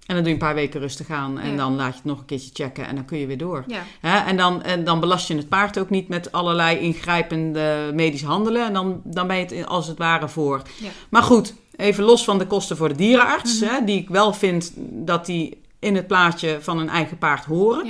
En 0.08 0.16
dan 0.16 0.24
doe 0.24 0.26
je 0.34 0.40
een 0.40 0.46
paar 0.46 0.56
weken 0.56 0.80
rustig 0.80 1.10
aan. 1.10 1.40
En 1.40 1.52
Ja. 1.52 1.56
dan 1.58 1.76
laat 1.76 1.88
je 1.90 1.94
het 1.96 2.04
nog 2.06 2.20
een 2.20 2.26
keertje 2.26 2.50
checken. 2.54 2.88
En 2.88 2.96
dan 2.96 3.06
kun 3.06 3.18
je 3.18 3.26
weer 3.28 3.38
door. 3.38 3.64
Ja? 4.02 4.26
En, 4.28 4.38
dan, 4.38 4.64
en 4.64 4.84
dan 4.84 5.00
belast 5.00 5.28
je 5.28 5.36
het 5.36 5.50
paard 5.50 5.80
ook 5.80 5.90
niet 5.90 6.08
met 6.08 6.32
allerlei 6.32 6.80
ingrijpende 6.80 7.92
medisch 7.94 8.24
handelen. 8.24 8.66
En 8.66 8.74
dan, 8.74 9.02
dan 9.04 9.28
ben 9.28 9.38
je 9.38 9.46
het 9.46 9.66
als 9.68 9.88
het 9.88 9.98
ware 9.98 10.28
voor. 10.30 10.62
Ja. 10.82 10.90
Maar 11.10 11.24
goed, 11.24 11.54
even 11.76 12.04
los 12.04 12.24
van 12.24 12.38
de 12.38 12.48
kosten 12.48 12.78
voor 12.78 12.88
de 12.90 12.96
dierenarts. 12.96 13.60
Hè, 13.60 13.84
die 13.86 13.98
ik 14.00 14.10
wel 14.10 14.34
vind 14.34 14.74
dat 14.78 15.26
die 15.26 15.62
in 15.80 15.96
het 15.96 16.08
plaatje 16.08 16.58
van 16.62 16.80
een 16.80 16.90
eigen 16.90 17.18
paard 17.18 17.46
horen. 17.46 17.86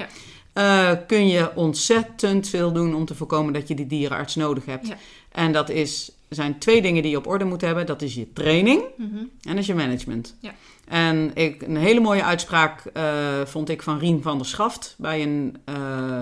Eh, 0.54 0.92
kun 1.08 1.28
je 1.28 1.52
ontzettend 1.56 2.48
veel 2.50 2.72
doen 2.72 2.96
om 2.96 3.06
te 3.06 3.16
voorkomen 3.16 3.54
dat 3.54 3.68
je 3.68 3.76
die 3.76 3.88
dierenarts 3.88 4.36
nodig 4.36 4.66
hebt. 4.66 4.88
En 5.32 5.52
dat 5.52 5.70
is, 5.70 6.12
zijn 6.30 6.58
twee 6.60 6.82
dingen 6.82 7.02
die 7.02 7.12
je 7.12 7.18
op 7.18 7.28
orde 7.28 7.46
moet 7.46 7.62
hebben. 7.62 7.86
Dat 7.86 8.02
is 8.02 8.16
je 8.16 8.34
training 8.34 8.82
Mhm. 8.98 9.18
en 9.18 9.30
dat 9.42 9.58
is 9.58 9.66
je 9.66 9.76
management. 9.76 10.36
Ja. 10.40 10.54
En 10.88 11.32
ik, 11.34 11.62
een 11.62 11.78
hele 11.78 12.00
mooie 12.00 12.24
uitspraak 12.24 12.86
eh, 12.86 13.42
vond 13.46 13.70
ik 13.70 13.82
van 13.82 13.98
Rien 14.00 14.22
van 14.22 14.38
der 14.38 14.46
Schaft 14.46 14.96
bij 14.98 15.22
een 15.24 15.58
eh, 15.66 16.22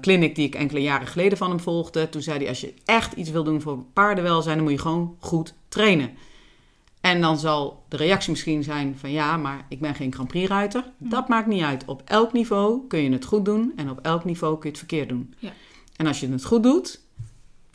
clinic 0.00 0.34
die 0.34 0.46
ik 0.46 0.54
enkele 0.54 0.82
jaren 0.82 1.06
geleden 1.06 1.38
van 1.38 1.50
hem 1.50 1.60
volgde. 1.60 2.08
Toen 2.08 2.22
zei 2.22 2.38
hij, 2.38 2.48
als 2.48 2.60
je 2.60 2.74
echt 2.84 3.12
iets 3.12 3.30
wil 3.30 3.44
doen 3.44 3.60
voor 3.60 3.78
paardenwelzijn, 3.92 4.54
dan 4.56 4.64
moet 4.64 4.74
je 4.74 4.80
gewoon 4.80 5.16
goed 5.18 5.54
trainen. 5.68 6.10
En 7.00 7.20
dan 7.20 7.38
zal 7.38 7.84
de 7.88 7.96
reactie 7.96 8.30
misschien 8.30 8.62
zijn 8.62 8.96
van 8.98 9.10
ja, 9.10 9.36
maar 9.36 9.66
ik 9.68 9.80
ben 9.80 9.94
geen 9.94 10.12
Grand 10.12 10.28
Prix 10.28 10.48
ruiter. 10.48 10.84
Mhm. 10.98 11.10
Dat 11.10 11.28
maakt 11.28 11.46
niet 11.46 11.62
uit. 11.62 11.84
Op 11.84 12.02
elk 12.04 12.32
niveau 12.32 12.86
kun 12.88 13.02
je 13.02 13.10
het 13.12 13.24
goed 13.24 13.44
doen 13.44 13.72
en 13.76 13.90
op 13.90 13.98
elk 14.02 14.24
niveau 14.24 14.52
kun 14.54 14.62
je 14.62 14.68
het 14.68 14.78
verkeerd 14.78 15.08
doen. 15.08 15.34
Ja. 15.38 15.52
En 15.96 16.06
als 16.06 16.20
je 16.20 16.28
het 16.28 16.44
goed 16.44 16.62
doet, 16.62 17.00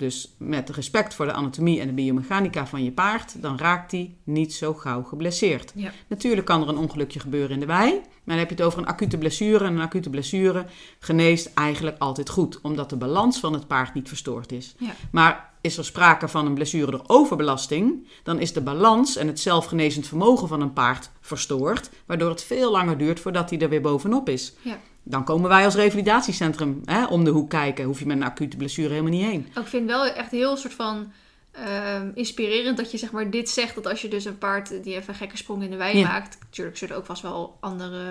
dus 0.02 0.36
met 0.38 0.70
respect 0.70 1.14
voor 1.14 1.26
de 1.26 1.34
anatomie 1.34 1.80
en 1.80 1.88
de 1.88 1.94
biomechanica 1.94 2.68
van 2.68 2.84
je 2.84 2.92
paard, 2.92 3.42
dan 3.42 3.58
raakt 3.58 3.90
die 3.90 4.18
niet 4.24 4.54
zo 4.54 4.74
gauw 4.74 5.04
geblesseerd. 5.04 5.72
Ja. 5.76 5.92
Natuurlijk 6.08 6.46
kan 6.48 6.62
er 6.62 6.68
een 6.68 6.78
ongelukje 6.78 7.20
gebeuren 7.20 7.52
in 7.52 7.60
de 7.60 7.66
wei, 7.66 7.92
maar 7.92 8.04
dan 8.24 8.38
heb 8.38 8.50
je 8.50 8.56
het 8.56 8.64
over 8.64 8.80
een 8.80 8.86
acute 8.86 9.18
blessure. 9.18 9.66
En 9.66 9.74
een 9.76 9.82
acute 9.82 10.10
blessure 10.10 10.66
geneest 11.00 11.52
eigenlijk 11.54 11.98
altijd 11.98 12.30
goed, 12.30 12.62
omdat 12.62 12.90
de 12.90 12.96
balans 12.96 13.40
van 13.40 13.54
het 13.54 13.68
paard 13.68 13.94
niet 13.94 14.08
verstoord 14.08 14.52
is. 14.52 14.76
Ja. 14.78 14.92
Maar 15.12 15.50
is 15.62 15.78
er 15.78 15.86
sprake 15.86 16.28
van 16.28 16.46
een 16.46 16.54
blessure 16.54 16.92
door 16.92 17.04
overbelasting, 17.08 18.08
dan 18.24 18.40
is 18.40 18.54
de 18.54 18.62
balans 18.62 19.16
en 19.16 19.28
het 19.28 19.40
zelfgenezend 19.40 20.08
vermogen 20.08 20.48
van 20.48 20.62
een 20.62 20.74
paard 20.74 21.10
verstoord, 21.20 21.90
waardoor 22.06 22.30
het 22.30 22.44
veel 22.44 22.72
langer 22.72 22.98
duurt 22.98 23.20
voordat 23.20 23.50
hij 23.50 23.60
er 23.60 23.70
weer 23.70 23.82
bovenop 23.82 24.30
is. 24.30 24.54
Ja. 24.62 24.80
Dan 25.04 25.24
komen 25.24 25.50
wij 25.50 25.66
als 25.66 25.76
revalidatiecentrum 25.76 26.82
hè, 26.86 27.06
om 27.06 27.24
de 27.24 27.30
hoek 27.30 27.50
kijken. 27.50 27.86
Hoef 27.86 28.00
je 28.00 28.06
met 28.06 28.18
een 28.18 28.24
acute 28.24 28.58
blessure 28.58 28.90
helemaal 28.90 29.12
niet 29.12 29.26
heen. 29.26 29.48
Ik 29.56 29.68
vind 29.68 29.88
wel 29.88 30.06
echt 30.06 30.32
heel 30.32 30.58
soort 30.58 30.74
van 30.74 31.12
ehm, 31.52 32.12
inspirerend 32.14 32.78
dat 32.78 32.92
je 32.92 32.98
zeg 32.98 33.12
maar 33.12 33.30
dit 33.30 33.50
zegt. 33.50 33.76
Dat 33.76 33.88
als 33.88 34.02
je 34.02 34.08
dus 34.08 34.26
een 34.26 34.38
paard 34.38 34.84
die 34.84 34.96
even 34.96 35.10
een 35.10 35.16
gekke 35.16 35.38
sprong 35.38 35.64
in 35.64 35.70
de 35.70 35.76
wei 35.78 35.98
Ja. 35.98 36.08
maakt. 36.08 36.38
Natuurlijk 36.40 36.78
zullen 36.78 36.94
er 36.94 37.00
ook 37.00 37.08
vast 37.08 37.22
wel 37.22 37.58
andere, 37.60 38.02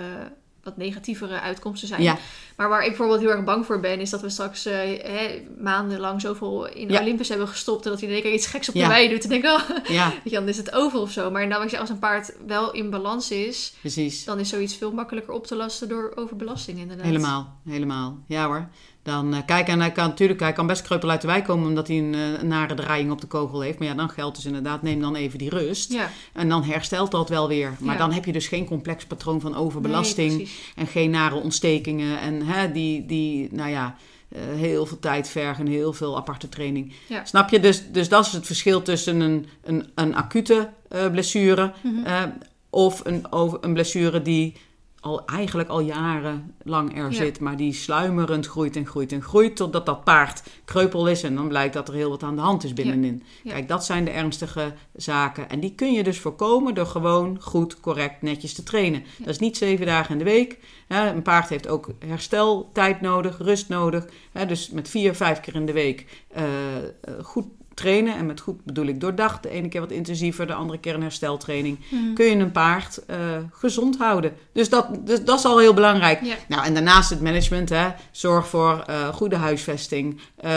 wat 0.63 0.77
negatievere 0.77 1.39
uitkomsten 1.39 1.87
zijn. 1.87 2.01
Ja, 2.01 2.17
Maar 2.57 2.69
waar 2.69 2.81
ik 2.81 2.87
bijvoorbeeld 2.87 3.19
heel 3.19 3.29
erg 3.29 3.43
bang 3.43 3.65
voor 3.65 3.79
ben, 3.79 3.99
is 3.99 4.09
dat 4.09 4.21
we 4.21 4.29
straks 4.29 4.65
eh, 4.65 4.73
hè, 5.03 5.43
maandenlang 5.57 6.21
zoveel 6.21 6.67
in 6.67 6.89
Ja. 6.89 7.01
Olympus 7.01 7.29
hebben 7.29 7.47
gestopt. 7.47 7.85
En 7.85 7.91
dat 7.91 7.99
hij 7.99 8.09
in 8.09 8.13
één 8.15 8.23
keer 8.23 8.33
iets 8.33 8.47
geks 8.47 8.67
op 8.67 8.73
de 8.73 8.79
Ja. 8.79 8.87
wei 8.87 9.09
doet. 9.09 9.23
En 9.23 9.29
denk 9.29 9.45
oh, 9.45 9.61
ja, 9.87 10.13
je, 10.23 10.29
dan 10.29 10.47
is 10.47 10.57
het 10.57 10.73
over 10.73 10.99
of 10.99 11.11
zo. 11.11 11.31
Maar 11.31 11.47
nou, 11.47 11.77
als 11.77 11.89
een 11.89 11.99
paard 11.99 12.33
wel 12.47 12.71
in 12.71 12.89
balans 12.89 13.31
is, 13.31 13.73
precies. 13.79 14.23
dan 14.23 14.39
is 14.39 14.49
zoiets 14.49 14.75
veel 14.75 14.91
makkelijker 14.91 15.33
op 15.33 15.47
te 15.47 15.55
lasten 15.55 15.89
door 15.89 16.11
overbelasting 16.15 16.79
inderdaad. 16.79 17.05
Helemaal, 17.05 17.59
helemaal. 17.65 18.17
Ja 18.27 18.45
hoor. 18.45 18.69
Dan, 19.03 19.33
eh, 19.33 19.39
kijk, 19.45 19.67
en 19.67 19.79
hij 19.79 19.91
kan 19.91 20.07
natuurlijk, 20.07 20.39
hij 20.39 20.53
kan 20.53 20.67
best 20.67 20.81
kreupel 20.81 21.09
uit 21.09 21.21
de 21.21 21.27
wei 21.27 21.41
komen 21.41 21.67
omdat 21.67 21.87
hij 21.87 21.97
een, 21.97 22.13
eh, 22.13 22.39
een 22.41 22.47
nare 22.47 22.73
draaiing 22.73 23.11
op 23.11 23.21
de 23.21 23.27
kogel 23.27 23.61
heeft. 23.61 23.79
Maar 23.79 23.87
ja, 23.87 23.93
dan 23.93 24.09
geldt 24.09 24.35
dus 24.35 24.45
inderdaad, 24.45 24.81
neem 24.81 24.99
dan 25.01 25.15
even 25.15 25.37
die 25.39 25.49
rust. 25.49 25.91
Ja, 25.93 26.09
En 26.33 26.49
dan 26.49 26.63
herstelt 26.63 27.11
dat 27.11 27.29
wel 27.29 27.47
weer. 27.47 27.73
Maar 27.79 27.93
Ja. 27.93 27.99
dan 27.99 28.11
heb 28.11 28.25
je 28.25 28.31
dus 28.31 28.47
geen 28.47 28.65
complex 28.65 29.05
patroon 29.05 29.41
van 29.41 29.55
overbelasting. 29.55 30.33
Nee, 30.37 30.49
en 30.75 30.87
geen 30.87 31.09
nare 31.09 31.35
ontstekingen. 31.35 32.19
En 32.19 32.41
hè, 32.45 32.71
die, 32.71 33.05
die, 33.05 33.47
nou 33.51 33.69
ja, 33.69 33.95
eh, 34.29 34.39
heel 34.55 34.85
veel 34.85 34.99
tijd 34.99 35.29
vergen, 35.29 35.67
heel 35.67 35.93
veel 35.93 36.17
aparte 36.17 36.49
training. 36.49 36.93
Ja. 37.07 37.25
Snap 37.25 37.49
je? 37.49 37.59
Dus, 37.59 37.83
dus 37.91 38.09
dat 38.09 38.25
is 38.25 38.31
het 38.31 38.45
verschil 38.45 38.81
tussen 38.81 39.19
een, 39.19 39.45
een, 39.63 39.89
een 39.95 40.15
acute 40.15 40.69
blessure 41.11 41.71
Mhm. 41.83 42.29
of 42.69 43.01
een, 43.05 43.31
over, 43.31 43.57
een 43.61 43.73
blessure 43.73 44.21
die 44.21 44.55
al 45.01 45.25
eigenlijk 45.25 45.69
al 45.69 45.79
jarenlang 45.79 46.97
er 46.97 47.11
Ja. 47.11 47.11
zit, 47.11 47.39
maar 47.39 47.57
die 47.57 47.73
sluimerend 47.73 48.47
groeit 48.47 48.75
en 48.75 48.85
groeit 48.85 49.11
en 49.11 49.21
groeit 49.21 49.55
totdat 49.55 49.85
dat 49.85 50.03
paard 50.03 50.43
kreupel 50.65 51.07
is 51.07 51.23
en 51.23 51.35
dan 51.35 51.47
blijkt 51.47 51.73
dat 51.73 51.87
er 51.87 51.93
heel 51.93 52.09
wat 52.09 52.23
aan 52.23 52.35
de 52.35 52.41
hand 52.41 52.63
is 52.63 52.73
binnenin. 52.73 53.23
Ja. 53.43 53.51
Kijk, 53.51 53.67
dat 53.67 53.85
zijn 53.85 54.05
de 54.05 54.11
ernstige 54.11 54.73
zaken. 54.95 55.49
En 55.49 55.59
die 55.59 55.75
kun 55.75 55.91
je 55.93 56.03
dus 56.03 56.19
voorkomen 56.19 56.73
door 56.73 56.85
gewoon 56.85 57.37
goed, 57.41 57.79
correct, 57.79 58.21
netjes 58.21 58.53
te 58.53 58.63
trainen. 58.63 59.03
Dat 59.17 59.27
is 59.27 59.39
niet 59.39 59.57
zeven 59.57 59.85
dagen 59.85 60.11
in 60.11 60.17
de 60.17 60.23
week. 60.23 60.57
Een 60.87 61.21
paard 61.21 61.49
heeft 61.49 61.67
ook 61.67 61.89
hersteltijd 62.05 63.01
nodig, 63.01 63.37
rust 63.37 63.69
nodig. 63.69 64.05
Dus 64.47 64.69
met 64.69 64.89
vier, 64.89 65.15
vijf 65.15 65.39
keer 65.39 65.55
in 65.55 65.65
de 65.65 65.73
week 65.73 66.23
eh, 66.27 66.77
eh, 66.77 66.83
goed 67.23 67.45
trainen. 67.73 68.15
En 68.15 68.25
met 68.25 68.39
goed 68.39 68.63
bedoel 68.63 68.85
ik 68.85 68.99
doordag. 68.99 69.39
De 69.39 69.49
ene 69.49 69.67
keer 69.67 69.81
wat 69.81 69.91
intensiever, 69.91 70.47
de 70.47 70.53
andere 70.53 70.79
keer 70.79 70.93
een 70.93 71.01
hersteltraining. 71.01 71.79
Mhm. 71.89 72.13
Kun 72.13 72.25
je 72.25 72.35
een 72.35 72.51
paard 72.51 73.05
eh, 73.05 73.17
gezond 73.51 73.97
houden. 73.97 74.33
Dus 74.53 74.69
dat, 74.69 74.87
dus 75.05 75.23
dat 75.23 75.39
is 75.39 75.45
al 75.45 75.59
heel 75.59 75.73
belangrijk. 75.73 76.23
Ja. 76.23 76.35
Nou, 76.47 76.65
en 76.65 76.73
daarnaast 76.73 77.09
het 77.09 77.21
management. 77.21 77.69
Hè. 77.69 77.87
Zorg 78.11 78.47
voor 78.47 78.83
eh, 78.87 79.07
goede 79.07 79.35
huisvesting, 79.35 80.19
eh, 80.35 80.49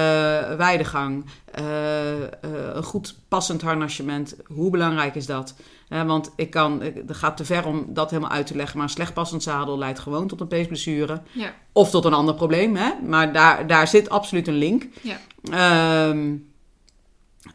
weidegang, 0.56 1.24
een 2.72 2.82
goed 2.82 3.18
passend 3.28 3.62
harnassement. 3.62 4.36
Hoe 4.46 4.70
belangrijk 4.70 5.14
is 5.14 5.26
dat? 5.26 5.54
Want 5.88 6.30
ik 6.36 6.50
kan, 6.50 6.82
het 6.82 7.02
gaat 7.06 7.36
te 7.36 7.44
ver 7.44 7.66
om 7.66 7.84
dat 7.88 8.10
helemaal 8.10 8.30
uit 8.30 8.46
te 8.46 8.56
leggen. 8.56 8.76
Maar 8.76 8.86
een 8.86 8.92
slecht 8.92 9.14
passend 9.14 9.42
zadel 9.42 9.78
leidt 9.78 9.98
gewoon 9.98 10.26
tot 10.26 10.40
een 10.40 10.46
peesblessure. 10.46 11.22
Ja. 11.32 11.54
Of 11.72 11.90
tot 11.90 12.04
een 12.04 12.14
ander 12.14 12.34
probleem. 12.34 12.76
Hè? 12.76 12.90
Maar 13.06 13.32
daar, 13.32 13.66
daar 13.66 13.88
zit 13.88 14.10
absoluut 14.10 14.48
een 14.48 14.54
link. 14.54 14.86
Ja. 15.02 15.18
Ehm, 15.50 16.36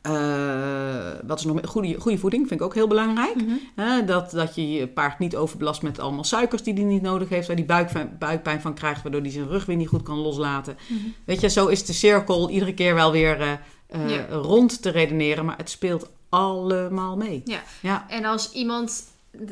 eh, 0.01 1.27
wat 1.27 1.39
is 1.39 1.45
nog 1.45 1.55
meer? 1.55 1.67
Goede, 1.67 1.99
goede 1.99 2.17
voeding 2.17 2.47
vind 2.47 2.59
ik 2.59 2.65
ook 2.65 2.73
heel 2.73 2.87
belangrijk. 2.87 3.35
Mhm. 3.35 4.05
Dat, 4.05 4.31
dat 4.31 4.55
je 4.55 4.71
je 4.71 4.87
paard 4.87 5.19
niet 5.19 5.35
overbelast 5.35 5.81
met 5.81 5.99
allemaal 5.99 6.23
suikers 6.23 6.63
die 6.63 6.73
hij 6.73 6.83
niet 6.83 7.01
nodig 7.01 7.29
heeft. 7.29 7.47
Waar 7.47 7.55
hij 7.55 7.65
buikpijn, 7.65 8.15
buikpijn 8.19 8.61
van 8.61 8.73
krijgt, 8.73 9.01
waardoor 9.03 9.21
hij 9.21 9.31
zijn 9.31 9.47
rug 9.47 9.65
weer 9.65 9.75
niet 9.75 9.87
goed 9.87 10.03
kan 10.03 10.17
loslaten. 10.17 10.77
Mhm. 10.87 10.99
Weet 11.25 11.41
je, 11.41 11.49
zo 11.49 11.67
is 11.67 11.85
de 11.85 11.93
cirkel 11.93 12.49
iedere 12.49 12.73
keer 12.73 12.95
wel 12.95 13.11
weer 13.11 13.41
eh, 13.41 13.51
eh, 13.87 14.09
Ja. 14.09 14.25
rond 14.35 14.81
te 14.81 14.89
redeneren. 14.89 15.45
Maar 15.45 15.57
het 15.57 15.69
speelt 15.69 16.09
allemaal 16.29 17.17
mee. 17.17 17.41
Ja. 17.45 17.59
Ja, 17.81 18.05
En 18.09 18.25
als 18.25 18.51
iemand, 18.51 19.03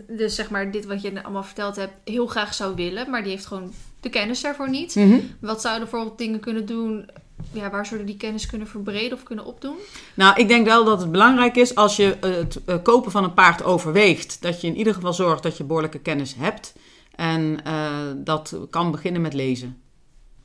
dus 0.07 0.35
zeg 0.35 0.49
maar 0.49 0.71
dit 0.71 0.85
wat 0.85 1.01
je 1.01 1.23
allemaal 1.23 1.43
verteld 1.43 1.75
hebt, 1.75 1.93
heel 2.03 2.27
graag 2.27 2.53
zou 2.53 2.75
willen, 2.75 3.09
maar 3.09 3.21
die 3.23 3.31
heeft 3.31 3.45
gewoon 3.45 3.71
de 3.99 4.09
kennis 4.09 4.41
daarvoor 4.41 4.69
niet. 4.69 4.95
Mhm. 4.95 5.19
Wat 5.39 5.61
zouden 5.61 5.89
bijvoorbeeld 5.89 6.17
dingen 6.17 6.39
kunnen 6.39 6.65
doen, 6.65 7.09
ja, 7.51 7.69
waar 7.69 7.85
zouden 7.85 8.07
die 8.07 8.17
kennis 8.17 8.45
kunnen 8.45 8.67
verbreden 8.67 9.17
of 9.17 9.23
kunnen 9.23 9.45
opdoen? 9.45 9.75
Nou, 10.13 10.39
ik 10.39 10.47
denk 10.47 10.65
wel 10.65 10.85
dat 10.85 11.01
het 11.01 11.11
belangrijk 11.11 11.55
is 11.55 11.75
als 11.75 11.95
je 11.95 12.17
het 12.19 12.63
eh, 12.65 12.75
kopen 12.83 13.11
van 13.11 13.23
een 13.23 13.33
paard 13.33 13.63
overweegt. 13.63 14.41
Dat 14.41 14.61
je 14.61 14.67
in 14.67 14.75
ieder 14.75 14.93
geval 14.93 15.13
zorgt 15.13 15.43
dat 15.43 15.57
je 15.57 15.63
behoorlijke 15.63 15.99
kennis 15.99 16.35
hebt. 16.37 16.73
En 17.15 17.63
eh, 17.63 17.91
dat 18.15 18.57
kan 18.69 18.91
beginnen 18.91 19.21
met 19.21 19.33
lezen. 19.33 19.81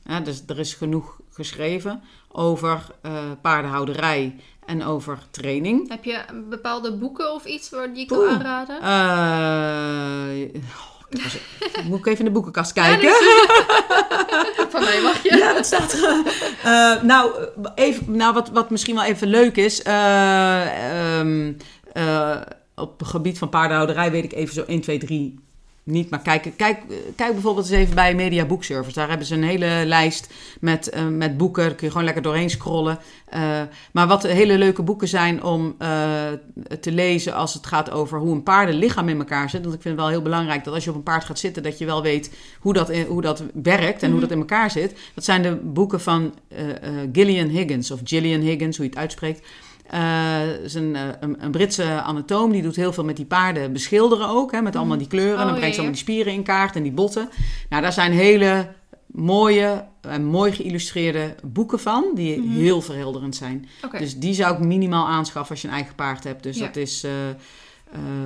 Ja, 0.03 0.19
dus 0.19 0.43
er 0.47 0.59
is 0.59 0.73
genoeg 0.73 1.19
geschreven 1.29 2.03
over 2.31 2.85
eh, 3.01 3.13
paardenhouderij 3.41 4.35
en 4.65 4.83
over 4.83 5.19
training. 5.31 5.89
Heb 5.89 6.03
je 6.03 6.19
bepaalde 6.49 6.97
boeken 6.97 7.33
of 7.33 7.45
iets 7.45 7.69
waar 7.69 7.93
die 7.93 8.03
ik 8.03 8.11
Oeh. 8.11 8.27
kan 8.27 8.35
aanraden? 8.35 8.81
Ik 11.13 11.23
was- 11.23 11.83
moet 11.83 11.99
ik 11.99 12.05
even 12.05 12.19
in 12.19 12.25
de 12.25 12.31
boekenkast 12.31 12.73
kijken? 12.73 13.09
Van 14.73 14.83
mij 14.83 15.01
mag 15.01 15.23
je. 15.23 15.35
Ja, 15.37 15.55
het 15.55 15.65
staat 15.65 15.93
er. 15.93 16.21
Eh, 16.63 17.01
nou, 17.03 17.31
even, 17.75 18.15
nou 18.15 18.33
wat, 18.33 18.49
wat 18.49 18.69
misschien 18.69 18.95
wel 18.95 19.03
even 19.03 19.27
leuk 19.27 19.55
is. 19.57 19.81
eh, 19.81 21.17
ehm, 21.19 21.53
eh, 21.93 22.41
op 22.75 22.99
het 22.99 23.07
gebied 23.07 23.37
van 23.37 23.49
paardenhouderij 23.49 24.11
weet 24.11 24.23
ik 24.23 24.33
even 24.33 24.53
zo 24.53 24.63
1, 24.67 24.81
2, 24.81 24.97
3 24.97 25.39
niet. 25.83 26.09
Maar 26.09 26.21
kijk, 26.21 26.53
kijk, 26.57 26.79
kijk 27.15 27.31
bijvoorbeeld 27.33 27.69
eens 27.69 27.79
even 27.79 27.95
bij 27.95 28.15
Media 28.15 28.45
Book 28.45 28.63
Service. 28.63 28.93
Daar 28.95 29.09
hebben 29.09 29.27
ze 29.27 29.35
een 29.35 29.43
hele 29.43 29.83
lijst 29.85 30.33
met, 30.59 30.89
eh, 30.89 31.07
met 31.07 31.37
boeken. 31.37 31.63
Daar 31.63 31.75
kun 31.75 31.85
je 31.85 31.89
gewoon 31.91 32.05
lekker 32.05 32.23
doorheen 32.23 32.49
scrollen. 32.49 32.99
Eh, 33.29 33.61
maar 33.91 34.07
wat 34.07 34.23
hele 34.23 34.57
leuke 34.57 34.81
boeken 34.83 35.07
zijn 35.07 35.43
om 35.43 35.75
eh, 35.77 35.89
te 36.79 36.91
lezen 36.91 37.33
als 37.33 37.53
het 37.53 37.65
gaat 37.65 37.91
over 37.91 38.19
hoe 38.19 38.31
een 38.33 38.43
paardenlichaam 38.43 39.09
in 39.09 39.17
elkaar 39.17 39.49
zit. 39.49 39.61
Want 39.63 39.75
ik 39.75 39.81
vind 39.81 39.93
het 39.95 40.03
wel 40.03 40.13
heel 40.13 40.21
belangrijk 40.21 40.63
dat 40.63 40.73
als 40.73 40.83
je 40.83 40.89
op 40.89 40.95
een 40.95 41.03
paard 41.03 41.23
gaat 41.25 41.39
zitten, 41.39 41.63
dat 41.63 41.77
je 41.77 41.85
wel 41.85 42.01
weet 42.01 42.31
hoe 42.59 42.73
dat, 42.73 42.89
in- 42.89 43.05
hoe 43.05 43.21
dat 43.21 43.43
werkt 43.53 44.01
en 44.03 44.09
hoe 44.11 44.19
Mhm. 44.19 44.27
dat 44.27 44.31
in 44.31 44.37
elkaar 44.39 44.71
zit. 44.71 44.95
Dat 45.15 45.23
zijn 45.23 45.41
de 45.41 45.55
boeken 45.55 46.01
van 46.01 46.33
Gillian 47.11 47.47
Higgins, 47.47 47.91
of 47.91 47.99
Gillian 48.03 48.41
Higgins, 48.41 48.77
hoe 48.77 48.85
je 48.85 48.91
het 48.91 48.99
uitspreekt. 48.99 49.47
Eh, 49.83 50.63
is 50.63 50.73
een, 50.73 50.95
eh, 50.95 51.07
een, 51.19 51.43
een 51.43 51.51
Britse 51.51 52.01
anatoom, 52.01 52.51
die 52.51 52.61
doet 52.61 52.75
heel 52.75 52.93
veel 52.93 53.03
met 53.03 53.15
die 53.15 53.25
paarden 53.25 53.73
beschilderen 53.73 54.27
ook. 54.27 54.51
Hè, 54.51 54.61
met 54.61 54.75
allemaal 54.75 54.97
die 54.97 55.07
kleuren. 55.07 55.33
en 55.35 55.39
Oh, 55.43 55.45
dan 55.49 55.55
brengt 55.55 55.67
ja, 55.67 55.73
ze 55.73 55.79
allemaal 55.79 55.95
die 56.03 56.13
spieren 56.13 56.33
in 56.33 56.43
kaart 56.43 56.75
en 56.75 56.83
die 56.83 56.91
botten. 56.91 57.29
Nou, 57.69 57.81
daar 57.81 57.93
zijn 57.93 58.11
hele 58.11 58.73
mooie 59.07 59.85
en 60.01 60.25
mooi 60.25 60.51
geïllustreerde 60.51 61.35
boeken 61.43 61.79
van, 61.79 62.05
die 62.15 62.39
Mhm. 62.41 62.49
heel 62.49 62.81
verhelderend 62.81 63.35
zijn. 63.35 63.67
Dus 63.97 64.19
die 64.19 64.33
zou 64.33 64.53
ik 64.53 64.59
minimaal 64.59 65.07
aanschaffen 65.07 65.51
als 65.51 65.61
je 65.61 65.67
een 65.67 65.73
eigen 65.73 65.95
paard 65.95 66.23
hebt. 66.23 66.43
Dus 66.43 66.57
Ja. 66.57 66.65
dat 66.65 66.75
is. 66.75 67.03
eh, 67.03 67.11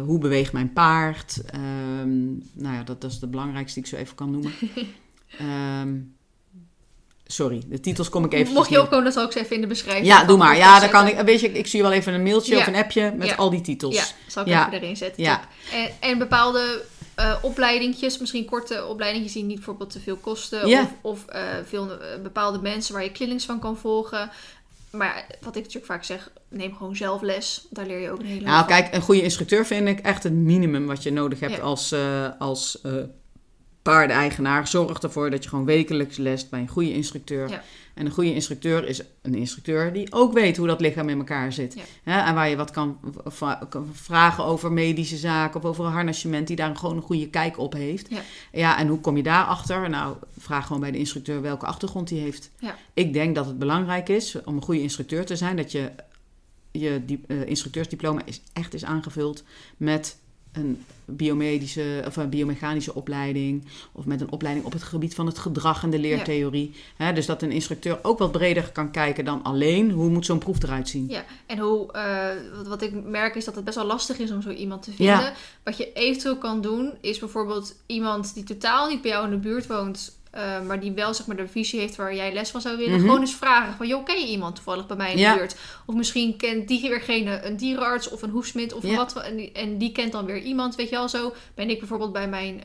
hoe 0.06 0.20
beweegt 0.20 0.54
mijn 0.54 0.74
paard? 0.74 1.42
Ehm, 1.46 2.26
nou 2.54 2.76
ja, 2.76 2.84
dat, 2.84 3.02
dat 3.02 3.12
is 3.12 3.20
de 3.20 3.28
belangrijkste 3.28 3.80
die 3.82 3.90
ik 3.90 3.96
zo 3.96 4.02
even 4.02 4.16
kan 4.16 4.32
noemen. 4.32 4.52
Ehm, 5.38 5.96
sorry, 7.28 7.64
de 7.68 7.80
titels 7.80 8.10
kom 8.10 8.26
ik 8.26 8.34
even. 8.34 8.54
Mocht 8.54 8.70
je 8.70 8.82
opkomen, 8.82 9.04
dan 9.04 9.14
zal 9.14 9.26
ik 9.26 9.32
ze 9.32 9.40
even 9.40 9.56
in 9.56 9.62
de 9.62 9.68
beschrijving. 9.68 10.06
Ja, 10.06 10.24
doe 10.24 10.38
maar. 10.38 10.58
Ja, 10.58 10.80
dan 10.80 10.90
kan 10.90 11.08
ik. 11.08 11.20
Weet 11.20 11.40
je, 11.40 11.52
ik 11.52 11.68
zie 11.68 11.82
wel 11.82 11.92
even 11.92 12.14
een 12.14 12.24
mailtje 12.24 12.54
Ja. 12.56 12.60
of 12.60 12.68
een 12.68 12.76
appje 12.76 13.14
met 13.18 13.28
Ja. 13.28 13.36
al 13.36 13.50
die 13.50 13.62
titels. 13.62 13.96
Ja, 13.96 14.04
zal 14.28 14.46
ik 14.46 14.50
even 14.50 14.72
erin 14.72 14.98
zetten. 14.98 15.24
Ja. 15.24 15.48
En, 15.72 15.90
en 16.00 16.18
bepaalde 16.18 16.82
eh 17.16 17.36
opleidingjes, 17.42 18.18
misschien 18.18 18.46
korte 18.46 18.86
opleidingjes 18.86 19.34
die 19.34 19.44
niet 19.44 19.56
bijvoorbeeld 19.56 19.90
te 19.90 20.00
veel 20.00 20.16
kosten. 20.16 20.66
Of, 20.66 20.94
of 21.02 21.26
eh, 21.26 21.42
veel, 21.66 21.92
eh, 21.92 22.22
bepaalde 22.24 22.60
mensen 22.62 22.94
waar 22.94 23.04
je 23.04 23.12
clinics 23.12 23.46
van 23.46 23.60
kan 23.60 23.78
volgen. 23.78 24.30
Maar 24.92 25.26
wat 25.42 25.56
ik 25.56 25.62
natuurlijk 25.62 25.86
vaak 25.86 26.04
zeg, 26.04 26.32
neem 26.50 26.76
gewoon 26.76 26.96
zelf 26.96 27.22
les. 27.22 27.66
Daar 27.70 27.86
leer 27.86 28.00
je 28.00 28.12
ook 28.12 28.20
een 28.20 28.26
hele 28.26 28.46
Nou, 28.46 28.66
kijk, 28.66 28.94
een 28.94 29.02
goede 29.02 29.22
instructeur 29.22 29.66
vind 29.66 29.88
ik 29.88 30.00
echt 30.00 30.24
het 30.24 30.34
minimum 30.34 30.86
wat 30.88 31.04
je 31.04 31.12
nodig 31.12 31.40
hebt 31.40 31.62
als, 31.62 31.96
als 32.40 32.78
paardeneigenaar. 33.92 34.68
Zorg 34.68 35.00
ervoor 35.00 35.30
dat 35.30 35.44
je 35.44 35.50
gewoon 35.50 35.66
wekelijks 35.66 36.18
lest 36.18 36.50
bij 36.50 36.60
een 36.60 36.68
goede 36.68 36.94
instructeur. 36.94 37.50
Ja. 37.50 37.64
En 37.94 38.06
een 38.06 38.12
goede 38.12 38.34
instructeur 38.34 38.88
is 38.88 39.02
een 39.22 39.36
instructeur 39.36 39.94
die 39.94 40.14
ook 40.14 40.34
weet 40.34 40.58
hoe 40.58 40.68
dat 40.68 40.82
lichaam 40.82 41.10
in 41.10 41.18
elkaar 41.18 41.54
zit. 41.54 41.74
Ja. 41.74 41.82
Hè, 42.04 42.20
en 42.28 42.36
waar 42.36 42.50
je 42.50 42.56
wat 42.56 42.72
kan 42.72 43.00
vragen 43.92 44.44
over 44.44 44.72
medische 44.72 45.18
zaken 45.18 45.60
of 45.60 45.66
over 45.66 45.86
een 45.86 45.92
harnassement 45.92 46.48
die 46.48 46.56
daar 46.56 46.76
gewoon 46.76 46.96
een 46.96 47.02
goede 47.02 47.30
kijk 47.30 47.58
op 47.58 47.74
heeft. 47.74 48.10
Ja. 48.10 48.22
ja, 48.52 48.78
en 48.78 48.88
hoe 48.88 49.00
kom 49.00 49.18
je 49.18 49.24
daarachter? 49.24 49.90
Nou, 49.90 50.16
vraag 50.38 50.66
gewoon 50.66 50.82
bij 50.82 50.92
de 50.92 50.98
instructeur 50.98 51.42
welke 51.42 51.66
achtergrond 51.66 52.08
die 52.08 52.20
heeft. 52.20 52.52
Ja. 52.60 52.76
Ik 52.94 53.14
denk 53.14 53.36
dat 53.36 53.46
het 53.46 53.60
belangrijk 53.60 54.10
is 54.10 54.44
om 54.44 54.56
een 54.56 54.62
goede 54.62 54.82
instructeur 54.82 55.26
te 55.26 55.36
zijn, 55.36 55.56
dat 55.56 55.72
je 55.72 55.92
je 56.72 57.06
die, 57.06 57.22
eh, 57.28 57.46
instructeursdiploma 57.46 58.22
is 58.26 58.42
echt 58.54 58.74
is 58.74 58.86
aangevuld 58.86 59.44
met 59.78 60.18
een 60.52 60.84
biomedische 61.06 62.04
of 62.08 62.16
een 62.16 62.30
biomechanische 62.30 62.94
opleiding 62.94 63.64
of 63.92 64.06
met 64.06 64.22
een 64.22 64.32
opleiding 64.32 64.66
op 64.66 64.74
het 64.74 64.84
gebied 64.84 65.16
van 65.16 65.26
het 65.26 65.38
gedrag 65.38 65.84
en 65.84 65.90
de 65.90 66.00
leertheorie. 66.00 66.74
Dus 67.14 67.26
dat 67.26 67.42
een 67.42 67.52
instructeur 67.52 68.00
ook 68.02 68.20
wat 68.20 68.32
breder 68.32 68.72
kan 68.72 68.92
kijken 68.92 69.26
dan 69.26 69.44
alleen 69.44 69.92
hoe 69.92 70.10
moet 70.10 70.26
zo'n 70.26 70.38
proef 70.38 70.64
eruit 70.64 70.90
zien. 70.90 71.06
Ja, 71.10 71.26
en 71.46 71.58
hoe, 71.58 71.92
eh, 71.92 72.30
wat, 72.56 72.68
wat 72.68 72.82
ik 72.82 73.04
merk 73.04 73.36
is 73.36 73.46
dat 73.46 73.56
het 73.56 73.64
best 73.64 73.76
wel 73.78 73.86
lastig 73.86 74.20
is 74.20 74.32
om 74.32 74.42
zo 74.42 74.50
iemand 74.50 74.84
te 74.84 74.92
vinden. 74.92 75.16
Ja. 75.16 75.34
Wat 75.64 75.78
je 75.78 75.94
eventueel 75.94 76.38
kan 76.38 76.62
doen, 76.62 76.94
is 77.02 77.20
bijvoorbeeld 77.20 77.76
iemand 77.86 78.34
die 78.34 78.44
totaal 78.44 78.90
niet 78.90 79.02
bij 79.02 79.12
jou 79.12 79.26
in 79.26 79.32
de 79.32 79.38
buurt 79.38 79.68
woont, 79.68 80.18
eh, 80.38 80.62
maar 80.62 80.80
die 80.80 80.92
wel 80.92 81.14
zeg 81.14 81.26
maar, 81.28 81.36
de 81.36 81.48
visie 81.48 81.80
heeft 81.80 81.96
waar 81.96 82.16
jij 82.16 82.34
les 82.34 82.50
van 82.50 82.62
zou 82.62 82.78
willen. 82.78 82.94
Mhm. 82.96 83.02
Gewoon 83.06 83.20
eens 83.20 83.36
vragen 83.36 83.74
van, 83.74 83.88
joh, 83.88 84.06
ken 84.06 84.20
je 84.20 84.28
iemand 84.28 84.56
toevallig 84.56 84.88
bij 84.88 84.98
mij 84.98 85.12
in 85.12 85.18
Ja. 85.18 85.32
de 85.34 85.40
buurt? 85.40 85.56
Of 85.86 85.96
misschien 85.96 86.36
kent 86.38 86.68
diegene 86.68 87.46
een 87.46 87.58
dierenarts 87.58 88.10
of 88.10 88.22
een 88.22 88.30
hoefsmid 88.30 88.74
of 88.74 88.84
Ja. 88.84 88.96
wat. 88.96 89.22
En 89.22 89.36
die, 89.36 89.52
en 89.52 89.78
die 89.78 89.92
kent 89.92 90.12
dan 90.12 90.26
weer 90.26 90.40
iemand, 90.42 90.76
weet 90.76 90.90
je 90.90 90.96
wel. 90.96 91.10
Zo 91.10 91.34
ben 91.56 91.70
ik 91.70 91.80
bijvoorbeeld 91.80 92.14
bij 92.14 92.28
mijn, 92.30 92.64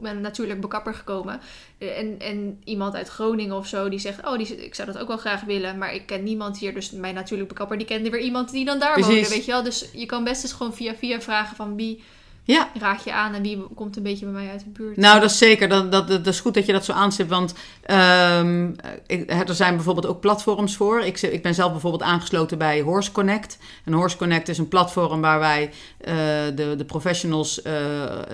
mijn 0.00 0.20
natuurlijk 0.20 0.60
bekapper 0.60 0.94
gekomen. 0.94 1.40
Eh, 1.78 1.98
En, 1.98 2.18
en 2.18 2.60
iemand 2.64 2.94
uit 2.94 3.08
Groningen 3.08 3.56
of 3.56 3.66
zo, 3.66 3.88
die 3.88 3.98
zegt, 3.98 4.26
oh, 4.26 4.36
die, 4.36 4.64
ik 4.64 4.74
zou 4.74 4.92
dat 4.92 5.00
ook 5.00 5.08
wel 5.08 5.16
graag 5.16 5.40
willen, 5.42 5.78
maar 5.78 5.94
ik 5.94 6.06
ken 6.06 6.22
niemand 6.22 6.58
hier. 6.58 6.74
Dus 6.74 6.90
mijn 6.90 7.14
natuurlijk 7.14 7.48
bekapper, 7.48 7.78
die 7.78 7.86
kende 7.86 8.10
weer 8.10 8.20
iemand 8.20 8.50
die 8.50 8.64
dan 8.64 8.78
daar 8.78 8.92
Precies. 8.92 9.12
woonde, 9.14 9.28
weet 9.28 9.44
je 9.44 9.50
wel. 9.52 9.62
Dus 9.62 9.88
je 9.92 10.06
kan 10.06 10.24
best 10.24 10.42
eens 10.42 10.52
gewoon 10.52 10.74
via 10.74 10.94
via 10.94 11.20
vragen 11.20 11.56
van 11.56 11.76
wie 11.76 12.02
Ja, 12.46 12.70
raad 12.78 13.04
je 13.04 13.12
aan 13.12 13.34
en 13.34 13.42
wie 13.42 13.58
komt 13.74 13.96
een 13.96 14.02
beetje 14.02 14.24
bij 14.24 14.34
mij 14.42 14.50
uit 14.50 14.60
de 14.60 14.70
buurt. 14.70 14.96
Nou, 14.96 15.20
dat 15.20 15.30
is 15.30 15.38
zeker. 15.38 15.68
Dat, 15.68 15.92
dat, 15.92 16.08
dat 16.08 16.26
is 16.26 16.40
goed 16.40 16.54
dat 16.54 16.66
je 16.66 16.72
dat 16.72 16.84
zo 16.84 16.92
aanstipt. 16.92 17.28
Want 17.30 17.54
ehm, 17.82 18.70
ik, 19.06 19.30
er 19.48 19.54
zijn 19.54 19.74
bijvoorbeeld 19.74 20.06
ook 20.06 20.20
platforms 20.20 20.76
voor. 20.76 21.00
Ik, 21.00 21.22
ik 21.22 21.42
ben 21.42 21.54
zelf 21.54 21.70
bijvoorbeeld 21.72 22.02
aangesloten 22.02 22.58
bij 22.58 22.80
Horse 22.80 23.12
Connect. 23.12 23.58
En 23.84 23.92
Horse 23.92 24.16
Connect 24.16 24.48
is 24.48 24.58
een 24.58 24.68
platform 24.68 25.20
waar 25.20 25.38
wij 25.38 25.70
eh, 26.00 26.14
de, 26.54 26.74
de 26.76 26.84
professionals 26.86 27.62
eh, 27.62 27.72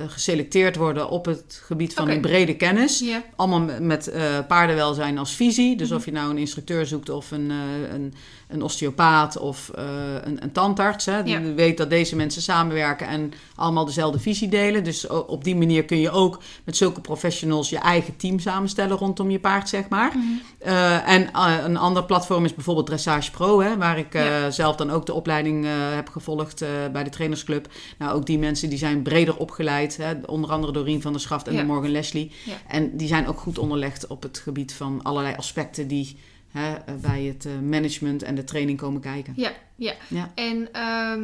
geselecteerd 0.07 0.77
worden 0.77 1.09
op 1.11 1.25
het 1.25 1.63
gebied 1.65 1.95
van 1.95 2.07
die 2.09 2.21
brede 2.21 2.57
kennis. 2.57 2.99
Ja, 2.99 3.23
Allemaal 3.37 3.81
met- 3.81 4.09
eh, 4.09 4.23
paardenwelzijn 4.49 5.19
als 5.19 5.35
visie. 5.35 5.77
Dus 5.77 5.89
Mhm. 5.89 5.97
of 5.97 6.05
je 6.05 6.13
nou 6.13 6.31
een 6.31 6.39
instructeur 6.39 6.87
zoekt 6.87 7.09
of 7.09 7.31
een, 7.31 7.51
een, 7.93 8.15
een 8.51 8.63
osteopaat 8.63 9.39
of 9.39 9.71
eh, 9.75 9.85
een, 10.25 10.43
een 10.43 10.53
tandarts. 10.53 11.05
Hè, 11.07 11.23
die 11.23 11.41
Ja. 11.41 11.55
weet 11.55 11.77
dat 11.77 11.91
deze 11.91 12.17
mensen 12.17 12.43
samenwerken 12.43 13.07
en 13.07 13.33
allemaal 13.55 13.85
dezelfde 13.85 14.19
visie 14.19 14.49
delen. 14.49 14.85
Dus 14.85 15.07
op 15.07 15.45
die 15.45 15.57
manier 15.57 15.85
kun 15.85 15.99
je 15.99 16.11
ook 16.11 16.41
met 16.65 16.77
zulke 16.77 17.01
professionals 17.01 17.71
je 17.71 17.79
eigen 17.79 18.17
team 18.17 18.39
samenstellen 18.39 18.97
rondom 18.97 19.31
je 19.31 19.41
paard, 19.41 19.69
zeg 19.69 19.89
maar. 19.89 20.09
Mhm. 20.17 20.27
Eh, 20.59 21.09
en 21.09 21.33
eh, 21.33 21.55
een 21.65 21.77
ander 21.77 22.05
platform 22.05 22.45
is 22.45 22.55
bijvoorbeeld 22.55 22.87
Dressage 22.87 23.31
Pro, 23.31 23.61
hè, 23.61 23.77
waar 23.77 23.99
ik 23.99 24.13
Ja. 24.13 24.51
zelf 24.51 24.77
dan 24.77 24.91
ook 24.91 25.07
de 25.07 25.15
opleiding 25.15 25.67
heb 25.95 26.09
gevolgd 26.09 26.65
bij 26.93 27.05
de 27.05 27.11
trainersclub. 27.11 27.69
Nou, 27.99 28.15
ook 28.15 28.27
die 28.27 28.39
mensen 28.39 28.69
die 28.69 28.79
zijn 28.79 29.03
breder 29.03 29.37
opgeleid, 29.37 29.97
hè, 29.97 30.13
onder 30.27 30.51
andere 30.51 30.73
door 30.73 30.85
Rien 30.85 31.03
van 31.03 31.13
der 31.13 31.21
Schaft 31.21 31.47
en 31.49 31.55
Ja. 31.55 31.61
de 31.61 31.67
Morgan 31.67 31.91
Leslie. 31.91 32.33
En 32.69 32.97
die 32.97 33.09
zijn 33.09 33.27
ook 33.29 33.39
goed 33.41 33.59
onderlegd 33.59 34.07
op 34.07 34.23
het 34.23 34.39
gebied 34.39 34.73
van 34.73 35.01
allerlei 35.03 35.35
aspecten 35.37 35.89
die 35.89 36.17
hè, 36.53 36.75
bij 37.01 37.23
het 37.23 37.47
eh, 37.47 37.53
management 37.63 38.23
en 38.23 38.35
de 38.35 38.45
training 38.45 38.79
komen 38.79 39.01
kijken. 39.01 39.33
ja, 39.37 39.51
ja. 39.77 39.93
Ja. 40.09 40.31
En 40.35 40.69
ehm, 40.73 41.23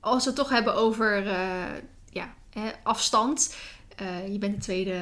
als 0.00 0.22
we 0.24 0.30
het 0.30 0.38
toch 0.38 0.48
hebben 0.50 0.74
over 0.74 1.26
eh, 1.26 1.34
ja, 2.10 2.34
hè, 2.50 2.70
afstand. 2.82 3.54
eh, 3.96 4.32
je 4.32 4.38
bent 4.38 4.54
de 4.54 4.60
tweede 4.60 4.96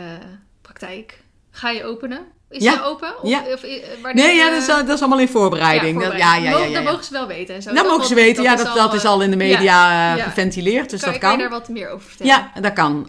praktijk. 0.63 1.21
Ga 1.51 1.71
je 1.71 1.85
openen? 1.85 2.21
Is 2.51 2.63
Ja. 2.63 2.83
open? 2.85 3.23
Of, 3.23 3.29
Ja. 3.29 3.39
of, 3.53 3.61
wanneer, 4.03 4.25
Nee, 4.27 4.37
ja, 4.37 4.51
dat 4.51 4.59
is, 4.61 4.67
dat 4.67 4.89
is 4.89 5.01
allemaal 5.01 5.19
in 5.21 5.29
voorbereiding. 5.29 6.03
ja, 6.03 6.09
Dat- 6.09 6.19
ja, 6.19 6.37
ja, 6.37 6.43
ja, 6.43 6.51
Mogen- 6.51 6.69
ja, 6.69 6.75
Dat 6.75 6.83
ja. 6.85 6.91
mogen 6.91 7.05
ze 7.05 7.13
wel 7.13 7.27
weten. 7.27 7.55
En 7.55 7.63
zo. 7.63 7.73
Dat 7.75 7.87
mogen 7.87 8.07
ze 8.07 8.15
weten, 8.15 8.43
ja, 8.43 8.57
dat, 8.57 8.75
dat 8.75 8.95
is 8.95 9.05
al 9.05 9.21
in 9.23 9.31
de 9.31 9.37
media 9.37 10.15
geventileerd, 10.17 10.91
dus 10.91 11.01
kan, 11.03 11.11
dat 11.13 11.21
kan 11.21 11.31
je 11.31 11.37
kan. 11.39 11.51
daar 11.51 11.59
wat 11.59 11.69
meer 11.69 11.89
over 11.91 12.09
vertellen? 12.09 12.33
Ja, 12.55 12.61
dat 12.61 12.73
kan. 12.73 13.07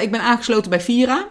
Ik 0.00 0.10
ben 0.10 0.20
aangesloten 0.20 0.70
bij 0.70 0.80
Vira. 0.80 1.28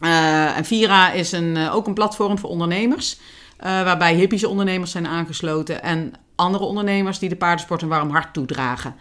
Eh, 0.00 0.56
en 0.56 0.64
Vira 0.64 1.10
is 1.12 1.32
een, 1.32 1.68
ook 1.70 1.86
een 1.86 1.94
platform 1.94 2.38
voor 2.38 2.50
ondernemers. 2.50 3.18
Eh, 3.58 3.82
waarbij 3.82 4.14
hippische 4.14 4.48
ondernemers 4.48 4.90
zijn 4.90 5.06
aangesloten. 5.06 5.82
En 5.82 6.12
andere 6.34 6.64
ondernemers 6.64 7.18
die 7.18 7.28
de 7.28 7.36
paardensport 7.36 7.82
een 7.82 7.88
warm 7.88 8.10
hart 8.10 8.32
toedragen. 8.32 8.94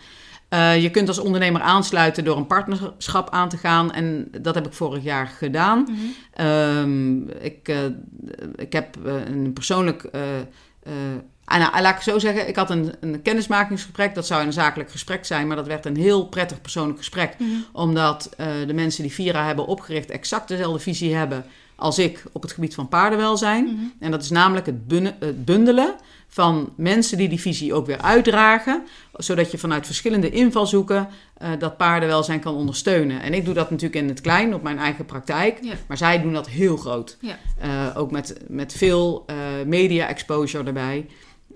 Eh, 0.49 0.82
je 0.82 0.91
kunt 0.91 1.08
als 1.08 1.20
ondernemer 1.20 1.62
aansluiten 1.62 2.24
door 2.24 2.38
een 2.38 2.47
partnerschap 2.47 3.30
aan 3.30 3.49
te 3.49 3.58
gaan. 3.58 3.91
En 3.91 4.28
dat 4.41 4.55
heb 4.55 4.66
ik 4.66 4.74
vorig 4.74 5.03
jaar 5.03 5.28
gedaan. 5.28 5.82
Mhm. 5.82 5.95
Ehm, 6.34 7.30
ik, 7.30 7.68
eh, 7.68 7.78
ik 8.55 8.74
heb 8.74 8.97
een 9.03 9.53
persoonlijk. 9.53 10.10
nou, 11.45 11.82
laat 11.82 11.95
ik 11.95 12.01
zo 12.01 12.20
zeggen. 12.20 12.47
Ik 12.47 12.55
had 12.55 12.70
een, 12.70 12.93
een 12.99 13.22
kennismakingsgesprek. 13.22 14.16
Dat 14.16 14.28
zou 14.28 14.45
een 14.45 14.53
zakelijk 14.53 14.91
gesprek 14.91 15.26
zijn. 15.26 15.47
Maar 15.47 15.55
dat 15.55 15.68
werd 15.68 15.86
een 15.86 15.97
heel 15.97 16.28
prettig 16.28 16.62
persoonlijk 16.62 16.97
gesprek. 16.97 17.36
Mhm. 17.39 17.49
Omdat 17.72 18.30
de 18.68 18.74
mensen 18.74 19.03
die 19.03 19.14
Vira 19.14 19.45
hebben 19.45 19.66
opgericht. 19.66 20.10
exact 20.10 20.47
dezelfde 20.47 20.80
visie 20.80 21.16
hebben 21.16 21.45
als 21.78 22.00
ik 22.00 22.24
op 22.32 22.42
het 22.42 22.52
gebied 22.52 22.74
van 22.74 22.88
paardenwelzijn. 22.88 23.64
Mhm. 23.64 23.86
En 24.00 24.12
dat 24.12 24.22
is 24.22 24.30
namelijk 24.30 24.66
het, 24.66 24.88
bun- 24.88 25.16
het 25.20 25.46
bundelen 25.46 25.96
van 26.28 26.74
mensen 26.76 27.18
die 27.18 27.30
die 27.30 27.42
visie 27.42 27.74
ook 27.74 27.86
weer 27.86 28.02
uitdragen. 28.02 28.84
Zodat 29.14 29.52
je 29.52 29.58
vanuit 29.58 29.86
verschillende 29.86 30.30
invalshoeken 30.30 31.08
eh, 31.38 31.50
dat 31.60 31.78
paardenwelzijn 31.78 32.40
kan 32.40 32.56
ondersteunen. 32.56 33.22
En 33.22 33.34
ik 33.34 33.46
doe 33.46 33.54
dat 33.54 33.70
natuurlijk 33.70 34.02
in 34.02 34.10
het 34.10 34.22
klein 34.22 34.54
op 34.54 34.64
mijn 34.64 34.78
eigen 34.78 35.06
praktijk. 35.06 35.58
Ja. 35.62 35.74
Maar 35.88 35.98
zij 35.98 36.22
doen 36.22 36.34
dat 36.34 36.48
heel 36.50 36.78
groot. 36.78 37.18
Ja. 37.20 37.38
Eh, 37.60 37.98
ook 37.98 38.12
met, 38.12 38.38
met 38.48 38.74
veel 38.74 39.24
eh, 39.26 39.36
media 39.66 40.08
exposure 40.08 40.64
erbij. 40.64 41.06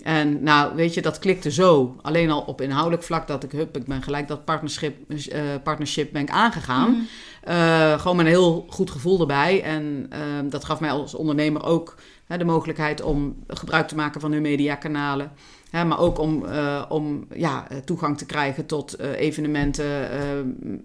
En 0.04 0.44
nou, 0.44 0.76
weet 0.76 0.94
je, 0.94 1.02
dat 1.02 1.20
klikte 1.20 1.52
zo. 1.52 1.96
Alleen 2.02 2.32
al 2.32 2.42
op 2.42 2.62
inhoudelijk 2.62 3.04
vlak 3.04 3.28
dat 3.28 3.44
ik, 3.44 3.52
hup, 3.52 3.78
ik 3.78 3.86
ben 3.86 4.02
gelijk 4.02 4.28
dat 4.28 4.46
partnership, 4.46 5.12
eh, 5.12 5.42
partnership 5.64 6.12
ben 6.12 6.22
ik 6.22 6.30
aangegaan. 6.30 6.90
Mhm. 6.92 7.02
Eh, 7.42 8.00
gewoon 8.00 8.16
met 8.18 8.26
een 8.26 8.32
heel 8.32 8.66
goed 8.70 8.92
gevoel 8.92 9.20
erbij. 9.20 9.64
En 9.64 10.06
ehm, 10.10 10.50
dat 10.50 10.66
gaf 10.66 10.80
mij 10.80 10.92
als 10.92 11.16
ondernemer 11.16 11.64
ook 11.64 11.96
hè, 12.26 12.38
de 12.38 12.46
mogelijkheid 12.46 13.02
om 13.02 13.36
gebruik 13.48 13.88
te 13.88 13.96
maken 13.96 14.22
van 14.22 14.32
hun 14.32 14.42
mediakanalen. 14.42 15.32
Hè, 15.70 15.86
maar 15.86 16.00
ook 16.00 16.20
om, 16.20 16.46
eh, 16.46 16.86
om 16.90 17.28
ja, 17.34 17.68
toegang 17.86 18.18
te 18.18 18.26
krijgen 18.26 18.66
tot 18.66 19.00
evenementen 19.00 19.86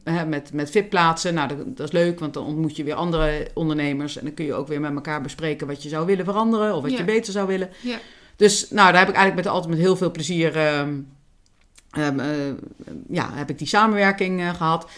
hè, 0.04 0.26
met, 0.26 0.52
met 0.52 0.70
VIP-plaatsen. 0.70 1.34
Nou, 1.34 1.48
dat, 1.48 1.76
dat 1.76 1.86
is 1.86 1.92
leuk, 1.92 2.20
want 2.20 2.34
dan 2.34 2.44
ontmoet 2.44 2.76
je 2.76 2.84
weer 2.84 2.94
andere 2.94 3.48
ondernemers. 3.54 4.16
En 4.16 4.24
dan 4.24 4.34
kun 4.34 4.44
je 4.44 4.54
ook 4.54 4.68
weer 4.68 4.80
met 4.80 4.94
elkaar 4.94 5.22
bespreken 5.22 5.66
wat 5.66 5.82
je 5.82 5.88
zou 5.88 6.06
willen 6.06 6.24
veranderen 6.24 6.74
of 6.74 6.82
wat 6.82 6.90
Ja. 6.90 6.96
je 6.98 7.04
beter 7.04 7.32
zou 7.32 7.46
willen. 7.46 7.68
Ja. 7.80 7.98
Dus 8.36 8.70
nou, 8.70 8.90
daar 8.90 9.00
heb 9.00 9.08
ik 9.08 9.14
eigenlijk 9.14 9.46
met, 9.46 9.54
altijd 9.54 9.74
met 9.74 9.82
heel 9.82 9.96
veel 9.96 10.10
plezier 10.10 10.56
ehm, 10.56 10.94
ehm, 11.90 12.20
eh, 12.20 12.28
ja, 13.08 13.30
heb 13.32 13.50
ik 13.50 13.58
die 13.58 13.66
samenwerking 13.66 14.40
eh, 14.40 14.54
gehad. 14.54 14.90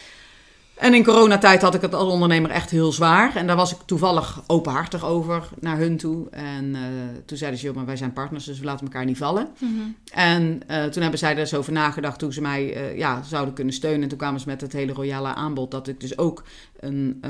En 0.75 0.95
in 0.95 1.05
coronatijd 1.05 1.63
had 1.63 1.75
ik 1.75 1.81
het 1.81 1.95
als 1.95 2.13
ondernemer 2.13 2.51
echt 2.51 2.71
heel 2.71 2.93
zwaar. 2.93 3.37
En 3.37 3.47
daar 3.47 3.57
was 3.57 3.73
ik 3.73 3.79
toevallig 3.87 4.43
openhartig 4.47 5.05
over 5.05 5.49
naar 5.61 5.77
hun 5.77 5.97
toe. 5.97 6.31
En 6.31 6.75
eh, 6.75 6.83
toen 7.25 7.39
zeiden 7.39 7.61
ze, 7.61 7.67
joh, 7.67 7.75
maar 7.75 7.87
wij 7.87 7.97
zijn 7.97 8.13
partners, 8.13 8.45
dus 8.45 8.59
we 8.59 8.65
laten 8.65 8.87
elkaar 8.87 9.05
niet 9.05 9.17
vallen. 9.17 9.49
Mhm. 9.59 9.73
En 10.13 10.63
toen 10.91 11.03
hebben 11.03 11.19
zij 11.19 11.33
er 11.33 11.39
eens 11.39 11.55
over 11.55 11.73
nagedacht 11.73 12.21
hoe 12.21 12.33
ze 12.33 12.41
mij 12.41 12.95
ja, 12.97 13.23
zouden 13.23 13.55
kunnen 13.55 13.75
steunen. 13.75 14.03
En 14.03 14.09
toen 14.09 14.19
kwamen 14.19 14.41
ze 14.41 14.49
met 14.49 14.61
het 14.61 14.73
hele 14.73 14.93
royale 14.93 15.35
aanbod 15.35 15.71
dat 15.71 15.89
ik 15.89 16.01
dus 16.01 16.19
ook 16.19 16.43
een, 16.81 17.25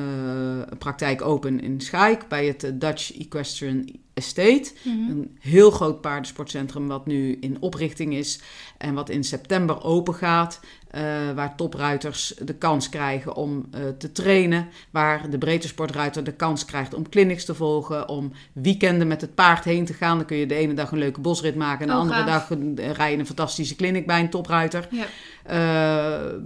praktijk 0.78 1.22
open 1.22 1.60
in 1.60 1.80
Schaik 1.80 2.28
bij 2.28 2.46
het 2.46 2.80
Dutch 2.80 3.18
Equestrian 3.18 3.88
Estate. 4.18 4.72
Mhm. 4.82 5.10
Een 5.10 5.36
heel 5.40 5.70
groot 5.70 6.00
paardensportcentrum 6.00 6.88
wat 6.88 7.06
nu 7.06 7.36
in 7.40 7.56
oprichting 7.60 8.14
is 8.14 8.40
en 8.78 8.94
wat 8.94 9.08
in 9.08 9.24
september 9.24 9.82
open 9.82 10.14
gaat. 10.14 10.60
Eh, 10.90 11.02
waar 11.34 11.56
topruiters 11.56 12.34
de 12.42 12.54
kans 12.54 12.88
krijgen 12.88 13.34
om 13.34 13.66
eh, 13.70 13.80
te 13.98 14.12
trainen. 14.12 14.68
Waar 14.90 15.30
de 15.30 15.38
breedte 15.38 15.68
sportruiter 15.68 16.24
de 16.24 16.32
kans 16.32 16.64
krijgt 16.64 16.94
om 16.94 17.08
clinics 17.08 17.44
te 17.44 17.54
volgen. 17.54 18.08
Om 18.08 18.32
weekenden 18.52 19.06
met 19.06 19.20
het 19.20 19.34
paard 19.34 19.64
heen 19.64 19.84
te 19.84 19.92
gaan. 19.92 20.16
Dan 20.16 20.26
kun 20.26 20.36
je 20.36 20.46
de 20.46 20.54
ene 20.54 20.74
dag 20.74 20.90
een 20.92 20.98
leuke 20.98 21.20
bosrit 21.20 21.54
maken. 21.56 21.80
En 21.80 21.86
de 21.86 21.92
Oh, 21.92 22.00
andere 22.00 22.20
gaaf. 22.22 22.48
dag 22.48 22.58
eh, 22.58 22.90
rij 22.90 23.12
je 23.12 23.18
een 23.18 23.26
fantastische 23.26 23.76
clinic 23.76 24.06
bij 24.06 24.20
een 24.20 24.30
topruiter. 24.30 24.88
Ja. 24.90 25.04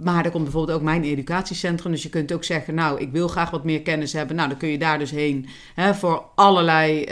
Maar 0.03 0.25
er 0.25 0.31
komt 0.31 0.43
bijvoorbeeld 0.43 0.77
ook 0.77 0.83
mijn 0.83 1.03
educatiecentrum. 1.03 1.91
Dus 1.91 2.03
je 2.03 2.09
kunt 2.09 2.33
ook 2.33 2.43
zeggen, 2.43 2.73
nou, 2.75 2.99
ik 2.99 3.11
wil 3.11 3.27
graag 3.27 3.49
wat 3.49 3.63
meer 3.63 3.81
kennis 3.81 4.13
hebben. 4.13 4.35
Nou, 4.35 4.49
dan 4.49 4.57
kun 4.57 4.69
je 4.69 4.77
daar 4.77 4.99
dus 4.99 5.11
heen 5.11 5.47
hè, 5.75 5.93
voor 5.95 6.25
allerlei 6.35 7.03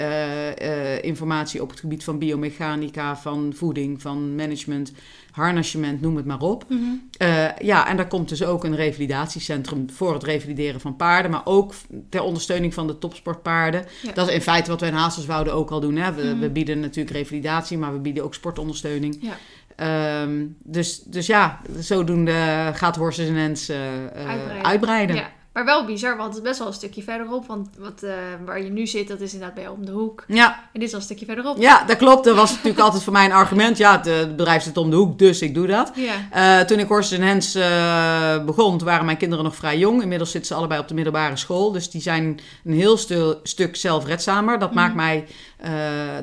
informatie 1.02 1.62
op 1.62 1.70
het 1.70 1.80
gebied 1.80 2.04
van 2.04 2.18
biomechanica, 2.20 3.18
van 3.18 3.54
voeding, 3.56 4.02
van 4.02 4.36
management, 4.36 4.92
harnassement, 5.32 6.02
noem 6.02 6.16
het 6.16 6.26
maar 6.26 6.40
op. 6.42 6.66
Mhm. 6.70 6.82
Eh, 7.18 7.58
ja, 7.58 7.88
en 7.88 7.98
daar 7.98 8.08
komt 8.08 8.30
dus 8.30 8.44
ook 8.44 8.64
een 8.64 8.76
revalidatiecentrum 8.76 9.90
voor 9.90 10.14
het 10.14 10.24
revalideren 10.24 10.82
van 10.82 10.96
paarden, 10.96 11.32
maar 11.32 11.42
ook 11.44 11.74
ter 12.10 12.22
ondersteuning 12.22 12.74
van 12.74 12.88
de 12.88 12.98
topsportpaarden. 12.98 13.86
Ja. 14.02 14.12
Dat 14.12 14.28
is 14.28 14.34
in 14.34 14.42
feite 14.42 14.70
wat 14.70 14.80
wij 14.80 14.90
in 14.90 14.96
Hazerswoude 14.96 15.52
ook 15.52 15.70
al 15.72 15.80
doen. 15.80 15.96
Hè. 15.96 16.14
We, 16.14 16.24
Mhm. 16.24 16.40
we 16.40 16.50
bieden 16.50 16.80
natuurlijk 16.80 17.16
revalidatie, 17.16 17.78
maar 17.78 17.94
we 17.94 18.00
bieden 18.00 18.24
ook 18.24 18.34
sportondersteuning. 18.34 19.18
Ja. 19.22 19.38
Ehm, 19.76 20.46
dus, 20.64 21.02
dus 21.06 21.28
ja, 21.28 21.62
zodoende 21.80 22.72
gaat 22.74 22.96
Horses 22.96 23.30
Hands 23.30 23.70
eh, 23.70 23.78
eh, 23.86 24.28
Uitbreiden. 24.28 24.66
uitbreiden. 24.66 25.16
Ja. 25.16 25.30
Maar 25.54 25.66
wel 25.66 25.86
bizar, 25.86 26.18
want 26.18 26.28
het 26.30 26.38
is 26.38 26.50
best 26.50 26.60
wel 26.60 26.68
een 26.68 26.74
stukje 26.74 27.04
verderop. 27.04 27.48
Want 27.48 27.70
wat, 27.80 28.04
eh, 28.04 28.14
waar 28.46 28.62
je 28.64 28.70
nu 28.70 28.88
zit, 28.88 29.08
dat 29.08 29.20
is 29.22 29.34
inderdaad 29.34 29.56
bij 29.56 29.68
om 29.68 29.86
de 29.86 29.92
hoek. 29.92 30.24
Ja, 30.28 30.54
En 30.74 30.80
dit 30.80 30.84
is 30.84 30.92
al 30.92 31.00
een 31.00 31.06
stukje 31.06 31.26
verderop. 31.26 31.58
ja, 31.58 31.84
dat 31.84 31.98
klopt. 31.98 32.24
Dat 32.26 32.36
was 32.36 32.52
natuurlijk 32.52 32.80
altijd 32.80 33.04
voor 33.04 33.14
mij 33.14 33.26
een 33.26 33.32
argument. 33.32 33.78
Ja, 33.78 33.98
het, 33.98 34.08
eh, 34.08 34.18
het 34.18 34.36
bedrijf 34.36 34.64
zit 34.64 34.78
om 34.78 34.90
de 34.90 34.96
hoek, 34.96 35.20
dus 35.20 35.42
ik 35.42 35.54
doe 35.54 35.68
dat. 35.68 35.92
Ja. 35.96 36.60
Eh, 36.60 36.66
toen 36.66 36.80
ik 36.80 36.88
Horses 36.88 37.20
Hands 37.20 37.56
eh, 37.56 38.46
begon, 38.46 38.80
waren 38.84 39.06
mijn 39.06 39.18
kinderen 39.18 39.44
nog 39.46 39.56
vrij 39.56 39.78
jong. 39.78 40.02
Inmiddels 40.02 40.32
zitten 40.32 40.50
ze 40.52 40.58
allebei 40.58 40.80
op 40.82 40.88
de 40.88 40.94
middelbare 40.94 41.38
school. 41.38 41.72
Dus 41.72 41.90
die 41.90 42.02
zijn 42.02 42.40
een 42.66 42.74
heel 42.74 42.98
stu- 42.98 43.36
stuk 43.44 43.76
zelfredzamer. 43.76 44.60
Dat, 44.60 44.74
maakt 44.74 44.96
Mhm. 44.96 45.04
mij, 45.04 45.26
eh, 45.58 45.72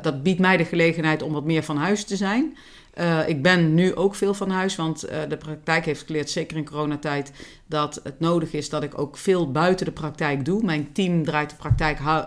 dat 0.03 0.23
biedt 0.23 0.41
mij 0.41 0.57
de 0.57 0.65
gelegenheid 0.65 1.23
om 1.23 1.33
wat 1.33 1.45
meer 1.45 1.63
van 1.63 1.77
huis 1.77 2.05
te 2.05 2.17
zijn. 2.17 2.57
Eh, 2.99 3.29
ik 3.29 3.43
ben 3.43 3.75
nu 3.75 3.95
ook 3.95 4.15
veel 4.15 4.35
van 4.35 4.51
huis, 4.51 4.77
want 4.77 5.03
eh, 5.03 5.19
de 5.29 5.37
praktijk 5.37 5.85
heeft 5.85 6.07
geleerd, 6.07 6.31
zeker 6.31 6.57
in 6.57 6.65
coronatijd, 6.69 7.33
dat 7.67 8.01
het 8.05 8.21
nodig 8.21 8.53
is 8.53 8.69
dat 8.69 8.83
ik 8.83 8.99
ook 8.99 9.17
veel 9.17 9.51
buiten 9.51 9.87
de 9.87 9.93
praktijk 9.93 10.45
doe. 10.45 10.65
Mijn 10.65 10.93
team 10.93 11.25
draait 11.25 11.51
de 11.51 11.57
praktijk 11.57 11.99
eh, 11.99 12.19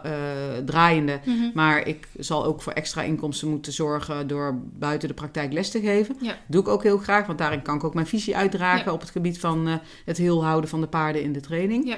draaiende, 0.66 1.20
Mhm. 1.26 1.44
maar 1.54 1.88
ik 1.88 2.08
zal 2.20 2.46
ook 2.46 2.62
voor 2.62 2.74
extra 2.74 3.02
inkomsten 3.02 3.48
moeten 3.50 3.74
zorgen 3.74 4.28
door 4.28 4.60
buiten 4.74 5.08
de 5.08 5.14
praktijk 5.14 5.54
les 5.54 5.70
te 5.72 5.80
geven. 5.80 6.16
Ja. 6.22 6.38
Doe 6.48 6.62
ik 6.62 6.68
ook 6.68 6.84
heel 6.84 6.98
graag, 6.98 7.26
want 7.26 7.38
daarin 7.40 7.62
kan 7.62 7.76
ik 7.76 7.84
ook 7.84 7.94
mijn 7.94 8.08
visie 8.08 8.36
uitdragen 8.36 8.86
Ja. 8.86 8.92
op 8.92 9.02
het 9.02 9.10
gebied 9.10 9.40
van 9.40 9.80
het 10.06 10.18
heel 10.18 10.44
houden 10.44 10.70
van 10.70 10.82
de 10.82 10.88
paarden 10.88 11.24
in 11.24 11.34
de 11.34 11.40
training. 11.42 11.88
Ja. 11.88 11.98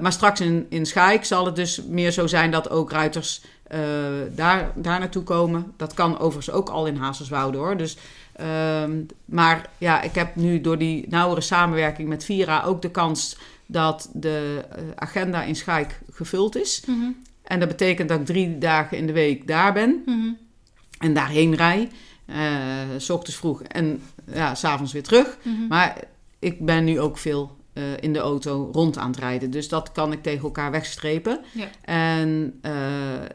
Maar 0.00 0.12
straks 0.12 0.40
in, 0.40 0.66
in 0.68 0.86
Schaik 0.86 1.24
zal 1.24 1.46
het 1.46 1.56
dus 1.56 1.82
meer 1.88 2.10
zo 2.10 2.26
zijn 2.26 2.50
dat 2.50 2.70
ook 2.70 2.90
ruiters 2.90 3.42
eh, 3.72 3.80
daar, 4.34 4.72
daar 4.74 4.98
naartoe 4.98 5.22
komen. 5.22 5.72
Dat 5.76 5.94
kan 5.94 6.18
overigens 6.18 6.56
ook 6.56 6.68
al 6.68 6.86
in 6.86 6.96
Hazerswoude 6.96 7.58
hoor. 7.58 7.76
Dus, 7.76 7.96
ehm, 8.32 9.00
maar 9.24 9.68
ja, 9.78 10.02
ik 10.02 10.14
heb 10.14 10.36
nu 10.36 10.60
door 10.60 10.78
die 10.78 11.06
nauwere 11.08 11.40
samenwerking 11.40 12.08
met 12.08 12.24
Vira 12.24 12.62
ook 12.62 12.82
de 12.82 12.90
kans 12.90 13.36
dat 13.66 14.10
de 14.12 14.64
eh, 14.70 14.82
agenda 14.94 15.42
in 15.42 15.56
Schaik 15.56 16.00
gevuld 16.10 16.56
is. 16.56 16.82
Mhm. 16.86 17.10
En 17.42 17.58
dat 17.60 17.68
betekent 17.68 18.08
dat 18.08 18.20
ik 18.20 18.26
drie 18.26 18.58
dagen 18.58 18.96
in 18.98 19.06
de 19.06 19.12
week 19.12 19.46
daar 19.46 19.72
ben 19.72 20.02
Mhm. 20.06 20.28
en 20.98 21.14
daarheen 21.14 21.54
rij. 21.54 21.88
s 22.96 23.10
ochtends 23.10 23.36
vroeg 23.38 23.62
en 23.62 24.02
ja, 24.32 24.54
s'avonds 24.54 24.92
weer 24.92 25.02
terug. 25.02 25.36
Mhm. 25.42 25.66
Maar 25.68 25.96
ik 26.38 26.64
ben 26.66 26.84
nu 26.84 27.00
ook 27.00 27.18
veel 27.18 27.56
eh, 27.72 27.82
in 28.00 28.12
de 28.12 28.18
auto 28.18 28.70
rond 28.72 28.98
aan 28.98 29.10
het 29.10 29.18
rijden. 29.18 29.50
Dus 29.50 29.68
dat 29.68 29.92
kan 29.92 30.12
ik 30.12 30.22
tegen 30.22 30.42
elkaar 30.42 30.70
wegstrepen. 30.70 31.40
Ja. 31.52 31.68
En 31.82 32.58
eh, 32.62 32.72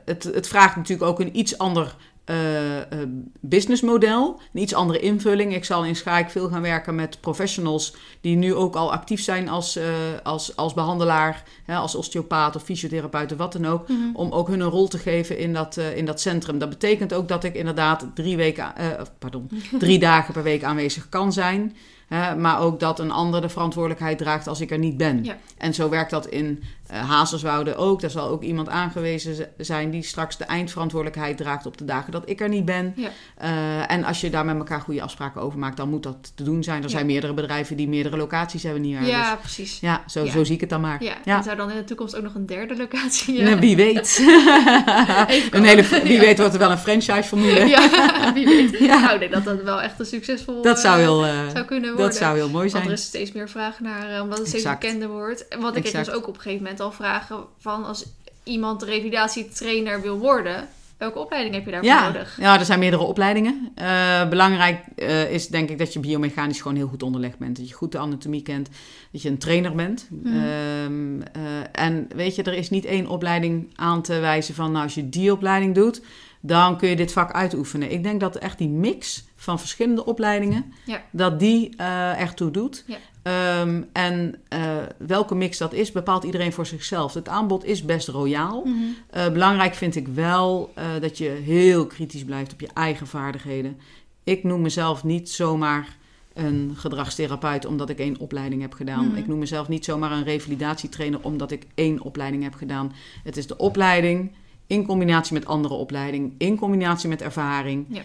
het, 0.05 0.23
het 0.23 0.47
vraagt 0.47 0.75
natuurlijk 0.75 1.09
ook 1.09 1.19
een 1.19 1.37
iets 1.37 1.57
ander 1.57 1.95
eh, 2.27 2.77
eh, 2.77 3.07
businessmodel. 3.39 4.39
Een 4.53 4.61
iets 4.61 4.73
andere 4.73 4.99
invulling. 4.99 5.55
Ik 5.55 5.65
zal 5.65 5.85
in 5.85 5.95
Schaik 5.95 6.29
veel 6.29 6.49
gaan 6.49 6.61
werken 6.61 6.95
met 6.95 7.21
professionals... 7.21 7.95
die 8.21 8.35
nu 8.35 8.53
ook 8.53 8.75
al 8.75 8.91
actief 8.91 9.21
zijn 9.21 9.49
als, 9.49 9.75
eh, 9.75 9.85
als, 10.23 10.55
als 10.55 10.73
behandelaar... 10.73 11.43
Hè, 11.65 11.75
als 11.75 11.95
osteopaat 11.95 12.55
of 12.55 12.63
fysiotherapeut 12.63 13.31
of 13.31 13.37
wat 13.37 13.53
dan 13.53 13.65
ook... 13.65 13.87
Mhm. 13.87 13.97
om 14.13 14.31
ook 14.31 14.47
hun 14.47 14.59
een 14.59 14.69
rol 14.69 14.87
te 14.87 14.97
geven 14.97 15.37
in 15.37 15.53
dat, 15.53 15.77
in 15.95 16.05
dat 16.05 16.21
centrum. 16.21 16.59
Dat 16.59 16.69
betekent 16.69 17.13
ook 17.13 17.27
dat 17.27 17.43
ik 17.43 17.55
inderdaad 17.55 18.05
drie, 18.13 18.37
weken, 18.37 18.73
pardon, 19.19 19.49
drie 19.79 19.99
dagen 19.99 20.33
per 20.33 20.43
week 20.43 20.63
aanwezig 20.63 21.09
kan 21.09 21.33
zijn. 21.33 21.75
Hè, 22.07 22.35
maar 22.35 22.59
ook 22.59 22.79
dat 22.79 22.99
een 22.99 23.11
ander 23.11 23.41
de 23.41 23.49
verantwoordelijkheid 23.49 24.17
draagt 24.17 24.47
als 24.47 24.61
ik 24.61 24.71
er 24.71 24.77
niet 24.77 24.97
ben. 24.97 25.23
Ja. 25.23 25.37
En 25.57 25.73
zo 25.73 25.89
werkt 25.89 26.11
dat 26.11 26.27
in 26.27 26.63
Hazerswoude 26.91 27.75
ook. 27.75 28.01
Daar 28.01 28.09
zal 28.09 28.27
ook 28.29 28.43
iemand 28.43 28.69
aangewezen 28.69 29.47
zijn 29.57 29.89
die 29.89 30.03
straks 30.03 30.37
de 30.37 30.43
eindverantwoordelijkheid 30.43 31.37
draagt 31.37 31.65
op 31.65 31.77
de 31.77 31.85
dagen 31.85 32.11
dat 32.11 32.29
ik 32.29 32.41
er 32.41 32.49
niet 32.49 32.65
ben. 32.65 32.93
Ja. 32.95 33.09
Eh, 33.37 33.91
en 33.91 34.03
als 34.03 34.21
je 34.21 34.29
daar 34.29 34.45
met 34.45 34.57
elkaar 34.57 34.81
goede 34.81 35.01
afspraken 35.01 35.41
over 35.41 35.59
maakt, 35.59 35.77
dan 35.77 35.89
moet 35.89 36.03
dat 36.03 36.31
te 36.35 36.43
doen 36.43 36.63
zijn. 36.63 36.77
Er 36.77 36.83
Ja. 36.83 36.89
zijn 36.89 37.05
meerdere 37.05 37.33
bedrijven 37.33 37.75
die 37.77 37.87
meerdere 37.87 38.17
locaties 38.17 38.63
hebben 38.63 38.93
waar. 38.93 39.05
Ja, 39.05 39.31
Dus 39.31 39.39
precies. 39.39 39.79
ja, 39.79 40.03
zo, 40.07 40.23
Ja. 40.25 40.31
zo 40.31 40.43
zie 40.43 40.55
ik 40.55 40.61
het 40.61 40.69
dan 40.69 40.81
maar. 40.81 41.03
Ja. 41.03 41.13
En 41.37 41.43
zou 41.43 41.55
dan 41.55 41.69
in 41.71 41.77
de 41.77 41.83
toekomst 41.83 42.15
ook 42.15 42.23
nog 42.23 42.35
een 42.35 42.45
derde 42.45 42.75
locatie? 42.77 43.41
Nou, 43.41 43.59
wie 43.59 43.75
weet. 43.75 44.17
Een 45.51 45.63
hele, 45.63 45.83
wie 46.03 46.19
weet 46.19 46.37
wordt 46.37 46.53
er 46.53 46.59
wel 46.59 46.71
een 46.71 46.77
franchise-formule. 46.77 47.65
Ja, 47.77 48.33
wie 48.33 48.45
weet. 48.45 48.79
Nou, 48.79 49.13
ik 49.13 49.19
denk 49.19 49.31
dat 49.31 49.43
dat 49.43 49.63
wel 49.63 49.81
echt 49.81 49.99
een 49.99 50.05
succesvol 50.05 50.61
Dat 50.61 50.79
zou 50.79 50.95
eh, 50.99 51.01
heel, 51.03 51.49
zou 51.51 51.65
kunnen 51.65 51.89
worden. 51.89 52.05
dat 52.07 52.15
zou 52.15 52.35
heel 52.37 52.49
mooi 52.49 52.59
Want 52.59 52.71
zijn. 52.71 52.85
er 52.85 52.91
is 52.91 53.01
steeds 53.03 53.31
meer 53.31 53.49
vraag 53.49 53.79
naar, 53.79 54.21
omdat 54.21 54.37
het 54.37 54.47
steeds 54.47 54.63
bekender 54.63 55.07
wordt. 55.09 55.45
Wat 55.59 55.75
ik 55.75 55.91
dus 55.91 56.09
ook 56.11 56.27
op 56.27 56.35
een 56.35 56.41
gegeven 56.41 56.61
moment 56.63 56.76
al 56.79 56.91
vragen 56.91 57.37
van 57.57 57.85
als 57.85 58.05
iemand 58.43 58.83
revalidatietrainer 58.83 60.01
wil 60.01 60.17
worden, 60.17 60.67
welke 60.97 61.19
opleiding 61.19 61.55
heb 61.55 61.65
je 61.65 61.71
daarvoor 61.71 61.89
Ja, 61.89 62.07
nodig? 62.07 62.37
ja, 62.39 62.59
er 62.59 62.65
zijn 62.65 62.79
meerdere 62.79 63.03
opleidingen. 63.03 63.71
Eh, 63.75 64.29
belangrijk 64.29 64.79
eh, 64.95 65.31
is 65.31 65.47
denk 65.47 65.69
ik 65.69 65.77
dat 65.77 65.93
je 65.93 65.99
biomechanisch 65.99 66.61
gewoon 66.61 66.77
heel 66.77 66.87
goed 66.87 67.03
onderlegd 67.03 67.37
bent. 67.37 67.57
Dat 67.57 67.69
je 67.69 67.73
goed 67.75 67.91
de 67.91 67.97
anatomie 67.97 68.41
kent, 68.41 68.69
dat 69.11 69.21
je 69.21 69.29
een 69.29 69.37
trainer 69.37 69.75
bent. 69.75 70.07
Mhm. 70.09 70.27
Ehm, 70.27 71.21
eh, 71.21 71.83
en 71.85 72.07
weet 72.15 72.35
je, 72.35 72.43
er 72.43 72.53
is 72.53 72.69
niet 72.69 72.85
één 72.85 73.07
opleiding 73.07 73.69
aan 73.75 74.01
te 74.01 74.19
wijzen 74.19 74.55
van... 74.55 74.71
nou, 74.71 74.83
als 74.83 74.95
je 74.95 75.09
die 75.09 75.31
opleiding 75.31 75.75
doet, 75.75 76.01
dan 76.39 76.77
kun 76.77 76.89
je 76.89 76.95
dit 76.95 77.11
vak 77.13 77.31
uitoefenen. 77.31 77.91
Ik 77.91 78.03
denk 78.03 78.19
dat 78.19 78.35
echt 78.35 78.57
die 78.57 78.69
mix 78.69 79.25
van 79.35 79.59
verschillende 79.59 80.05
opleidingen... 80.05 80.73
Ja. 80.85 81.01
dat 81.11 81.39
die 81.39 81.73
eh 81.77 82.19
echt 82.19 82.37
toe 82.37 82.51
doet. 82.51 82.83
Ja. 82.87 82.97
Ehm, 83.27 83.81
en 83.91 84.35
eh, 84.47 84.75
welke 84.97 85.35
mix 85.35 85.57
dat 85.57 85.73
is, 85.73 85.91
bepaalt 85.91 86.23
iedereen 86.23 86.53
voor 86.53 86.65
zichzelf. 86.65 87.13
Het 87.13 87.27
aanbod 87.27 87.65
is 87.65 87.85
best 87.85 88.07
royaal. 88.07 88.63
Mhm. 88.65 88.75
Eh, 89.09 89.29
belangrijk 89.29 89.73
vind 89.73 89.95
ik 89.95 90.07
wel 90.07 90.71
eh, 90.75 90.85
dat 91.01 91.17
je 91.17 91.29
heel 91.29 91.85
kritisch 91.85 92.23
blijft 92.23 92.53
op 92.53 92.59
je 92.59 92.69
eigen 92.73 93.07
vaardigheden. 93.07 93.77
Ik 94.23 94.43
noem 94.43 94.61
mezelf 94.61 95.03
niet 95.03 95.29
zomaar 95.29 95.97
een 96.33 96.73
gedragstherapeut 96.75 97.65
omdat 97.65 97.89
ik 97.89 97.99
één 97.99 98.19
opleiding 98.19 98.61
heb 98.61 98.73
gedaan. 98.73 99.07
Mhm. 99.07 99.17
Ik 99.17 99.27
noem 99.27 99.39
mezelf 99.39 99.67
niet 99.67 99.85
zomaar 99.85 100.11
een 100.11 100.23
revalidatietrainer 100.23 101.19
omdat 101.21 101.51
ik 101.51 101.67
één 101.75 102.01
opleiding 102.01 102.43
heb 102.43 102.53
gedaan. 102.53 102.93
Het 103.23 103.37
is 103.37 103.47
de 103.47 103.57
opleiding 103.57 104.31
in 104.67 104.85
combinatie 104.85 105.33
met 105.33 105.45
andere 105.45 105.73
opleiding, 105.73 106.33
in 106.37 106.57
combinatie 106.57 107.09
met 107.09 107.21
ervaring. 107.21 107.85
Ja. 107.89 108.01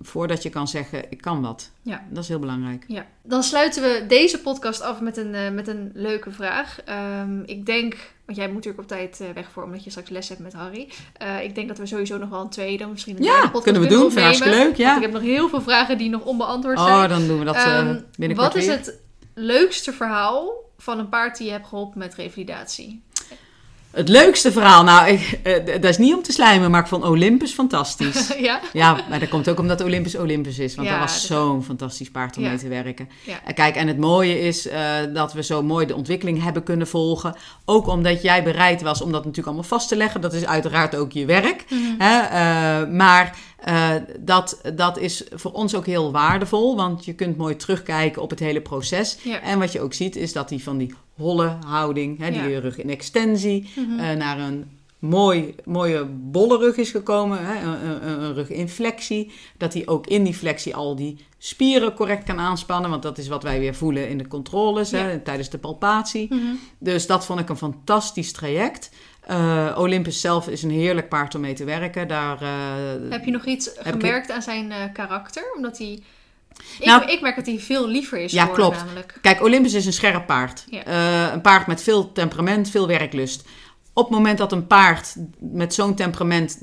Voordat 0.00 0.42
je 0.42 0.50
kan 0.50 0.68
zeggen, 0.68 1.04
ik 1.10 1.20
kan 1.20 1.42
wat. 1.42 1.70
Ja. 1.82 2.04
Dat 2.10 2.22
is 2.22 2.28
heel 2.28 2.38
belangrijk. 2.38 2.84
Ja, 2.86 3.06
dan 3.22 3.42
sluiten 3.42 3.82
we 3.82 4.04
deze 4.08 4.40
podcast 4.40 4.80
af 4.80 5.00
met 5.00 5.16
een, 5.16 5.34
eh, 5.34 5.50
met 5.50 5.68
een 5.68 5.90
leuke 5.94 6.30
vraag. 6.30 6.80
Ehm, 6.84 7.40
ik 7.46 7.66
denk, 7.66 7.96
want 8.24 8.38
jij 8.38 8.46
moet 8.46 8.54
natuurlijk 8.56 8.82
op 8.82 8.88
tijd 8.88 9.20
eh, 9.20 9.26
weg 9.34 9.50
voor, 9.52 9.62
omdat 9.64 9.84
je 9.84 9.90
straks 9.90 10.10
les 10.10 10.28
hebt 10.28 10.40
met 10.40 10.52
Harry. 10.52 10.88
Eh, 11.16 11.42
ik 11.42 11.54
denk 11.54 11.68
dat 11.68 11.78
we 11.78 11.86
sowieso 11.86 12.18
nog 12.18 12.28
wel 12.28 12.40
een 12.40 12.48
tweede, 12.48 12.86
misschien 12.86 13.16
een 13.16 13.22
Ja, 13.22 13.30
derde 13.32 13.50
podcast 13.50 13.64
kunnen 13.64 13.82
we 13.82 13.88
doen. 13.88 14.12
Vind 14.12 14.36
ik 14.36 14.44
leuk, 14.44 14.76
ja. 14.76 14.96
Ik 14.96 15.02
heb 15.02 15.12
nog 15.12 15.22
heel 15.22 15.48
veel 15.48 15.62
vragen 15.62 15.98
die 15.98 16.10
nog 16.10 16.24
onbeantwoord 16.24 16.78
zijn. 16.78 17.02
Oh, 17.04 17.08
dan 17.08 17.26
doen 17.26 17.38
we 17.38 17.44
dat 17.44 17.54
eh 17.54 17.78
Ehm, 17.78 18.00
binnenkort 18.18 18.52
wat 18.52 18.62
is 18.62 18.66
weer. 18.66 18.76
het 18.76 18.98
leukste 19.34 19.92
verhaal 19.92 20.52
van 20.78 20.98
een 20.98 21.08
paard 21.08 21.36
die 21.36 21.46
je 21.46 21.52
hebt 21.52 21.66
geholpen 21.66 21.98
met 21.98 22.14
revalidatie? 22.14 23.02
Het 23.94 24.08
leukste 24.08 24.52
verhaal, 24.52 24.84
nou, 24.84 25.08
ik, 25.08 25.40
eh, 25.42 25.64
dat 25.66 25.84
is 25.84 25.98
niet 25.98 26.14
om 26.14 26.22
te 26.22 26.32
slijmen, 26.32 26.70
maar 26.70 26.80
ik 26.80 26.86
vond 26.86 27.04
Olympus 27.04 27.52
fantastisch. 27.52 28.32
ja? 28.38 28.60
Ja, 28.72 29.00
maar 29.08 29.20
dat 29.20 29.28
komt 29.28 29.48
ook 29.48 29.58
omdat 29.58 29.80
Olympus 29.80 30.16
Olympus 30.16 30.58
is. 30.58 30.74
Want 30.74 30.88
Ja, 30.88 30.98
dat 30.98 31.02
was 31.10 31.26
zo'n 31.26 31.62
fantastisch 31.64 32.10
paard 32.10 32.36
om 32.36 32.42
Ja. 32.42 32.48
mee 32.48 32.58
te 32.58 32.68
werken. 32.68 33.08
Ja. 33.22 33.40
En 33.44 33.54
Kijk, 33.54 33.76
en 33.76 33.88
het 33.88 33.98
mooie 33.98 34.40
is 34.40 34.68
eh, 34.68 34.80
dat 35.14 35.32
we 35.32 35.42
zo 35.42 35.62
mooi 35.62 35.86
de 35.86 35.94
ontwikkeling 35.94 36.42
hebben 36.42 36.62
kunnen 36.62 36.86
volgen. 36.86 37.36
Ook 37.64 37.86
omdat 37.86 38.22
jij 38.22 38.42
bereid 38.42 38.82
was 38.82 39.00
om 39.00 39.06
dat 39.12 39.20
natuurlijk 39.20 39.46
allemaal 39.46 39.68
vast 39.68 39.88
te 39.88 39.96
leggen. 39.96 40.20
Dat 40.20 40.32
is 40.32 40.46
uiteraard 40.46 40.96
ook 40.96 41.12
je 41.12 41.24
werk. 41.24 41.64
Mhm. 41.68 41.80
Hè? 41.98 42.20
eh, 42.20 42.88
maar 42.90 43.36
eh, 43.64 43.90
dat, 44.20 44.60
dat 44.74 44.98
is 44.98 45.24
voor 45.32 45.52
ons 45.52 45.74
ook 45.74 45.86
heel 45.86 46.12
waardevol. 46.12 46.76
Want 46.76 47.04
je 47.04 47.14
kunt 47.14 47.36
mooi 47.36 47.56
terugkijken 47.56 48.22
op 48.22 48.30
het 48.30 48.38
hele 48.38 48.60
proces. 48.60 49.18
Ja. 49.22 49.40
En 49.40 49.58
wat 49.58 49.72
je 49.72 49.80
ook 49.80 49.94
ziet 49.94 50.16
is 50.16 50.32
dat 50.32 50.48
die 50.48 50.62
van 50.62 50.78
die 50.78 50.94
holle 51.16 51.56
houding, 51.66 52.18
hè, 52.18 52.30
die 52.30 52.48
Ja. 52.48 52.58
rug 52.60 52.78
in 52.78 52.90
extensie, 52.90 53.68
Mhm. 53.76 53.98
eh, 53.98 54.16
naar 54.16 54.38
een 54.38 54.64
mooi, 54.98 55.54
mooie 55.64 56.04
bolle 56.04 56.58
rug 56.58 56.76
is 56.76 56.90
gekomen, 56.90 57.38
hè, 57.46 57.62
een, 57.66 58.08
een, 58.08 58.22
een 58.22 58.34
ruginflectie. 58.34 59.32
Dat 59.58 59.72
hij 59.74 59.86
ook 59.86 60.06
in 60.06 60.24
die 60.24 60.34
flexie 60.34 60.74
al 60.76 60.96
die 60.96 61.16
spieren 61.38 61.94
correct 61.94 62.24
kan 62.24 62.38
aanspannen. 62.38 62.90
Want 62.90 63.02
dat 63.02 63.18
is 63.18 63.28
wat 63.28 63.42
wij 63.42 63.58
weer 63.58 63.74
voelen 63.74 64.08
in 64.08 64.18
de 64.18 64.28
controles 64.28 64.90
Ja. 64.90 64.98
hè, 64.98 65.18
tijdens 65.20 65.50
de 65.50 65.58
palpatie. 65.58 66.26
Mhm. 66.34 66.42
Dus 66.78 67.06
dat 67.06 67.24
vond 67.26 67.40
ik 67.40 67.48
een 67.48 67.56
fantastisch 67.56 68.32
traject. 68.32 68.90
Eh, 69.26 69.74
Olympus 69.78 70.20
zelf 70.20 70.48
is 70.48 70.62
een 70.62 70.70
heerlijk 70.70 71.08
paard 71.08 71.34
om 71.34 71.40
mee 71.40 71.52
te 71.54 71.64
werken. 71.64 72.08
Daar, 72.08 72.42
eh, 72.42 73.10
Heb 73.10 73.24
je 73.24 73.30
nog 73.30 73.44
iets 73.44 73.72
ik- 73.72 73.80
gemerkt 73.82 74.30
aan 74.30 74.42
zijn 74.42 74.72
eh, 74.72 74.78
karakter? 74.92 75.52
Omdat 75.56 75.78
hij... 75.78 76.02
Ik, 76.78 76.84
Nou- 76.86 77.04
ik 77.04 77.20
merk 77.20 77.36
dat 77.36 77.46
hij 77.46 77.58
veel 77.58 77.88
liever 77.88 78.18
is 78.18 78.32
Ja, 78.32 78.40
geworden 78.42 78.64
klopt. 78.64 78.84
namelijk. 78.84 79.18
Kijk, 79.20 79.42
Olympus 79.42 79.74
is 79.74 79.86
een 79.86 79.92
scherp 79.92 80.26
paard. 80.26 80.64
Ja. 80.70 81.32
Een 81.32 81.40
paard 81.40 81.66
met 81.66 81.82
veel 81.82 82.12
temperament, 82.12 82.70
veel 82.70 82.86
werklust. 82.86 83.48
Op 83.92 84.04
het 84.04 84.14
moment 84.14 84.38
dat 84.38 84.52
een 84.52 84.66
paard 84.66 85.14
met 85.38 85.74
zo'n 85.74 85.94
temperament 85.94 86.58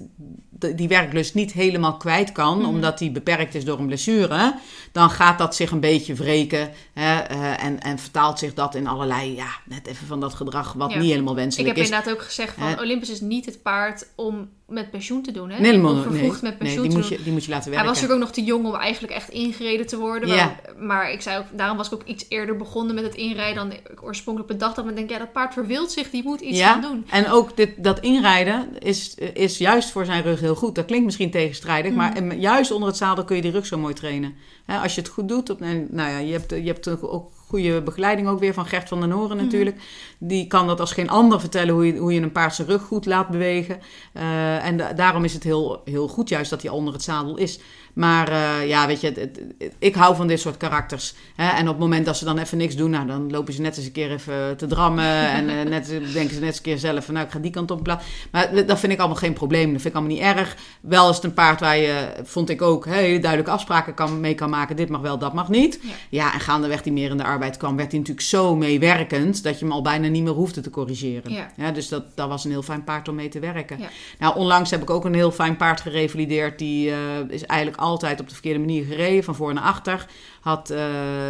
die 0.76 0.88
werklust 0.88 1.34
niet 1.34 1.52
helemaal 1.54 1.98
kwijt 1.98 2.32
kan, 2.32 2.58
Mhm. 2.58 2.68
omdat 2.68 2.98
die 2.98 3.12
beperkt 3.12 3.56
is 3.56 3.66
door 3.66 3.80
een 3.80 3.86
blessure, 3.88 4.56
dan 4.92 5.10
gaat 5.10 5.38
dat 5.38 5.56
zich 5.56 5.72
een 5.72 5.80
beetje 5.80 6.14
wreken. 6.14 6.72
Hè, 6.94 7.20
eh, 7.20 7.64
en, 7.64 7.80
en 7.80 8.00
vertaalt 8.00 8.40
zich 8.40 8.54
dat 8.54 8.76
in 8.76 8.88
allerlei, 8.88 9.36
ja, 9.36 9.50
net 9.66 9.88
even 9.88 10.08
van 10.08 10.20
dat 10.20 10.34
gedrag 10.34 10.74
wat 10.74 10.92
Ja. 10.92 11.00
niet 11.00 11.10
helemaal 11.12 11.34
Ik 11.34 11.40
wenselijk 11.40 11.68
heb 11.70 11.78
is. 11.78 11.90
inderdaad 11.90 12.14
ook 12.14 12.22
gezegd 12.22 12.56
van? 12.60 12.80
Olympus 12.80 13.10
is 13.10 13.22
niet 13.22 13.46
het 13.46 13.62
paard 13.62 14.08
om 14.16 14.50
met 14.72 14.92
pensioen 14.92 15.22
te 15.22 15.32
doen. 15.32 15.50
Hè? 15.50 15.60
Nee, 15.60 15.70
helemaal 15.70 15.94
nee, 15.94 16.04
vervroegd 16.04 16.42
met 16.42 16.52
nee, 16.52 16.60
pensioen 16.60 16.82
die, 16.82 16.92
te 16.92 16.98
moet 16.98 17.08
doen. 17.10 17.18
je, 17.18 17.24
die 17.24 17.34
moet 17.34 17.44
je 17.44 17.50
laten 17.50 17.72
Hij 17.72 17.74
werken. 17.74 17.94
was 17.94 18.02
natuurlijk 18.02 18.30
ook 18.30 18.36
nog 18.36 18.46
te 18.46 18.52
jong 18.52 18.66
om 18.66 18.76
eigenlijk 18.76 19.14
echt 19.14 19.30
ingereden 19.30 19.88
te 19.88 19.98
worden. 19.98 20.30
Ja. 20.30 20.36
Maar, 20.46 20.86
maar 20.86 21.12
ik 21.12 21.22
zei 21.22 21.38
ook, 21.38 21.46
daarom 21.52 21.78
was 21.78 21.88
ik 21.88 21.94
ook 21.94 22.04
iets 22.06 22.26
eerder 22.30 22.58
begonnen 22.58 22.96
met 22.96 23.04
het 23.04 23.16
inrijden 23.16 23.56
dan 23.56 23.72
ik 23.72 24.04
oorspronkelijk 24.04 24.52
bedacht 24.52 24.76
had. 24.76 24.86
Maar 24.86 24.94
ik 24.94 25.00
denk, 25.00 25.10
ja, 25.10 25.18
dat 25.18 25.32
paard 25.32 25.54
verveelt 25.54 25.92
zich, 25.92 26.10
die 26.10 26.24
moet 26.24 26.42
iets 26.42 26.58
ja, 26.58 26.72
gaan 26.72 26.82
doen. 26.82 27.06
en 27.10 27.30
ook 27.30 27.58
dit, 27.58 27.84
dat 27.84 28.00
inrijden 28.00 28.80
is, 28.80 29.16
is 29.34 29.58
juist 29.58 29.90
voor 29.90 30.06
zijn 30.06 30.24
rug 30.24 30.40
heel 30.40 30.56
goed. 30.56 30.76
Dat 30.76 30.86
klinkt 30.86 31.06
misschien 31.06 31.32
tegenstrijdig, 31.32 31.94
maar 31.94 32.16
em, 32.16 32.32
juist 32.32 32.72
onder 32.72 32.88
het 32.88 32.98
zadel 32.98 33.24
kun 33.24 33.36
je 33.36 33.42
die 33.42 33.52
rug 33.52 33.66
zo 33.66 33.78
mooi 33.78 33.94
trainen. 33.94 34.36
Hè, 34.66 34.78
als 34.78 34.96
je 34.96 35.02
het 35.02 35.10
goed 35.10 35.28
doet, 35.28 35.50
op, 35.50 35.60
nou 35.60 36.10
ja, 36.10 36.18
je 36.18 36.32
hebt, 36.32 36.50
je 36.50 36.68
hebt 36.68 36.88
ook 36.88 37.32
goede 37.52 37.82
begeleiding 37.82 38.28
ook 38.28 38.40
weer 38.40 38.54
van 38.54 38.66
Gert 38.66 38.88
van 38.88 39.00
den 39.00 39.12
Horen 39.12 39.36
Mhm. 39.36 39.46
natuurlijk. 39.46 39.78
Die 40.18 40.48
kan 40.48 40.68
dat 40.68 40.80
als 40.80 40.92
geen 40.92 41.10
ander 41.10 41.40
vertellen 41.40 41.74
hoe 41.74 41.86
je, 41.86 41.98
hoe 41.98 42.14
je 42.14 42.22
een 42.22 42.32
paard 42.32 42.56
zijn 42.56 42.68
rug 42.68 42.82
goed 42.82 43.06
laat 43.06 43.30
bewegen. 43.30 43.80
Eh, 44.14 44.66
en 44.66 44.78
da- 44.78 44.94
daarom 44.94 45.24
is 45.24 45.34
het 45.34 45.44
heel, 45.44 45.82
heel 45.86 46.08
goed 46.08 46.30
juist 46.30 46.50
dat 46.50 46.62
hij 46.62 46.72
onder 46.72 46.94
het 46.94 47.04
zadel 47.04 47.38
is. 47.38 47.60
Maar 47.94 48.28
eh, 48.28 48.68
ja, 48.68 48.88
weet 48.88 49.02
je, 49.02 49.08
het- 49.08 49.16
het- 49.16 49.40
het- 49.60 49.76
ik 49.80 49.96
hou 49.96 50.16
van 50.16 50.28
dit 50.28 50.40
soort 50.40 50.58
karakters. 50.58 51.14
Hè? 51.36 51.50
En 51.50 51.62
op 51.62 51.68
het 51.68 51.80
moment 51.80 52.06
dat 52.06 52.18
ze 52.18 52.26
dan 52.26 52.38
even 52.38 52.58
niks 52.58 52.76
doen, 52.76 52.90
nou, 52.90 53.08
dan 53.08 53.32
lopen 53.32 53.54
ze 53.54 53.62
net 53.62 53.78
eens 53.78 53.86
een 53.86 53.92
keer 53.92 54.12
even 54.12 54.58
te 54.58 54.68
drammen. 54.68 55.30
en 55.38 55.50
eh, 55.50 55.56
net, 55.70 55.88
denken 55.88 56.34
ze 56.34 56.40
net 56.40 56.44
eens 56.44 56.58
een 56.58 56.64
keer 56.64 56.78
zelf 56.78 57.06
van, 57.06 57.14
nou, 57.14 57.26
ik 57.26 57.32
ga 57.32 57.40
die 57.40 57.52
kant 57.52 57.72
op. 57.72 57.98
Maar 58.32 58.66
dat 58.66 58.80
vind 58.80 58.92
ik 58.94 59.00
allemaal 59.00 59.18
geen 59.18 59.34
probleem. 59.34 59.72
Dat 59.72 59.82
vind 59.82 59.94
ik 59.94 60.00
allemaal 60.00 60.16
niet 60.18 60.38
erg. 60.38 60.56
Wel 60.82 61.10
is 61.10 61.16
het 61.16 61.24
een 61.26 61.34
paard 61.34 61.60
waar 61.60 61.78
je, 61.78 62.10
vond 62.24 62.50
ik 62.50 62.62
ook, 62.62 62.86
hele 62.86 63.20
duidelijke 63.20 63.52
afspraken 63.52 63.94
kan, 63.94 64.20
mee 64.20 64.36
kan 64.36 64.50
maken. 64.50 64.76
Dit 64.76 64.90
mag 64.90 65.02
wel, 65.02 65.18
dat 65.18 65.34
mag 65.34 65.50
niet. 65.50 65.80
Ja. 65.82 65.90
Ja, 66.10 66.34
en 66.34 66.40
gaandeweg 66.40 66.82
die 66.82 66.94
meer 66.94 67.10
in 67.10 67.18
de 67.18 67.24
arbeid 67.24 67.58
kwam, 67.58 67.76
werd 67.76 67.90
hij 67.92 68.00
natuurlijk 68.00 68.28
zo 68.28 68.56
meewerkend... 68.56 69.44
dat 69.44 69.60
je 69.60 69.66
hem 69.66 69.74
al 69.74 69.82
bijna 69.82 70.08
niet 70.08 70.24
meer 70.24 70.34
hoefde 70.34 70.62
te 70.62 70.70
corrigeren. 70.70 71.32
Ja. 71.56 71.72
dus 71.72 71.88
dat, 71.88 72.16
dat 72.16 72.28
was 72.28 72.46
een 72.46 72.52
heel 72.52 72.62
fijn 72.62 72.84
paard 72.84 73.08
om 73.08 73.16
mee 73.16 73.30
te 73.30 73.40
werken. 73.40 73.80
Ja. 73.80 73.90
Nou, 74.20 74.36
onlangs 74.38 74.72
heb 74.72 74.82
ik 74.82 74.90
ook 74.90 75.06
een 75.06 75.14
heel 75.14 75.32
fijn 75.32 75.58
paard 75.58 75.82
gerevalideerd. 75.82 76.60
Die 76.60 76.90
eh, 76.92 76.98
is 77.28 77.46
eigenlijk 77.46 77.81
altijd 77.82 78.20
op 78.20 78.28
de 78.28 78.34
verkeerde 78.34 78.60
manier 78.60 78.86
gereden, 78.86 79.24
van 79.24 79.36
voor 79.36 79.54
naar 79.54 79.64
achter. 79.64 80.06
Had 80.42 80.70
eh 80.70 80.86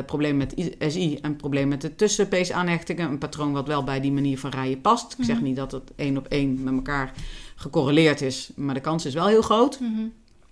problemen 0.05 0.37
met 0.37 0.71
SI 0.93 1.17
en 1.21 1.35
probleem 1.35 1.67
met 1.67 1.81
de 1.81 1.95
tussenpeesaanhechtingen. 1.95 3.09
Een 3.09 3.17
patroon 3.17 3.51
wat 3.51 3.67
wel 3.67 3.83
bij 3.83 4.01
die 4.01 4.11
manier 4.11 4.39
van 4.39 4.49
rijden 4.49 4.81
past. 4.81 5.15
Ik 5.17 5.25
zeg 5.25 5.35
Mhm. 5.35 5.43
niet 5.45 5.55
dat 5.55 5.71
het 5.71 5.91
één 5.95 6.17
op 6.17 6.27
één 6.27 6.63
met 6.63 6.73
elkaar 6.73 7.13
gecorreleerd 7.55 8.21
is, 8.21 8.51
maar 8.55 8.73
de 8.73 8.79
kans 8.81 9.05
is 9.05 9.13
wel 9.13 9.27
heel 9.27 9.41
groot. 9.41 9.79
Mhm. 9.79 10.01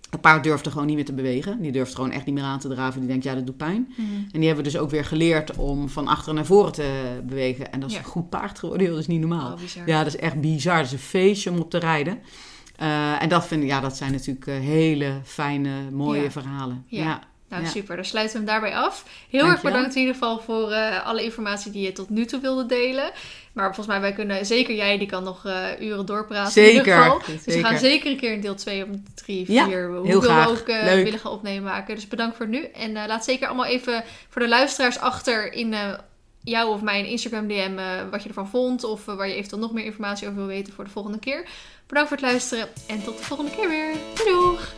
Het 0.10 0.22
paard 0.22 0.44
durfde 0.44 0.72
gewoon 0.72 0.86
niet 0.88 0.96
meer 0.96 1.06
te 1.06 1.14
bewegen. 1.14 1.62
Die 1.62 1.72
durft 1.72 1.96
gewoon 1.96 2.12
echt 2.12 2.26
niet 2.26 2.36
meer 2.36 2.44
aan 2.44 2.60
te 2.60 2.68
draven. 2.68 3.00
Die 3.00 3.10
denkt, 3.10 3.24
ja, 3.24 3.36
dat 3.36 3.46
doet 3.46 3.58
pijn. 3.58 3.88
Mhm. 3.98 4.02
En 4.32 4.40
die 4.40 4.46
hebben 4.48 4.66
we 4.66 4.72
dus 4.72 4.80
ook 4.82 4.90
weer 4.90 5.06
geleerd 5.06 5.56
om 5.56 5.90
van 5.90 6.08
achteren 6.08 6.36
naar 6.36 6.46
voren 6.46 6.72
te 6.72 7.20
bewegen. 7.24 7.72
En 7.72 7.80
dat 7.80 7.90
is 7.90 7.96
Ja. 7.96 8.02
een 8.02 8.08
goed 8.10 8.30
paard 8.30 8.60
geworden. 8.60 8.90
Dat 8.90 8.98
is 9.00 9.08
niet 9.08 9.20
normaal. 9.20 9.54
Oh. 9.54 9.60
Ja, 9.86 10.04
dat 10.04 10.14
is 10.14 10.20
echt 10.20 10.42
bizar. 10.42 10.76
Dat 10.78 10.86
is 10.86 10.92
een 10.92 10.98
feestje 11.00 11.50
om 11.52 11.60
op 11.60 11.70
te 11.70 11.78
rijden. 11.78 12.20
Eh, 12.80 13.22
en 13.22 13.30
dat, 13.30 13.48
vind 13.48 13.64
ja, 13.64 13.80
dat 13.80 13.98
zijn 13.98 14.12
natuurlijk 14.12 14.48
eh, 14.48 14.54
hele 14.60 15.14
fijne, 15.26 15.92
mooie 15.92 16.22
Ja. 16.22 16.32
verhalen. 16.32 16.84
Ja. 16.88 17.04
Ja. 17.04 17.20
Nou, 17.50 17.66
super. 17.66 17.96
Dan 17.96 18.06
sluiten 18.06 18.34
we 18.34 18.38
hem 18.38 18.48
daarbij 18.62 18.78
af. 18.78 19.06
Heel 19.30 19.46
erg 19.46 19.62
bedankt 19.62 19.94
in 19.96 20.00
ieder 20.00 20.14
geval 20.14 20.40
voor 20.40 20.72
eh, 20.72 21.06
alle 21.06 21.24
informatie 21.24 21.72
die 21.72 21.82
je 21.86 21.92
tot 21.92 22.10
nu 22.10 22.26
toe 22.26 22.40
wilde 22.42 22.66
delen. 22.66 23.12
Maar 23.54 23.66
volgens 23.66 23.88
mij, 23.88 24.02
wij 24.02 24.14
kunnen, 24.14 24.46
zeker 24.46 24.76
jij, 24.76 24.98
die 24.98 25.08
kan 25.08 25.24
nog 25.24 25.46
uren 25.80 26.06
doorpraten 26.06 26.62
in 26.64 26.68
ieder 26.70 26.84
Zeker. 26.86 27.02
geval. 27.02 27.20
Dus 27.20 27.46
we 27.46 27.52
zeker. 27.52 27.68
gaan 27.70 27.78
zeker 27.78 28.12
een 28.12 28.18
keer 28.18 28.34
een 28.34 28.42
deel 28.42 28.56
2 28.56 28.84
of 28.84 28.90
3, 29.16 29.46
4, 29.46 29.54
Ja, 29.56 29.64
hoeveel 29.64 30.04
heel 30.04 30.22
graag. 30.22 30.46
we 30.48 30.52
ook 30.52 31.04
willen 31.04 31.20
gaan 31.20 31.32
opnemen 31.32 31.64
maken. 31.64 31.96
Dus 31.96 32.08
bedankt 32.08 32.38
voor 32.38 32.48
nu. 32.48 32.64
En 32.64 32.92
laat 32.94 33.24
zeker 33.24 33.48
allemaal 33.48 33.66
even 33.66 34.04
voor 34.30 34.42
de 34.42 34.48
luisteraars 34.48 35.00
achter 35.00 35.54
in 35.54 35.76
jou 36.44 36.70
of 36.70 36.82
mijn 36.82 37.06
Instagram 37.06 37.48
DM 37.48 37.76
wat 38.12 38.22
je 38.24 38.28
ervan 38.30 38.48
vond. 38.50 38.84
Of 38.84 39.06
waar 39.06 39.28
je 39.28 39.34
eventueel 39.36 39.62
nog 39.62 39.74
meer 39.74 39.86
informatie 39.86 40.28
over 40.28 40.40
wil 40.40 40.48
weten 40.48 40.74
voor 40.74 40.84
de 40.84 40.90
volgende 40.90 41.20
keer. 41.20 41.48
Bedankt 41.90 42.10
voor 42.10 42.18
het 42.18 42.28
luisteren 42.28 42.68
en 42.88 43.04
tot 43.04 43.18
de 43.18 43.24
volgende 43.24 43.52
keer 43.52 43.68
weer. 43.70 43.94
Doei 44.16 44.30
doeg! 44.30 44.74